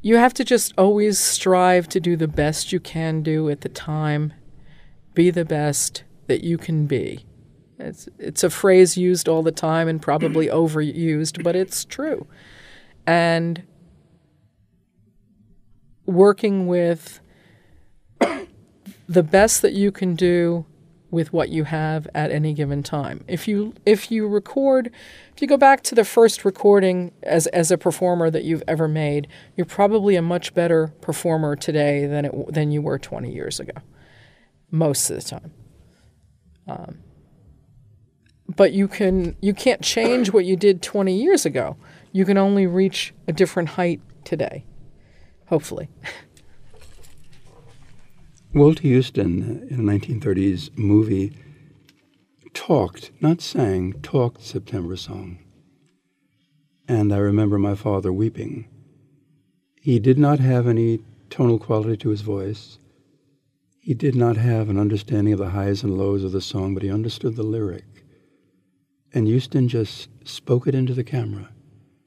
you 0.00 0.16
have 0.16 0.34
to 0.34 0.44
just 0.44 0.72
always 0.78 1.18
strive 1.18 1.88
to 1.88 2.00
do 2.00 2.16
the 2.16 2.28
best 2.28 2.72
you 2.72 2.80
can 2.80 3.22
do 3.22 3.48
at 3.50 3.62
the 3.62 3.68
time, 3.68 4.32
be 5.18 5.30
the 5.30 5.44
best 5.44 6.04
that 6.28 6.44
you 6.44 6.56
can 6.56 6.86
be. 6.86 7.26
It's, 7.76 8.08
it's 8.20 8.44
a 8.44 8.50
phrase 8.50 8.96
used 8.96 9.28
all 9.28 9.42
the 9.42 9.50
time 9.50 9.88
and 9.88 10.00
probably 10.00 10.46
overused, 10.62 11.42
but 11.42 11.56
it's 11.56 11.84
true. 11.84 12.24
And 13.04 13.64
working 16.06 16.68
with 16.68 17.18
the 19.08 19.24
best 19.24 19.60
that 19.62 19.72
you 19.72 19.90
can 19.90 20.14
do 20.14 20.64
with 21.10 21.32
what 21.32 21.48
you 21.48 21.64
have 21.64 22.06
at 22.14 22.30
any 22.30 22.54
given 22.54 22.84
time. 22.84 23.24
If 23.26 23.48
you 23.48 23.74
if 23.84 24.12
you 24.12 24.28
record, 24.28 24.92
if 25.34 25.42
you 25.42 25.48
go 25.48 25.56
back 25.56 25.82
to 25.84 25.96
the 25.96 26.04
first 26.04 26.44
recording 26.44 27.12
as 27.24 27.48
as 27.48 27.72
a 27.72 27.78
performer 27.78 28.30
that 28.30 28.44
you've 28.44 28.62
ever 28.68 28.86
made, 28.86 29.26
you're 29.56 29.64
probably 29.64 30.14
a 30.14 30.22
much 30.22 30.54
better 30.54 30.94
performer 31.00 31.56
today 31.56 32.06
than 32.06 32.26
it 32.26 32.54
than 32.54 32.70
you 32.70 32.82
were 32.82 33.00
20 33.00 33.32
years 33.32 33.58
ago. 33.58 33.72
Most 34.70 35.10
of 35.10 35.16
the 35.16 35.22
time. 35.22 35.52
Um, 36.66 36.98
but 38.54 38.72
you 38.72 38.88
can 38.88 39.36
you 39.40 39.54
can't 39.54 39.82
change 39.82 40.32
what 40.32 40.44
you 40.44 40.56
did 40.56 40.82
20 40.82 41.14
years 41.14 41.46
ago. 41.46 41.76
You 42.12 42.24
can 42.24 42.38
only 42.38 42.66
reach 42.66 43.14
a 43.26 43.32
different 43.32 43.70
height 43.70 44.00
today. 44.24 44.64
Hopefully. 45.46 45.88
Walter 48.54 48.88
Huston, 48.88 49.66
in 49.70 49.80
a 49.80 49.92
1930s 49.92 50.76
movie, 50.76 51.32
talked, 52.54 53.10
not 53.20 53.40
sang, 53.40 53.92
talked 54.02 54.42
September 54.42 54.96
Song. 54.96 55.38
And 56.88 57.12
I 57.12 57.18
remember 57.18 57.58
my 57.58 57.74
father 57.74 58.12
weeping. 58.12 58.66
He 59.80 59.98
did 59.98 60.18
not 60.18 60.38
have 60.38 60.66
any 60.66 61.00
tonal 61.28 61.58
quality 61.58 61.98
to 61.98 62.08
his 62.08 62.22
voice. 62.22 62.78
He 63.88 63.94
did 63.94 64.14
not 64.14 64.36
have 64.36 64.68
an 64.68 64.78
understanding 64.78 65.32
of 65.32 65.38
the 65.38 65.48
highs 65.48 65.82
and 65.82 65.96
lows 65.96 66.22
of 66.22 66.32
the 66.32 66.42
song, 66.42 66.74
but 66.74 66.82
he 66.82 66.92
understood 66.92 67.36
the 67.36 67.42
lyric. 67.42 67.86
And 69.14 69.26
Huston 69.26 69.66
just 69.66 70.10
spoke 70.28 70.66
it 70.66 70.74
into 70.74 70.92
the 70.92 71.02
camera, 71.02 71.48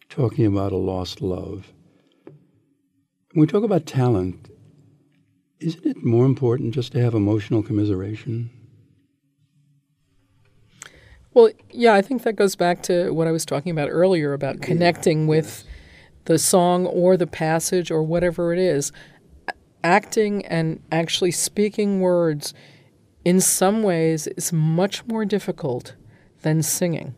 talking 0.07 0.45
about 0.45 0.73
a 0.73 0.77
lost 0.77 1.23
love. 1.23 1.73
When 3.33 3.41
we 3.41 3.47
talk 3.47 3.63
about 3.63 3.87
talent, 3.87 4.47
isn't 5.59 5.83
it 5.83 6.03
more 6.03 6.27
important 6.27 6.75
just 6.75 6.91
to 6.91 7.01
have 7.01 7.15
emotional 7.15 7.63
commiseration? 7.63 8.51
Well, 11.33 11.49
yeah, 11.71 11.95
I 11.95 12.03
think 12.03 12.21
that 12.21 12.35
goes 12.35 12.55
back 12.55 12.83
to 12.83 13.09
what 13.09 13.27
I 13.27 13.31
was 13.31 13.43
talking 13.43 13.71
about 13.71 13.89
earlier 13.89 14.33
about 14.33 14.61
connecting 14.61 15.25
with 15.25 15.63
the 16.25 16.37
song 16.37 16.85
or 16.85 17.17
the 17.17 17.25
passage 17.25 17.89
or 17.89 18.03
whatever 18.03 18.53
it 18.53 18.59
is. 18.59 18.91
Acting 19.83 20.45
and 20.45 20.81
actually 20.91 21.31
speaking 21.31 22.01
words 22.01 22.53
in 23.25 23.39
some 23.39 23.83
ways 23.83 24.27
is 24.27 24.53
much 24.53 25.05
more 25.05 25.25
difficult 25.25 25.95
than 26.41 26.61
singing. 26.61 27.15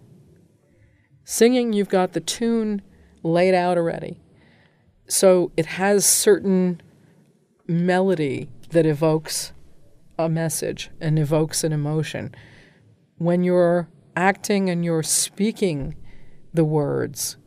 Singing, 1.23 1.73
you've 1.73 1.89
got 1.89 2.13
the 2.13 2.19
tune 2.19 2.81
laid 3.23 3.53
out 3.53 3.77
already. 3.77 4.19
So 5.07 5.51
it 5.55 5.65
has 5.65 6.05
certain 6.05 6.81
melody 7.67 8.49
that 8.71 8.85
evokes 8.85 9.53
a 10.17 10.29
message 10.29 10.89
and 10.99 11.17
evokes 11.17 11.63
an 11.63 11.71
emotion. 11.71 12.33
When 13.17 13.43
you're 13.43 13.89
acting 14.15 14.69
and 14.69 14.83
you're 14.83 15.03
speaking 15.03 15.95
the 16.53 16.65
words, 16.65 17.37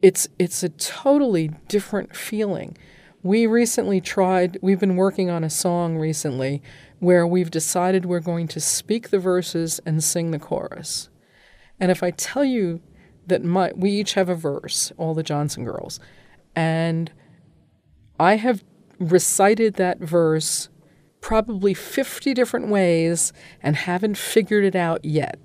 it's 0.00 0.28
it's 0.38 0.62
a 0.62 0.68
totally 0.68 1.50
different 1.68 2.16
feeling. 2.16 2.76
We 3.24 3.46
recently 3.46 4.00
tried, 4.00 4.58
we've 4.62 4.80
been 4.80 4.96
working 4.96 5.30
on 5.30 5.44
a 5.44 5.50
song 5.50 5.96
recently 5.96 6.60
where 6.98 7.24
we've 7.24 7.52
decided 7.52 8.04
we're 8.04 8.18
going 8.18 8.48
to 8.48 8.60
speak 8.60 9.10
the 9.10 9.20
verses 9.20 9.80
and 9.86 10.02
sing 10.02 10.32
the 10.32 10.40
chorus. 10.40 11.08
And 11.78 11.92
if 11.92 12.02
I 12.02 12.10
tell 12.10 12.44
you 12.44 12.80
that 13.28 13.44
my, 13.44 13.70
we 13.76 13.90
each 13.92 14.14
have 14.14 14.28
a 14.28 14.34
verse, 14.34 14.92
all 14.96 15.14
the 15.14 15.22
Johnson 15.22 15.64
girls, 15.64 16.00
and 16.56 17.12
I 18.18 18.36
have 18.36 18.64
recited 18.98 19.74
that 19.74 20.00
verse 20.00 20.68
probably 21.20 21.74
50 21.74 22.34
different 22.34 22.68
ways 22.68 23.32
and 23.62 23.76
haven't 23.76 24.18
figured 24.18 24.64
it 24.64 24.74
out 24.74 25.04
yet. 25.04 25.38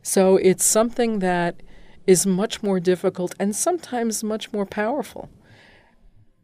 So 0.00 0.38
it's 0.38 0.64
something 0.64 1.18
that 1.18 1.62
is 2.06 2.26
much 2.26 2.62
more 2.62 2.80
difficult 2.80 3.34
and 3.38 3.54
sometimes 3.54 4.24
much 4.24 4.50
more 4.50 4.64
powerful. 4.64 5.28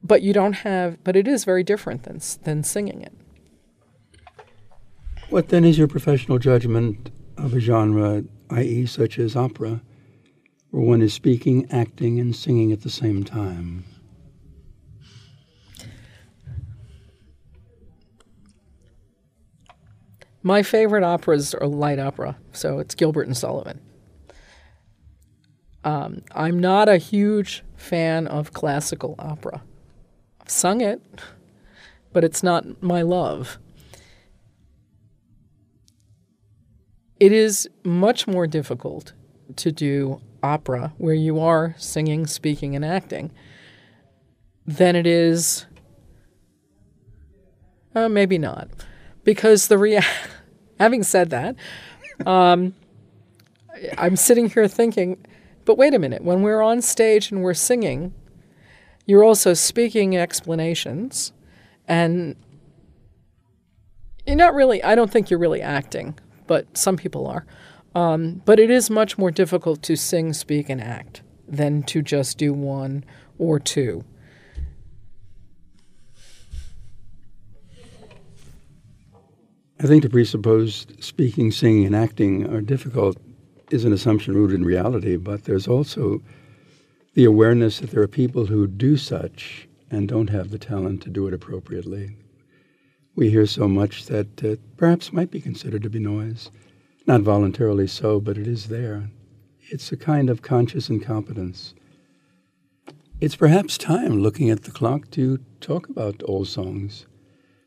But 0.03 0.23
you 0.23 0.33
don't 0.33 0.55
have, 0.55 1.03
but 1.05 1.17
it 1.17 1.27
is 1.27 1.45
very 1.45 1.65
different 1.65 2.05
than, 2.05 2.21
than 2.45 2.63
singing 2.63 3.03
it. 3.03 3.13
What 5.29 5.49
then 5.49 5.65
is 5.65 5.77
your 5.77 5.89
professional 5.89 6.39
judgment 6.39 7.11
of 7.37 7.55
a 7.55 7.61
genre, 7.61 8.25
i.e., 8.51 8.87
such 8.87 9.19
as 9.19 9.37
opera, 9.37 9.83
where 10.71 10.83
one 10.83 11.03
is 11.03 11.13
speaking, 11.13 11.67
acting, 11.71 12.19
and 12.19 12.35
singing 12.35 12.73
at 12.73 12.83
the 12.83 12.91
same 12.91 13.25
time? 13.25 13.85
My 20.43 20.63
favorite 20.63 21.05
operas 21.05 21.53
are 21.53 21.67
light 21.67 21.99
opera, 21.99 22.39
so 22.53 22.79
it's 22.79 22.95
Gilbert 22.95 23.27
and 23.27 23.37
Sullivan. 23.37 23.81
Um, 25.85 26.23
I'm 26.35 26.59
not 26.59 26.89
a 26.89 26.97
huge 26.97 27.65
fan 27.77 28.27
of 28.27 28.53
classical 28.53 29.15
opera. 29.19 29.63
Sung 30.49 30.81
it, 30.81 31.01
but 32.13 32.25
it's 32.25 32.43
not 32.43 32.83
my 32.83 33.03
love. 33.03 33.59
It 37.21 37.33
is 37.33 37.69
much 37.85 38.27
more 38.27 38.47
difficult 38.47 39.13
to 39.57 39.73
do 39.73 40.21
opera 40.43 40.93
where 40.99 41.15
you 41.15 41.41
are 41.41 41.75
singing, 41.79 42.27
speaking, 42.27 42.75
and 42.77 42.85
acting 42.85 43.31
than 44.67 44.97
it 44.97 45.07
is. 45.07 45.67
Uh, 47.95 48.09
maybe 48.09 48.39
not 48.39 48.69
because 49.25 49.69
the 49.69 49.77
rea- 49.77 50.01
having 50.79 51.03
said 51.03 51.31
that, 51.31 51.57
um, 52.25 52.75
I'm 53.97 54.17
sitting 54.17 54.49
here 54.49 54.69
thinking, 54.69 55.19
but 55.65 55.77
wait 55.77 55.95
a 55.95 55.99
minute, 55.99 56.23
when 56.23 56.43
we're 56.43 56.63
on 56.63 56.81
stage 56.81 57.31
and 57.31 57.43
we're 57.43 57.55
singing, 57.55 58.15
you're 59.09 59.25
also 59.25 59.55
speaking 59.55 60.19
explanations, 60.19 61.33
and 61.89 62.37
you're 64.27 64.37
not 64.37 64.55
really. 64.55 64.85
I 64.85 64.95
don't 64.95 65.11
think 65.11 65.31
you're 65.31 65.41
really 65.41 65.63
acting, 65.63 66.17
but 66.47 66.77
some 66.77 66.99
people 66.99 67.27
are. 67.27 67.47
Um, 67.95 68.43
but 68.45 68.61
it 68.61 68.71
is 68.71 68.91
much 68.91 69.17
more 69.17 69.31
difficult 69.31 69.83
to 69.85 69.97
sing, 69.97 70.35
speak, 70.35 70.69
and 70.69 70.81
act 70.81 71.23
than 71.49 71.83
to 71.85 72.03
just 72.03 72.37
do 72.37 72.53
one 72.53 73.03
or 73.39 73.59
two. 73.59 74.05
I 79.81 79.87
think 79.87 80.03
to 80.03 80.11
presuppose 80.11 80.87
speaking, 81.01 81.51
singing, 81.51 81.87
and 81.87 81.97
acting 81.97 82.47
are 82.53 82.61
difficult 82.61 83.17
is 83.71 83.87
an 83.87 83.95
assumption 83.95 84.35
rooted 84.35 84.61
in 84.61 84.67
reality, 84.67 85.17
but 85.17 85.45
there's 85.45 85.67
also 85.67 86.21
the 87.19 87.25
awareness 87.25 87.81
that 87.81 87.91
there 87.91 88.01
are 88.01 88.07
people 88.07 88.47
who 88.47 88.69
do 88.69 88.97
such 88.97 89.67
and 89.91 90.07
don't 90.07 90.31
have 90.31 90.53
the 90.53 90.59
talent 90.59 91.03
to 91.03 91.11
do 91.11 91.27
it 91.27 91.35
appropriately. 91.35 92.15
We 93.17 93.29
hear 93.29 93.45
so 93.45 93.67
much 93.67 94.07
that 94.07 94.45
uh, 94.45 94.55
perhaps 94.77 95.13
might 95.13 95.33
be 95.33 95.41
considered 95.41 95.83
to 95.83 95.91
be 95.91 95.99
noise. 95.99 96.53
Not 97.09 97.23
voluntarily 97.23 97.89
so, 97.89 98.21
but 98.21 98.39
it 98.39 98.47
is 98.47 98.69
there. 98.69 99.11
It's 99.63 99.91
a 99.91 99.97
kind 99.97 100.31
of 100.31 100.43
conscious 100.43 100.89
incompetence. 100.89 101.75
It's 103.21 103.35
perhaps 103.35 103.79
time, 103.79 104.23
looking 104.23 104.49
at 104.49 104.63
the 104.63 104.71
clock, 104.71 105.11
to 105.11 105.41
talk 105.61 105.89
about 105.89 106.23
old 106.25 106.47
songs, 106.47 107.07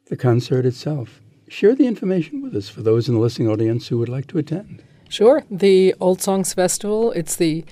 the 0.05 0.15
concert 0.15 0.65
itself 0.65 1.19
share 1.49 1.75
the 1.75 1.87
information 1.87 2.41
with 2.41 2.55
us 2.55 2.69
for 2.69 2.83
those 2.83 3.09
in 3.09 3.15
the 3.15 3.19
listening 3.19 3.49
audience 3.49 3.89
who 3.89 3.97
would 3.97 4.07
like 4.07 4.27
to 4.27 4.37
attend. 4.37 4.81
Sure. 5.09 5.43
The 5.51 5.93
Old 5.99 6.21
Songs 6.21 6.53
Festival, 6.53 7.11
it's 7.11 7.35
the 7.35 7.65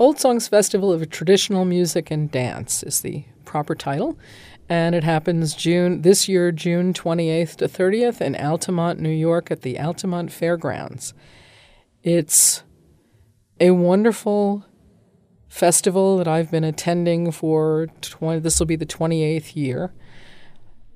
Old 0.00 0.18
Songs 0.18 0.48
Festival 0.48 0.94
of 0.94 1.10
Traditional 1.10 1.66
Music 1.66 2.10
and 2.10 2.30
Dance 2.30 2.82
is 2.82 3.02
the 3.02 3.24
proper 3.44 3.74
title. 3.74 4.18
And 4.66 4.94
it 4.94 5.04
happens 5.04 5.54
June 5.54 6.00
this 6.00 6.26
year, 6.26 6.52
June 6.52 6.94
28th 6.94 7.56
to 7.56 7.68
30th 7.68 8.22
in 8.22 8.34
Altamont, 8.34 8.98
New 8.98 9.10
York 9.10 9.50
at 9.50 9.60
the 9.60 9.78
Altamont 9.78 10.32
Fairgrounds. 10.32 11.12
It's 12.02 12.62
a 13.60 13.72
wonderful 13.72 14.64
festival 15.48 16.16
that 16.16 16.26
I've 16.26 16.50
been 16.50 16.64
attending 16.64 17.30
for 17.30 17.88
20 18.00 18.40
this 18.40 18.58
will 18.58 18.66
be 18.66 18.76
the 18.76 18.86
28th 18.86 19.54
year 19.54 19.92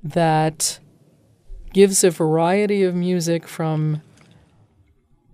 that 0.03 0.79
gives 1.75 2.05
a 2.05 2.11
variety 2.11 2.83
of 2.83 2.95
music 2.95 3.47
from 3.47 4.01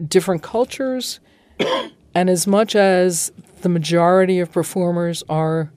different 0.04 0.42
cultures. 0.42 1.20
and 2.14 2.28
as 2.28 2.48
much 2.48 2.74
as 2.74 3.30
the 3.62 3.68
majority 3.68 4.40
of 4.40 4.52
performers 4.52 5.22
are 5.28 5.72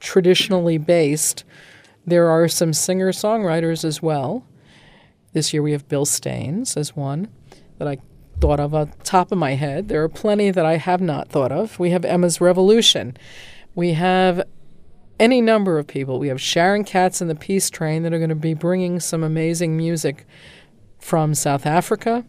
traditionally 0.00 0.78
based. 0.78 1.44
There 2.06 2.28
are 2.28 2.48
some 2.48 2.72
singer 2.72 3.12
songwriters 3.12 3.84
as 3.84 4.02
well. 4.02 4.46
This 5.32 5.52
year 5.52 5.62
we 5.62 5.72
have 5.72 5.88
Bill 5.88 6.04
Staines 6.04 6.76
as 6.76 6.94
one 6.94 7.28
that 7.78 7.88
I 7.88 7.98
thought 8.40 8.60
of 8.60 8.74
on 8.74 8.92
top 9.02 9.32
of 9.32 9.38
my 9.38 9.52
head. 9.52 9.88
There 9.88 10.02
are 10.02 10.08
plenty 10.08 10.50
that 10.50 10.66
I 10.66 10.76
have 10.76 11.00
not 11.00 11.28
thought 11.28 11.52
of. 11.52 11.78
We 11.78 11.90
have 11.90 12.04
Emma's 12.04 12.40
Revolution. 12.40 13.16
We 13.74 13.94
have 13.94 14.42
any 15.18 15.40
number 15.40 15.78
of 15.78 15.86
people. 15.86 16.18
We 16.18 16.28
have 16.28 16.40
Sharon 16.40 16.84
Katz 16.84 17.20
and 17.20 17.30
the 17.30 17.34
Peace 17.34 17.70
Train 17.70 18.02
that 18.02 18.12
are 18.12 18.18
going 18.18 18.28
to 18.28 18.34
be 18.34 18.54
bringing 18.54 19.00
some 19.00 19.22
amazing 19.22 19.76
music 19.76 20.26
from 20.98 21.34
South 21.34 21.66
Africa. 21.66 22.24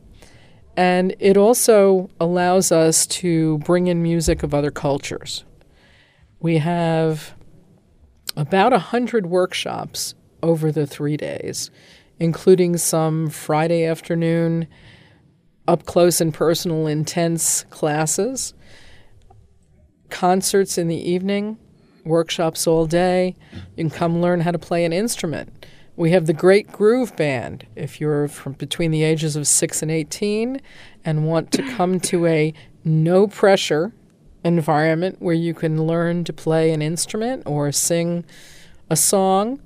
And 0.78 1.16
it 1.20 1.38
also 1.38 2.10
allows 2.20 2.72
us 2.72 3.08
to 3.08 3.60
bring 3.60 3.88
in 3.88 4.04
music 4.04 4.44
of 4.44 4.54
other 4.54 4.72
cultures. 4.72 5.46
We 6.40 6.58
have 6.58 7.34
about 8.36 8.74
a 8.74 8.80
hundred 8.80 9.28
workshops 9.28 10.16
over 10.44 10.72
the 10.72 10.86
three 10.86 11.18
days, 11.18 11.72
including 12.20 12.78
some 12.78 13.30
Friday 13.30 13.86
afternoon 13.86 14.68
up 15.68 15.86
close 15.86 16.22
and 16.22 16.34
personal 16.34 16.88
intense 16.88 17.64
classes, 17.70 18.54
concerts 20.10 20.78
in 20.78 20.88
the 20.88 21.10
evening, 21.10 21.58
workshops 22.04 22.68
all 22.68 22.86
day. 22.86 23.36
You 23.76 23.86
can 23.86 23.90
come 23.90 24.22
learn 24.22 24.42
how 24.42 24.52
to 24.52 24.60
play 24.60 24.86
an 24.86 24.94
instrument. 24.94 25.66
We 25.98 26.12
have 26.12 26.26
the 26.26 26.34
Great 26.34 26.72
Groove 26.74 27.16
Band. 27.16 27.68
If 27.76 28.02
you're 28.02 28.28
from 28.28 28.54
between 28.54 28.92
the 28.92 29.04
ages 29.04 29.38
of 29.38 29.48
6 29.48 29.82
and 29.82 29.90
18 29.90 30.60
and 31.06 31.26
want 31.26 31.54
to 31.54 31.64
come 31.76 32.02
to 32.02 32.26
a 32.26 32.54
no 32.84 33.28
pressure 33.28 33.94
environment 34.44 35.18
where 35.20 35.34
you 35.34 35.54
can 35.54 35.88
learn 35.88 36.26
to 36.26 36.34
play 36.34 36.72
an 36.72 36.82
instrument 36.82 37.44
or 37.46 37.72
sing 37.72 38.26
a 38.90 38.98
song, 38.98 39.62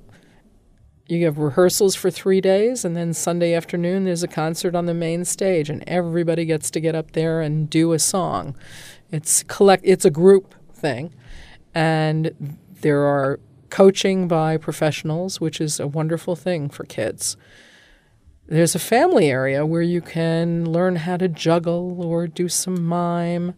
you 1.06 1.24
have 1.24 1.38
rehearsals 1.38 1.96
for 1.96 2.12
three 2.12 2.40
days, 2.40 2.84
and 2.84 2.96
then 2.96 3.12
Sunday 3.12 3.52
afternoon 3.52 4.04
there's 4.04 4.22
a 4.22 4.28
concert 4.28 4.76
on 4.76 4.86
the 4.86 4.94
main 4.94 5.24
stage, 5.24 5.68
and 5.68 5.82
everybody 5.88 6.44
gets 6.44 6.70
to 6.70 6.78
get 6.78 6.94
up 6.94 7.10
there 7.10 7.40
and 7.40 7.68
do 7.68 7.92
a 7.92 7.98
song. 7.98 8.54
It's 9.10 9.42
collect. 9.42 9.82
It's 9.84 10.04
a 10.04 10.10
group 10.10 10.54
thing, 10.72 11.12
and 11.74 12.56
there 12.82 13.00
are 13.00 13.40
coaching 13.70 14.28
by 14.28 14.56
professionals, 14.56 15.40
which 15.40 15.60
is 15.60 15.80
a 15.80 15.86
wonderful 15.86 16.36
thing 16.36 16.68
for 16.68 16.84
kids. 16.84 17.36
There's 18.46 18.74
a 18.74 18.80
family 18.80 19.30
area 19.30 19.64
where 19.64 19.82
you 19.82 20.00
can 20.00 20.70
learn 20.70 20.96
how 20.96 21.16
to 21.16 21.28
juggle 21.28 22.02
or 22.02 22.26
do 22.26 22.48
some 22.48 22.84
mime 22.84 23.54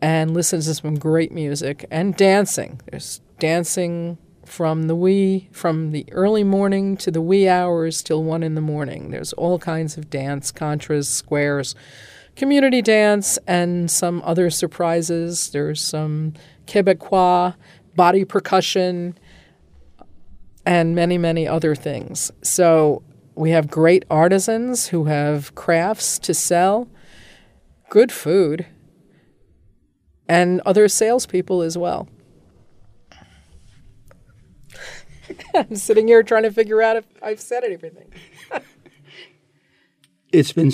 and 0.00 0.34
listen 0.34 0.60
to 0.60 0.74
some 0.74 0.98
great 0.98 1.32
music 1.32 1.86
and 1.90 2.14
dancing. 2.16 2.80
There's 2.90 3.20
dancing 3.38 4.18
from 4.44 4.84
the 4.84 4.94
wee 4.94 5.48
from 5.52 5.90
the 5.90 6.06
early 6.12 6.44
morning 6.44 6.96
to 6.98 7.10
the 7.10 7.20
wee 7.20 7.48
hours 7.48 8.02
till 8.02 8.22
one 8.22 8.42
in 8.42 8.54
the 8.54 8.60
morning. 8.60 9.10
There's 9.10 9.32
all 9.32 9.58
kinds 9.58 9.96
of 9.96 10.10
dance, 10.10 10.52
contras, 10.52 11.06
squares, 11.06 11.74
community 12.36 12.82
dance, 12.82 13.38
and 13.46 13.90
some 13.90 14.22
other 14.24 14.50
surprises. 14.50 15.50
There's 15.50 15.82
some 15.82 16.34
Quebecois, 16.66 17.54
body 17.96 18.24
percussion, 18.24 19.18
and 20.64 20.94
many, 20.94 21.16
many 21.18 21.48
other 21.48 21.74
things. 21.74 22.30
So 22.42 23.02
we 23.34 23.50
have 23.50 23.68
great 23.68 24.04
artisans 24.10 24.88
who 24.88 25.04
have 25.04 25.54
crafts 25.54 26.18
to 26.20 26.34
sell, 26.34 26.88
good 27.88 28.10
food, 28.10 28.66
and 30.28 30.60
other 30.66 30.88
salespeople 30.88 31.62
as 31.62 31.78
well. 31.78 32.08
I'm 35.54 35.76
sitting 35.76 36.08
here 36.08 36.22
trying 36.22 36.42
to 36.42 36.50
figure 36.50 36.82
out 36.82 36.96
if 36.96 37.04
I've 37.22 37.40
said 37.40 37.64
everything. 37.64 38.12
it's 40.32 40.52
been 40.52 40.68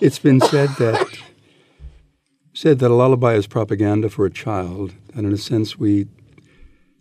it's 0.00 0.18
been 0.18 0.40
said 0.40 0.70
that 0.78 1.18
said 2.60 2.80
that 2.80 2.90
a 2.90 2.94
lullaby 2.94 3.34
is 3.34 3.46
propaganda 3.46 4.10
for 4.10 4.26
a 4.26 4.30
child, 4.32 4.92
and 5.14 5.24
in 5.24 5.32
a 5.32 5.36
sense, 5.36 5.78
we 5.78 6.08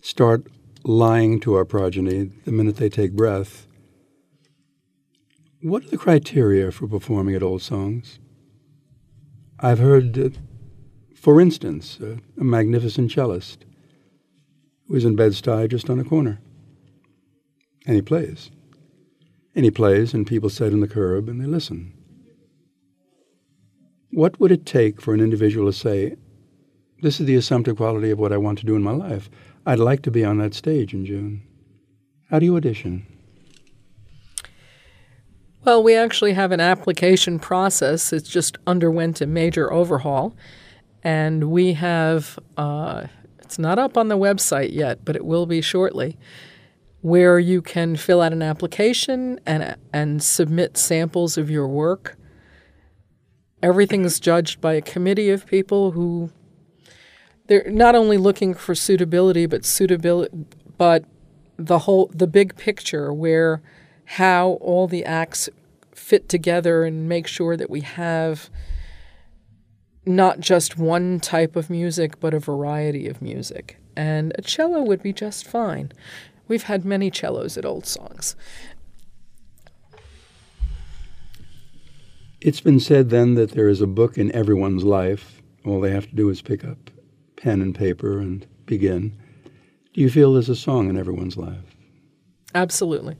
start 0.01 0.45
lying 0.83 1.39
to 1.39 1.55
our 1.55 1.65
progeny 1.65 2.29
the 2.45 2.51
minute 2.51 2.75
they 2.75 2.89
take 2.89 3.13
breath. 3.13 3.65
What 5.63 5.83
are 5.83 5.89
the 5.89 5.97
criteria 5.97 6.71
for 6.71 6.87
performing 6.87 7.33
at 7.33 7.41
Old 7.41 7.63
Songs? 7.63 8.19
I've 9.59 9.79
heard, 9.79 10.15
uh, 10.19 10.29
for 11.15 11.41
instance, 11.41 11.97
uh, 11.99 12.17
a 12.39 12.43
magnificent 12.43 13.11
cellist 13.11 13.65
who 14.87 14.93
is 14.93 15.05
in 15.05 15.15
Bed-Stuy 15.15 15.71
just 15.71 15.89
on 15.89 15.99
a 15.99 16.03
corner. 16.03 16.39
And 17.87 17.95
he 17.95 18.03
plays. 18.03 18.51
And 19.55 19.65
he 19.65 19.71
plays, 19.71 20.13
and 20.13 20.27
people 20.27 20.51
sit 20.51 20.71
on 20.71 20.81
the 20.81 20.87
curb 20.87 21.27
and 21.27 21.41
they 21.41 21.47
listen. 21.47 21.96
What 24.17 24.39
would 24.39 24.51
it 24.51 24.65
take 24.65 24.99
for 24.99 25.13
an 25.13 25.19
individual 25.19 25.71
to 25.71 25.77
say, 25.77 26.15
This 27.03 27.19
is 27.19 27.27
the 27.27 27.35
assumptive 27.35 27.77
quality 27.77 28.09
of 28.09 28.17
what 28.17 28.33
I 28.33 28.37
want 28.37 28.57
to 28.57 28.65
do 28.65 28.75
in 28.75 28.81
my 28.81 28.93
life? 28.93 29.29
I'd 29.63 29.77
like 29.77 30.01
to 30.01 30.09
be 30.09 30.25
on 30.25 30.39
that 30.39 30.55
stage 30.55 30.91
in 30.91 31.05
June. 31.05 31.43
How 32.31 32.39
do 32.39 32.47
you 32.47 32.55
audition? 32.55 33.05
Well, 35.63 35.83
we 35.83 35.93
actually 35.93 36.33
have 36.33 36.51
an 36.51 36.59
application 36.59 37.37
process. 37.37 38.11
It 38.11 38.23
just 38.23 38.57
underwent 38.65 39.21
a 39.21 39.27
major 39.27 39.71
overhaul. 39.71 40.35
And 41.03 41.51
we 41.51 41.73
have 41.73 42.39
uh, 42.57 43.03
it's 43.37 43.59
not 43.59 43.77
up 43.77 43.97
on 43.97 44.07
the 44.07 44.17
website 44.17 44.73
yet, 44.73 45.05
but 45.05 45.15
it 45.15 45.25
will 45.25 45.45
be 45.45 45.61
shortly, 45.61 46.17
where 47.01 47.37
you 47.37 47.61
can 47.61 47.95
fill 47.95 48.21
out 48.21 48.33
an 48.33 48.41
application 48.41 49.39
and, 49.45 49.75
and 49.93 50.23
submit 50.23 50.75
samples 50.75 51.37
of 51.37 51.51
your 51.51 51.67
work. 51.67 52.17
Everything 53.61 54.03
is 54.05 54.19
judged 54.19 54.61
by 54.61 54.73
a 54.73 54.81
committee 54.81 55.29
of 55.29 55.45
people 55.45 55.91
who 55.91 56.29
they're 57.47 57.69
not 57.69 57.95
only 57.95 58.17
looking 58.17 58.53
for 58.53 58.75
suitability, 58.75 59.45
but 59.45 59.65
suitability, 59.65 60.45
but 60.77 61.05
the 61.57 61.79
whole 61.79 62.11
the 62.13 62.27
big 62.27 62.55
picture 62.55 63.11
where 63.11 63.61
how 64.05 64.51
all 64.61 64.87
the 64.87 65.03
acts 65.03 65.49
fit 65.93 66.29
together 66.29 66.83
and 66.83 67.09
make 67.09 67.27
sure 67.27 67.57
that 67.57 67.69
we 67.69 67.81
have 67.81 68.49
not 70.05 70.39
just 70.39 70.77
one 70.77 71.19
type 71.19 71.55
of 71.55 71.69
music, 71.69 72.19
but 72.19 72.33
a 72.33 72.39
variety 72.39 73.07
of 73.07 73.21
music. 73.21 73.77
And 73.95 74.31
a 74.37 74.41
cello 74.41 74.81
would 74.83 75.03
be 75.03 75.11
just 75.11 75.45
fine. 75.45 75.91
We've 76.47 76.63
had 76.63 76.85
many 76.85 77.11
cellos 77.11 77.57
at 77.57 77.65
Old 77.65 77.85
Songs. 77.85 78.35
It's 82.39 82.61
been 82.61 82.79
said 82.79 83.09
then 83.09 83.33
that 83.33 83.51
there 83.51 83.67
is 83.67 83.81
a 83.81 83.87
book 83.87 84.17
in 84.17 84.31
everyone's 84.31 84.83
life. 84.83 85.41
All 85.65 85.81
they 85.81 85.91
have 85.91 86.07
to 86.09 86.15
do 86.15 86.29
is 86.29 86.41
pick 86.41 86.63
up 86.63 86.91
pen 87.35 87.61
and 87.61 87.73
paper 87.73 88.19
and 88.19 88.45
begin. 88.65 89.17
Do 89.93 90.01
you 90.01 90.09
feel 90.09 90.33
there's 90.33 90.49
a 90.49 90.55
song 90.55 90.89
in 90.89 90.97
everyone's 90.97 91.37
life? 91.37 91.75
Absolutely. 92.53 93.15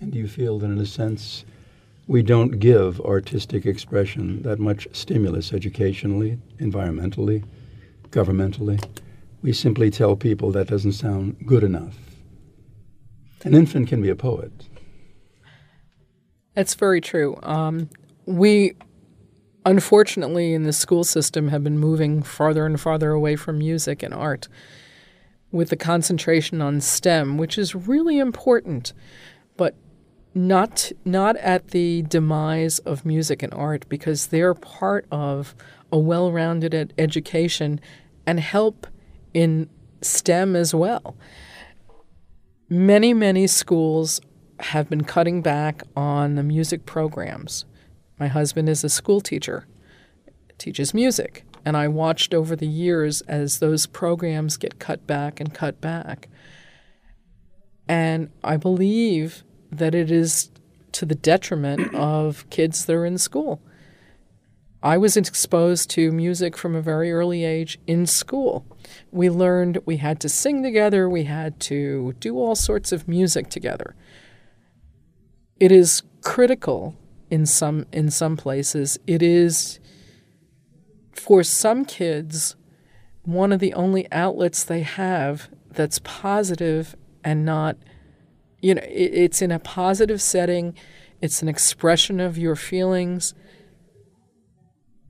And 0.00 0.12
do 0.12 0.18
you 0.18 0.26
feel 0.26 0.58
that, 0.58 0.66
in 0.66 0.78
a 0.78 0.86
sense, 0.86 1.44
we 2.06 2.22
don't 2.22 2.58
give 2.58 3.00
artistic 3.00 3.64
expression 3.64 4.42
that 4.42 4.58
much 4.58 4.88
stimulus 4.92 5.52
educationally, 5.52 6.38
environmentally, 6.58 7.44
governmentally. 8.10 8.84
We 9.42 9.52
simply 9.52 9.90
tell 9.90 10.16
people 10.16 10.50
that 10.52 10.68
doesn't 10.68 10.92
sound 10.92 11.36
good 11.46 11.62
enough. 11.62 11.96
An 13.44 13.54
infant 13.54 13.88
can 13.88 14.02
be 14.02 14.08
a 14.08 14.16
poet. 14.16 14.52
That's 16.54 16.74
very 16.74 17.00
true. 17.00 17.38
Um, 17.42 17.90
we, 18.26 18.74
unfortunately, 19.66 20.54
in 20.54 20.62
the 20.62 20.72
school 20.72 21.04
system, 21.04 21.48
have 21.48 21.64
been 21.64 21.78
moving 21.78 22.22
farther 22.22 22.64
and 22.64 22.80
farther 22.80 23.10
away 23.10 23.36
from 23.36 23.58
music 23.58 24.02
and 24.02 24.14
art 24.14 24.48
with 25.50 25.70
the 25.70 25.76
concentration 25.76 26.60
on 26.60 26.80
STEM, 26.80 27.38
which 27.38 27.58
is 27.58 27.74
really 27.74 28.18
important. 28.18 28.92
But 29.56 29.76
not 30.34 30.90
not 31.04 31.36
at 31.36 31.68
the 31.68 32.02
demise 32.02 32.80
of 32.80 33.06
music 33.06 33.42
and 33.42 33.54
art 33.54 33.88
because 33.88 34.28
they're 34.28 34.54
part 34.54 35.06
of 35.10 35.54
a 35.92 35.98
well-rounded 35.98 36.74
ed- 36.74 36.92
education 36.98 37.80
and 38.26 38.40
help 38.40 38.86
in 39.32 39.68
STEM 40.02 40.56
as 40.56 40.74
well. 40.74 41.16
Many 42.68 43.14
many 43.14 43.46
schools 43.46 44.20
have 44.64 44.88
been 44.88 45.04
cutting 45.04 45.42
back 45.42 45.82
on 45.94 46.36
the 46.36 46.42
music 46.42 46.86
programs. 46.86 47.66
My 48.18 48.28
husband 48.28 48.68
is 48.68 48.82
a 48.82 48.88
school 48.88 49.20
teacher, 49.20 49.66
teaches 50.56 50.94
music, 50.94 51.44
and 51.66 51.76
I 51.76 51.88
watched 51.88 52.32
over 52.32 52.56
the 52.56 52.66
years 52.66 53.20
as 53.22 53.58
those 53.58 53.86
programs 53.86 54.56
get 54.56 54.78
cut 54.78 55.06
back 55.06 55.38
and 55.38 55.52
cut 55.52 55.80
back. 55.80 56.28
And 57.86 58.30
I 58.42 58.56
believe 58.56 59.44
that 59.70 59.94
it 59.94 60.10
is 60.10 60.50
to 60.92 61.04
the 61.04 61.14
detriment 61.14 61.94
of 61.94 62.48
kids 62.48 62.86
that 62.86 62.94
are 62.94 63.04
in 63.04 63.18
school. 63.18 63.60
I 64.82 64.96
was 64.96 65.16
exposed 65.16 65.90
to 65.90 66.10
music 66.10 66.56
from 66.56 66.74
a 66.74 66.80
very 66.80 67.12
early 67.12 67.44
age 67.44 67.78
in 67.86 68.06
school. 68.06 68.64
We 69.10 69.28
learned 69.28 69.78
we 69.84 69.98
had 69.98 70.20
to 70.20 70.28
sing 70.28 70.62
together, 70.62 71.08
we 71.08 71.24
had 71.24 71.60
to 71.60 72.14
do 72.20 72.38
all 72.38 72.54
sorts 72.54 72.92
of 72.92 73.08
music 73.08 73.50
together. 73.50 73.94
It 75.60 75.72
is 75.72 76.02
critical 76.22 76.96
in 77.30 77.46
some 77.46 77.86
in 77.92 78.10
some 78.10 78.36
places. 78.36 78.98
It 79.06 79.22
is 79.22 79.78
for 81.12 81.42
some 81.42 81.84
kids 81.84 82.56
one 83.22 83.52
of 83.52 83.60
the 83.60 83.72
only 83.74 84.10
outlets 84.12 84.62
they 84.62 84.82
have 84.82 85.48
that's 85.70 85.98
positive 86.00 86.94
and 87.24 87.44
not 87.44 87.76
you 88.60 88.74
know 88.74 88.82
it, 88.82 89.10
it's 89.14 89.40
in 89.40 89.50
a 89.50 89.58
positive 89.58 90.20
setting 90.20 90.74
it's 91.20 91.40
an 91.40 91.48
expression 91.48 92.20
of 92.20 92.36
your 92.36 92.54
feelings 92.54 93.34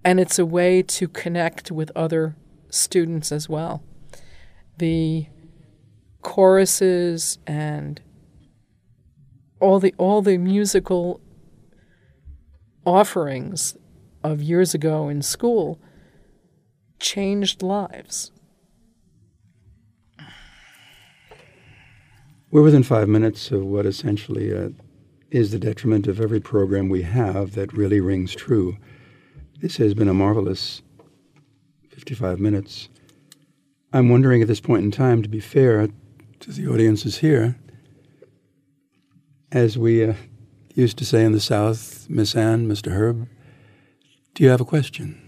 and 0.05 0.20
it's 0.20 0.38
a 0.38 0.47
way 0.47 0.82
to 0.82 1.09
connect 1.09 1.72
with 1.72 1.90
other 1.97 2.36
students 2.70 3.32
as 3.32 3.49
well 3.49 3.82
the 4.78 5.26
choruses 6.22 7.38
and 7.47 8.01
all 9.65 9.81
the 9.81 9.95
all 9.97 10.21
the 10.21 10.37
musical 10.37 11.23
offerings 12.85 13.77
of 14.23 14.43
years 14.43 14.75
ago 14.75 15.09
in 15.09 15.23
school 15.23 15.81
changed 17.01 17.62
lives. 17.62 18.31
We're 22.51 22.62
within 22.62 22.83
five 22.83 23.09
minutes 23.09 23.51
of 23.51 23.65
what 23.65 23.87
essentially 23.87 24.55
uh, 24.55 24.69
is 25.31 25.51
the 25.51 25.59
detriment 25.59 26.07
of 26.07 26.21
every 26.21 26.41
program 26.41 26.91
we 26.91 27.03
have 27.03 27.55
that 27.55 27.73
really 27.73 28.01
rings 28.01 28.35
true. 28.35 28.77
This 29.61 29.79
has 29.79 29.95
been 29.95 30.09
a 30.09 30.15
marvelous 30.15 30.83
55 31.89 32.39
minutes. 32.39 32.91
I'm 33.95 34.11
wondering 34.11 34.43
at 34.43 34.49
this 34.49 34.61
point 34.61 34.85
in 34.85 34.91
time, 34.91 35.23
to 35.23 35.29
be 35.29 35.41
fair 35.41 35.89
to 36.41 36.53
the 36.53 36.69
audiences 36.69 37.19
here, 37.19 37.57
as 39.55 39.79
we 39.79 40.05
uh, 40.05 40.15
used 40.75 40.99
to 40.99 41.05
say 41.07 41.25
in 41.25 41.33
the 41.33 41.41
South, 41.41 42.11
Miss 42.11 42.35
Anne, 42.35 42.67
Mr. 42.67 42.91
Herb, 42.91 43.29
do 44.35 44.43
you 44.43 44.51
have 44.51 44.61
a 44.61 44.65
question? 44.65 45.21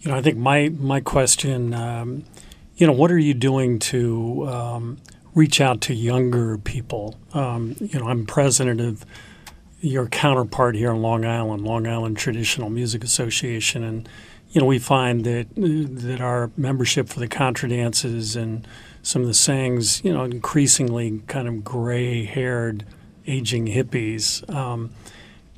You 0.00 0.10
know, 0.10 0.16
I 0.16 0.22
think 0.22 0.36
my 0.36 0.70
my 0.70 1.00
question, 1.00 1.74
um, 1.74 2.24
you 2.76 2.86
know, 2.86 2.92
what 2.92 3.10
are 3.10 3.18
you 3.18 3.34
doing 3.34 3.78
to 3.80 4.48
um, 4.48 4.98
reach 5.34 5.60
out 5.60 5.80
to 5.82 5.94
younger 5.94 6.58
people? 6.58 7.16
Um, 7.34 7.76
you 7.80 7.98
know, 8.00 8.08
I'm 8.08 8.26
president 8.26 8.80
of 8.80 9.04
your 9.80 10.06
counterpart 10.06 10.74
here 10.74 10.90
in 10.90 11.02
Long 11.02 11.24
Island, 11.24 11.64
Long 11.64 11.86
Island 11.86 12.16
Traditional 12.16 12.68
Music 12.68 13.04
Association, 13.04 13.84
and 13.84 14.08
you 14.50 14.60
know, 14.60 14.66
we 14.66 14.78
find 14.78 15.24
that 15.24 15.46
that 15.56 16.20
our 16.20 16.50
membership 16.56 17.08
for 17.08 17.20
the 17.20 17.28
contra 17.28 17.68
dances 17.68 18.34
and 18.34 18.66
some 19.08 19.22
of 19.22 19.28
the 19.28 19.32
sayings, 19.32 20.04
you 20.04 20.12
know, 20.12 20.24
increasingly 20.24 21.22
kind 21.28 21.48
of 21.48 21.64
gray-haired, 21.64 22.84
aging 23.26 23.64
hippies, 23.64 24.46
um, 24.54 24.90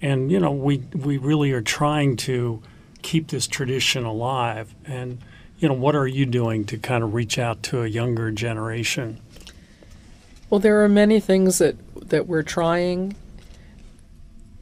and 0.01 0.31
you 0.31 0.39
know, 0.39 0.53
we 0.53 0.79
we 0.95 1.19
really 1.19 1.51
are 1.51 1.61
trying 1.61 2.17
to 2.17 2.63
keep 3.03 3.27
this 3.27 3.49
tradition 3.49 4.05
alive? 4.05 4.73
And 4.85 5.19
you 5.59 5.67
know, 5.67 5.75
what 5.75 5.97
are 5.97 6.07
you 6.07 6.27
doing 6.27 6.65
to 6.67 6.79
kind 6.79 7.03
of 7.03 7.13
reach 7.13 7.41
out 7.41 7.65
to 7.65 7.83
a 7.83 7.89
younger 7.89 8.31
generation? 8.31 9.19
Well, 10.49 10.61
there 10.61 10.85
are 10.85 10.89
many 10.89 11.19
things 11.19 11.59
that 11.59 11.75
that 12.09 12.29
we're 12.29 12.45
trying 12.45 13.17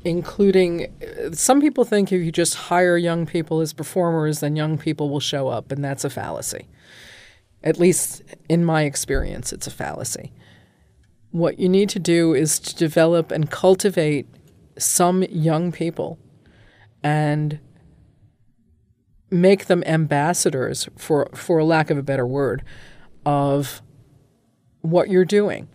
including 0.03 0.91
some 1.35 1.61
people 1.61 1.85
think 1.85 2.11
if 2.11 2.23
you 2.23 2.33
just 2.33 2.55
hire 2.55 2.97
young 2.97 3.27
people 3.27 3.61
as 3.61 3.73
performers 3.75 4.41
then 4.41 4.57
young 4.57 4.79
people 4.79 5.11
will 5.11 5.21
show 5.21 5.49
up 5.49 5.71
and 5.71 5.85
that's 5.85 6.05
a 6.05 6.11
fallacy. 6.11 6.67
At 7.63 7.79
least 7.79 8.23
in 8.49 8.65
my 8.65 8.83
experience 8.83 9.53
it's 9.53 9.67
a 9.67 9.71
fallacy. 9.71 10.33
What 11.31 11.59
you 11.59 11.69
need 11.69 11.89
to 11.91 11.99
do 11.99 12.35
is 12.35 12.59
to 12.61 12.75
develop 12.75 13.31
and 13.31 13.51
cultivate 13.51 14.27
some 14.79 15.23
young 15.25 15.73
people 15.73 16.19
and 17.03 17.61
make 19.31 19.67
them 19.67 19.83
ambassadors, 19.85 20.89
for, 20.97 21.29
for 21.35 21.63
lack 21.63 21.91
of 21.91 21.99
a 21.99 22.03
better 22.03 22.27
word, 22.27 22.65
of 23.27 23.83
what 24.81 25.11
you're 25.11 25.25
doing. 25.25 25.69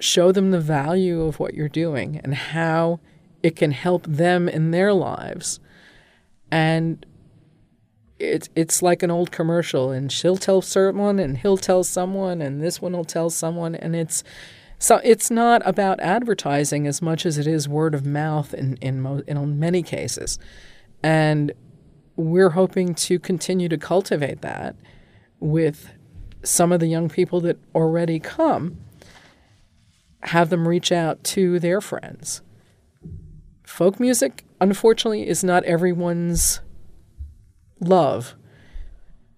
Show 0.00 0.32
them 0.32 0.50
the 0.50 0.60
value 0.60 1.22
of 1.22 1.38
what 1.38 1.54
you're 1.54 1.68
doing 1.68 2.20
and 2.24 2.34
how 2.34 3.00
it 3.42 3.54
can 3.54 3.70
help 3.70 4.04
them 4.06 4.48
in 4.48 4.72
their 4.72 4.92
lives. 4.92 5.60
And 6.50 7.04
it's 8.18 8.48
it's 8.56 8.82
like 8.82 9.02
an 9.02 9.10
old 9.10 9.30
commercial, 9.30 9.90
and 9.90 10.10
she'll 10.10 10.36
tell 10.36 10.60
someone, 10.60 11.18
and 11.18 11.38
he'll 11.38 11.56
tell 11.56 11.84
someone, 11.84 12.42
and 12.42 12.62
this 12.62 12.82
one 12.82 12.92
will 12.92 13.04
tell 13.04 13.30
someone, 13.30 13.74
and 13.74 13.94
it's 13.94 14.24
so 14.78 15.00
it's 15.04 15.30
not 15.30 15.62
about 15.64 16.00
advertising 16.00 16.86
as 16.86 17.02
much 17.02 17.26
as 17.26 17.38
it 17.38 17.46
is 17.46 17.68
word 17.68 17.94
of 17.94 18.04
mouth 18.06 18.54
in 18.54 18.76
in, 18.76 19.00
mo- 19.00 19.22
in 19.26 19.58
many 19.58 19.82
cases, 19.82 20.38
and 21.02 21.52
we're 22.16 22.50
hoping 22.50 22.94
to 22.94 23.18
continue 23.18 23.68
to 23.68 23.78
cultivate 23.78 24.42
that 24.42 24.74
with 25.38 25.90
some 26.42 26.72
of 26.72 26.80
the 26.80 26.88
young 26.88 27.08
people 27.08 27.40
that 27.40 27.58
already 27.74 28.18
come, 28.18 28.78
have 30.22 30.50
them 30.50 30.66
reach 30.66 30.90
out 30.90 31.22
to 31.22 31.60
their 31.60 31.80
friends. 31.80 32.42
Folk 33.64 34.00
music, 34.00 34.44
unfortunately, 34.60 35.28
is 35.28 35.44
not 35.44 35.62
everyone's 35.64 36.60
love, 37.80 38.34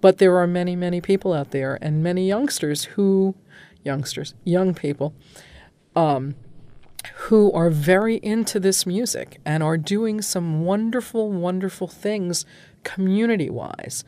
but 0.00 0.18
there 0.18 0.36
are 0.36 0.46
many, 0.46 0.76
many 0.76 1.00
people 1.00 1.32
out 1.32 1.50
there 1.50 1.78
and 1.82 2.02
many 2.02 2.26
youngsters 2.26 2.84
who, 2.84 3.34
youngsters, 3.84 4.34
young 4.44 4.74
people, 4.74 5.14
um, 5.94 6.34
who 7.14 7.52
are 7.52 7.70
very 7.70 8.16
into 8.16 8.60
this 8.60 8.86
music 8.86 9.40
and 9.44 9.62
are 9.62 9.76
doing 9.76 10.20
some 10.22 10.64
wonderful, 10.64 11.30
wonderful 11.30 11.86
things 11.86 12.44
community 12.82 13.50
wise. 13.50 14.04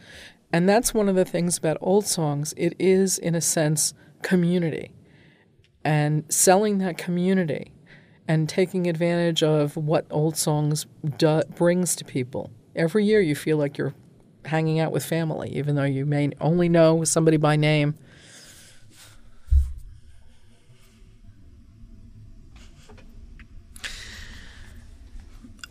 And 0.52 0.68
that's 0.68 0.92
one 0.92 1.08
of 1.08 1.14
the 1.14 1.24
things 1.24 1.56
about 1.56 1.78
old 1.80 2.06
songs. 2.06 2.52
It 2.56 2.74
is, 2.78 3.18
in 3.18 3.34
a 3.34 3.40
sense, 3.40 3.94
community. 4.22 4.90
And 5.84 6.24
selling 6.28 6.78
that 6.78 6.98
community 6.98 7.72
and 8.28 8.48
taking 8.48 8.86
advantage 8.86 9.42
of 9.42 9.76
what 9.76 10.06
old 10.10 10.36
songs 10.36 10.86
do, 11.16 11.42
brings 11.56 11.96
to 11.96 12.04
people. 12.04 12.50
Every 12.76 13.04
year 13.04 13.20
you 13.20 13.34
feel 13.34 13.56
like 13.56 13.76
you're 13.78 13.94
hanging 14.44 14.80
out 14.80 14.92
with 14.92 15.04
family, 15.04 15.50
even 15.56 15.76
though 15.76 15.84
you 15.84 16.06
may 16.06 16.30
only 16.40 16.68
know 16.68 17.04
somebody 17.04 17.36
by 17.36 17.56
name 17.56 17.94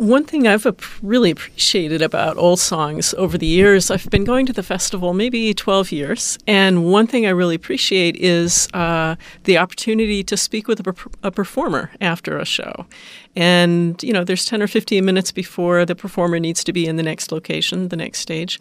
One 0.02 0.24
thing 0.24 0.47
I've 0.47 0.66
really 1.04 1.30
appreciated 1.30 2.02
about 2.02 2.36
old 2.36 2.60
songs 2.60 3.14
over 3.20 3.38
the 3.38 3.45
years, 3.45 3.91
I've 3.91 4.10
been 4.10 4.24
going 4.24 4.47
to 4.47 4.54
the 4.54 4.64
festival 4.64 5.14
maybe 5.14 5.54
12 5.54 5.91
years, 5.91 6.39
and 6.47 6.86
one 6.86 7.06
thing 7.06 7.28
I 7.28 7.30
really 7.30 7.54
appreciate 7.54 8.16
is 8.16 8.68
uh, 8.74 9.16
the 9.43 9.60
opportunity 9.60 10.24
to 10.24 10.36
speak 10.36 10.68
with 10.68 10.80
a, 10.80 10.95
a, 11.22 11.30
performer 11.30 11.91
after 12.02 12.39
a 12.39 12.45
show. 12.45 12.88
And, 13.36 14.02
you 14.02 14.12
know, 14.12 14.24
there's 14.24 14.47
10 14.47 14.64
or 14.64 14.68
15 14.68 15.06
minutes 15.06 15.32
before 15.32 15.86
the 15.86 15.93
performer 15.93 16.39
needs 16.39 16.64
to 16.64 16.74
be 16.74 16.88
in 16.88 16.95
the 16.95 17.04
next 17.04 17.32
location, 17.32 17.89
the 17.89 17.95
next 17.95 18.22
stage. 18.22 18.60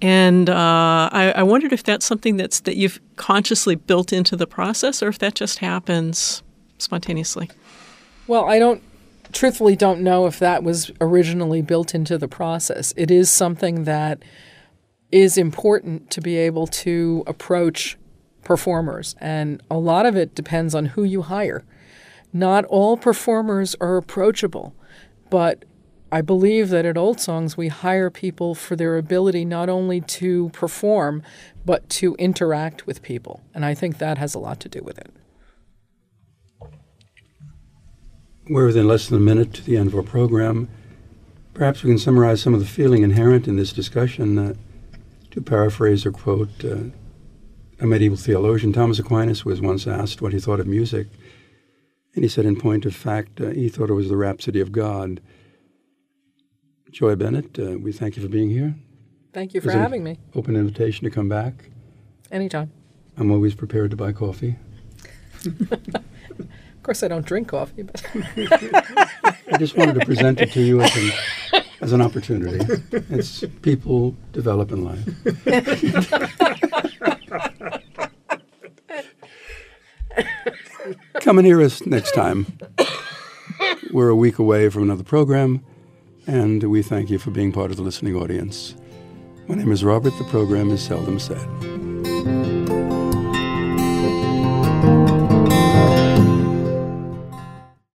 And 0.00 0.48
uh, 0.48 1.10
I, 1.10 1.32
I 1.34 1.42
wondered 1.42 1.72
if 1.72 1.82
that's 1.82 2.06
something 2.06 2.36
that's 2.36 2.60
that 2.60 2.76
you've 2.76 3.00
consciously 3.16 3.74
built 3.74 4.12
into 4.12 4.36
the 4.36 4.46
process 4.46 5.02
or 5.02 5.08
if 5.08 5.18
that 5.18 5.34
just 5.34 5.58
happens 5.58 6.44
spontaneously. 6.78 7.50
Well, 8.28 8.44
I 8.44 8.60
don't 8.60 8.84
truthfully 9.36 9.76
don't 9.76 10.00
know 10.00 10.26
if 10.26 10.38
that 10.38 10.62
was 10.62 10.90
originally 11.00 11.62
built 11.62 11.94
into 11.94 12.18
the 12.18 12.28
process. 12.28 12.92
It 12.96 13.10
is 13.10 13.30
something 13.30 13.84
that 13.84 14.22
is 15.12 15.38
important 15.38 16.10
to 16.10 16.20
be 16.20 16.36
able 16.36 16.66
to 16.66 17.22
approach 17.26 17.96
performers, 18.42 19.14
and 19.20 19.62
a 19.70 19.78
lot 19.78 20.06
of 20.06 20.16
it 20.16 20.34
depends 20.34 20.74
on 20.74 20.86
who 20.86 21.04
you 21.04 21.22
hire. 21.22 21.64
Not 22.32 22.64
all 22.66 22.96
performers 22.96 23.74
are 23.80 23.96
approachable, 23.96 24.74
but 25.30 25.64
I 26.10 26.20
believe 26.20 26.68
that 26.70 26.84
at 26.84 26.96
Old 26.96 27.20
Songs 27.20 27.56
we 27.56 27.68
hire 27.68 28.10
people 28.10 28.54
for 28.54 28.76
their 28.76 28.96
ability 28.96 29.44
not 29.44 29.68
only 29.68 30.00
to 30.02 30.50
perform, 30.50 31.22
but 31.64 31.88
to 31.90 32.14
interact 32.16 32.86
with 32.86 33.02
people. 33.02 33.42
And 33.54 33.64
I 33.64 33.74
think 33.74 33.98
that 33.98 34.18
has 34.18 34.34
a 34.34 34.38
lot 34.38 34.60
to 34.60 34.68
do 34.68 34.80
with 34.82 34.98
it. 34.98 35.10
We're 38.48 38.66
within 38.66 38.86
less 38.86 39.08
than 39.08 39.18
a 39.18 39.20
minute 39.20 39.52
to 39.54 39.62
the 39.64 39.76
end 39.76 39.88
of 39.88 39.94
our 39.94 40.02
program. 40.02 40.68
Perhaps 41.54 41.82
we 41.82 41.90
can 41.90 41.98
summarize 41.98 42.40
some 42.40 42.54
of 42.54 42.60
the 42.60 42.66
feeling 42.66 43.02
inherent 43.02 43.48
in 43.48 43.56
this 43.56 43.72
discussion. 43.72 44.38
Uh, 44.38 44.54
to 45.32 45.42
paraphrase 45.42 46.06
or 46.06 46.12
quote 46.12 46.64
uh, 46.64 46.76
a 47.78 47.86
medieval 47.86 48.16
theologian, 48.16 48.72
Thomas 48.72 48.98
Aquinas 48.98 49.44
was 49.44 49.60
once 49.60 49.86
asked 49.86 50.22
what 50.22 50.32
he 50.32 50.40
thought 50.40 50.60
of 50.60 50.66
music. 50.66 51.08
And 52.14 52.24
he 52.24 52.28
said, 52.28 52.46
in 52.46 52.58
point 52.58 52.86
of 52.86 52.94
fact, 52.94 53.40
uh, 53.40 53.50
he 53.50 53.68
thought 53.68 53.90
it 53.90 53.94
was 53.94 54.08
the 54.08 54.16
Rhapsody 54.16 54.60
of 54.60 54.72
God. 54.72 55.20
Joy 56.90 57.16
Bennett, 57.16 57.58
uh, 57.58 57.76
we 57.78 57.92
thank 57.92 58.16
you 58.16 58.22
for 58.22 58.28
being 58.28 58.48
here. 58.48 58.74
Thank 59.34 59.52
you 59.52 59.60
for 59.60 59.70
it- 59.70 59.74
having 59.74 60.02
me. 60.02 60.18
Open 60.34 60.56
invitation 60.56 61.04
to 61.04 61.10
come 61.10 61.28
back. 61.28 61.68
Anytime. 62.30 62.70
I'm 63.18 63.30
always 63.30 63.54
prepared 63.54 63.90
to 63.90 63.96
buy 63.96 64.12
coffee. 64.12 64.56
Of 66.86 66.88
course, 66.88 67.02
I 67.02 67.08
don't 67.08 67.26
drink 67.26 67.48
coffee, 67.48 67.82
but 67.82 68.00
I 68.14 69.56
just 69.58 69.76
wanted 69.76 69.98
to 69.98 70.06
present 70.06 70.40
it 70.40 70.52
to 70.52 70.62
you 70.62 70.80
as 70.80 70.96
an, 70.96 71.62
as 71.80 71.92
an 71.92 72.00
opportunity. 72.00 72.64
It's 73.10 73.42
people 73.62 74.14
develop 74.30 74.70
in 74.76 74.84
life. 74.84 75.04
Come 81.14 81.38
and 81.38 81.44
hear 81.44 81.60
us 81.60 81.84
next 81.84 82.12
time. 82.12 82.56
We're 83.90 84.10
a 84.10 84.14
week 84.14 84.38
away 84.38 84.68
from 84.68 84.84
another 84.84 85.02
program, 85.02 85.64
and 86.28 86.62
we 86.62 86.82
thank 86.82 87.10
you 87.10 87.18
for 87.18 87.32
being 87.32 87.50
part 87.50 87.72
of 87.72 87.78
the 87.78 87.82
listening 87.82 88.14
audience. 88.14 88.76
My 89.48 89.56
name 89.56 89.72
is 89.72 89.82
Robert. 89.82 90.16
The 90.18 90.24
program 90.26 90.70
is 90.70 90.84
Seldom 90.84 91.18
Said. 91.18 92.54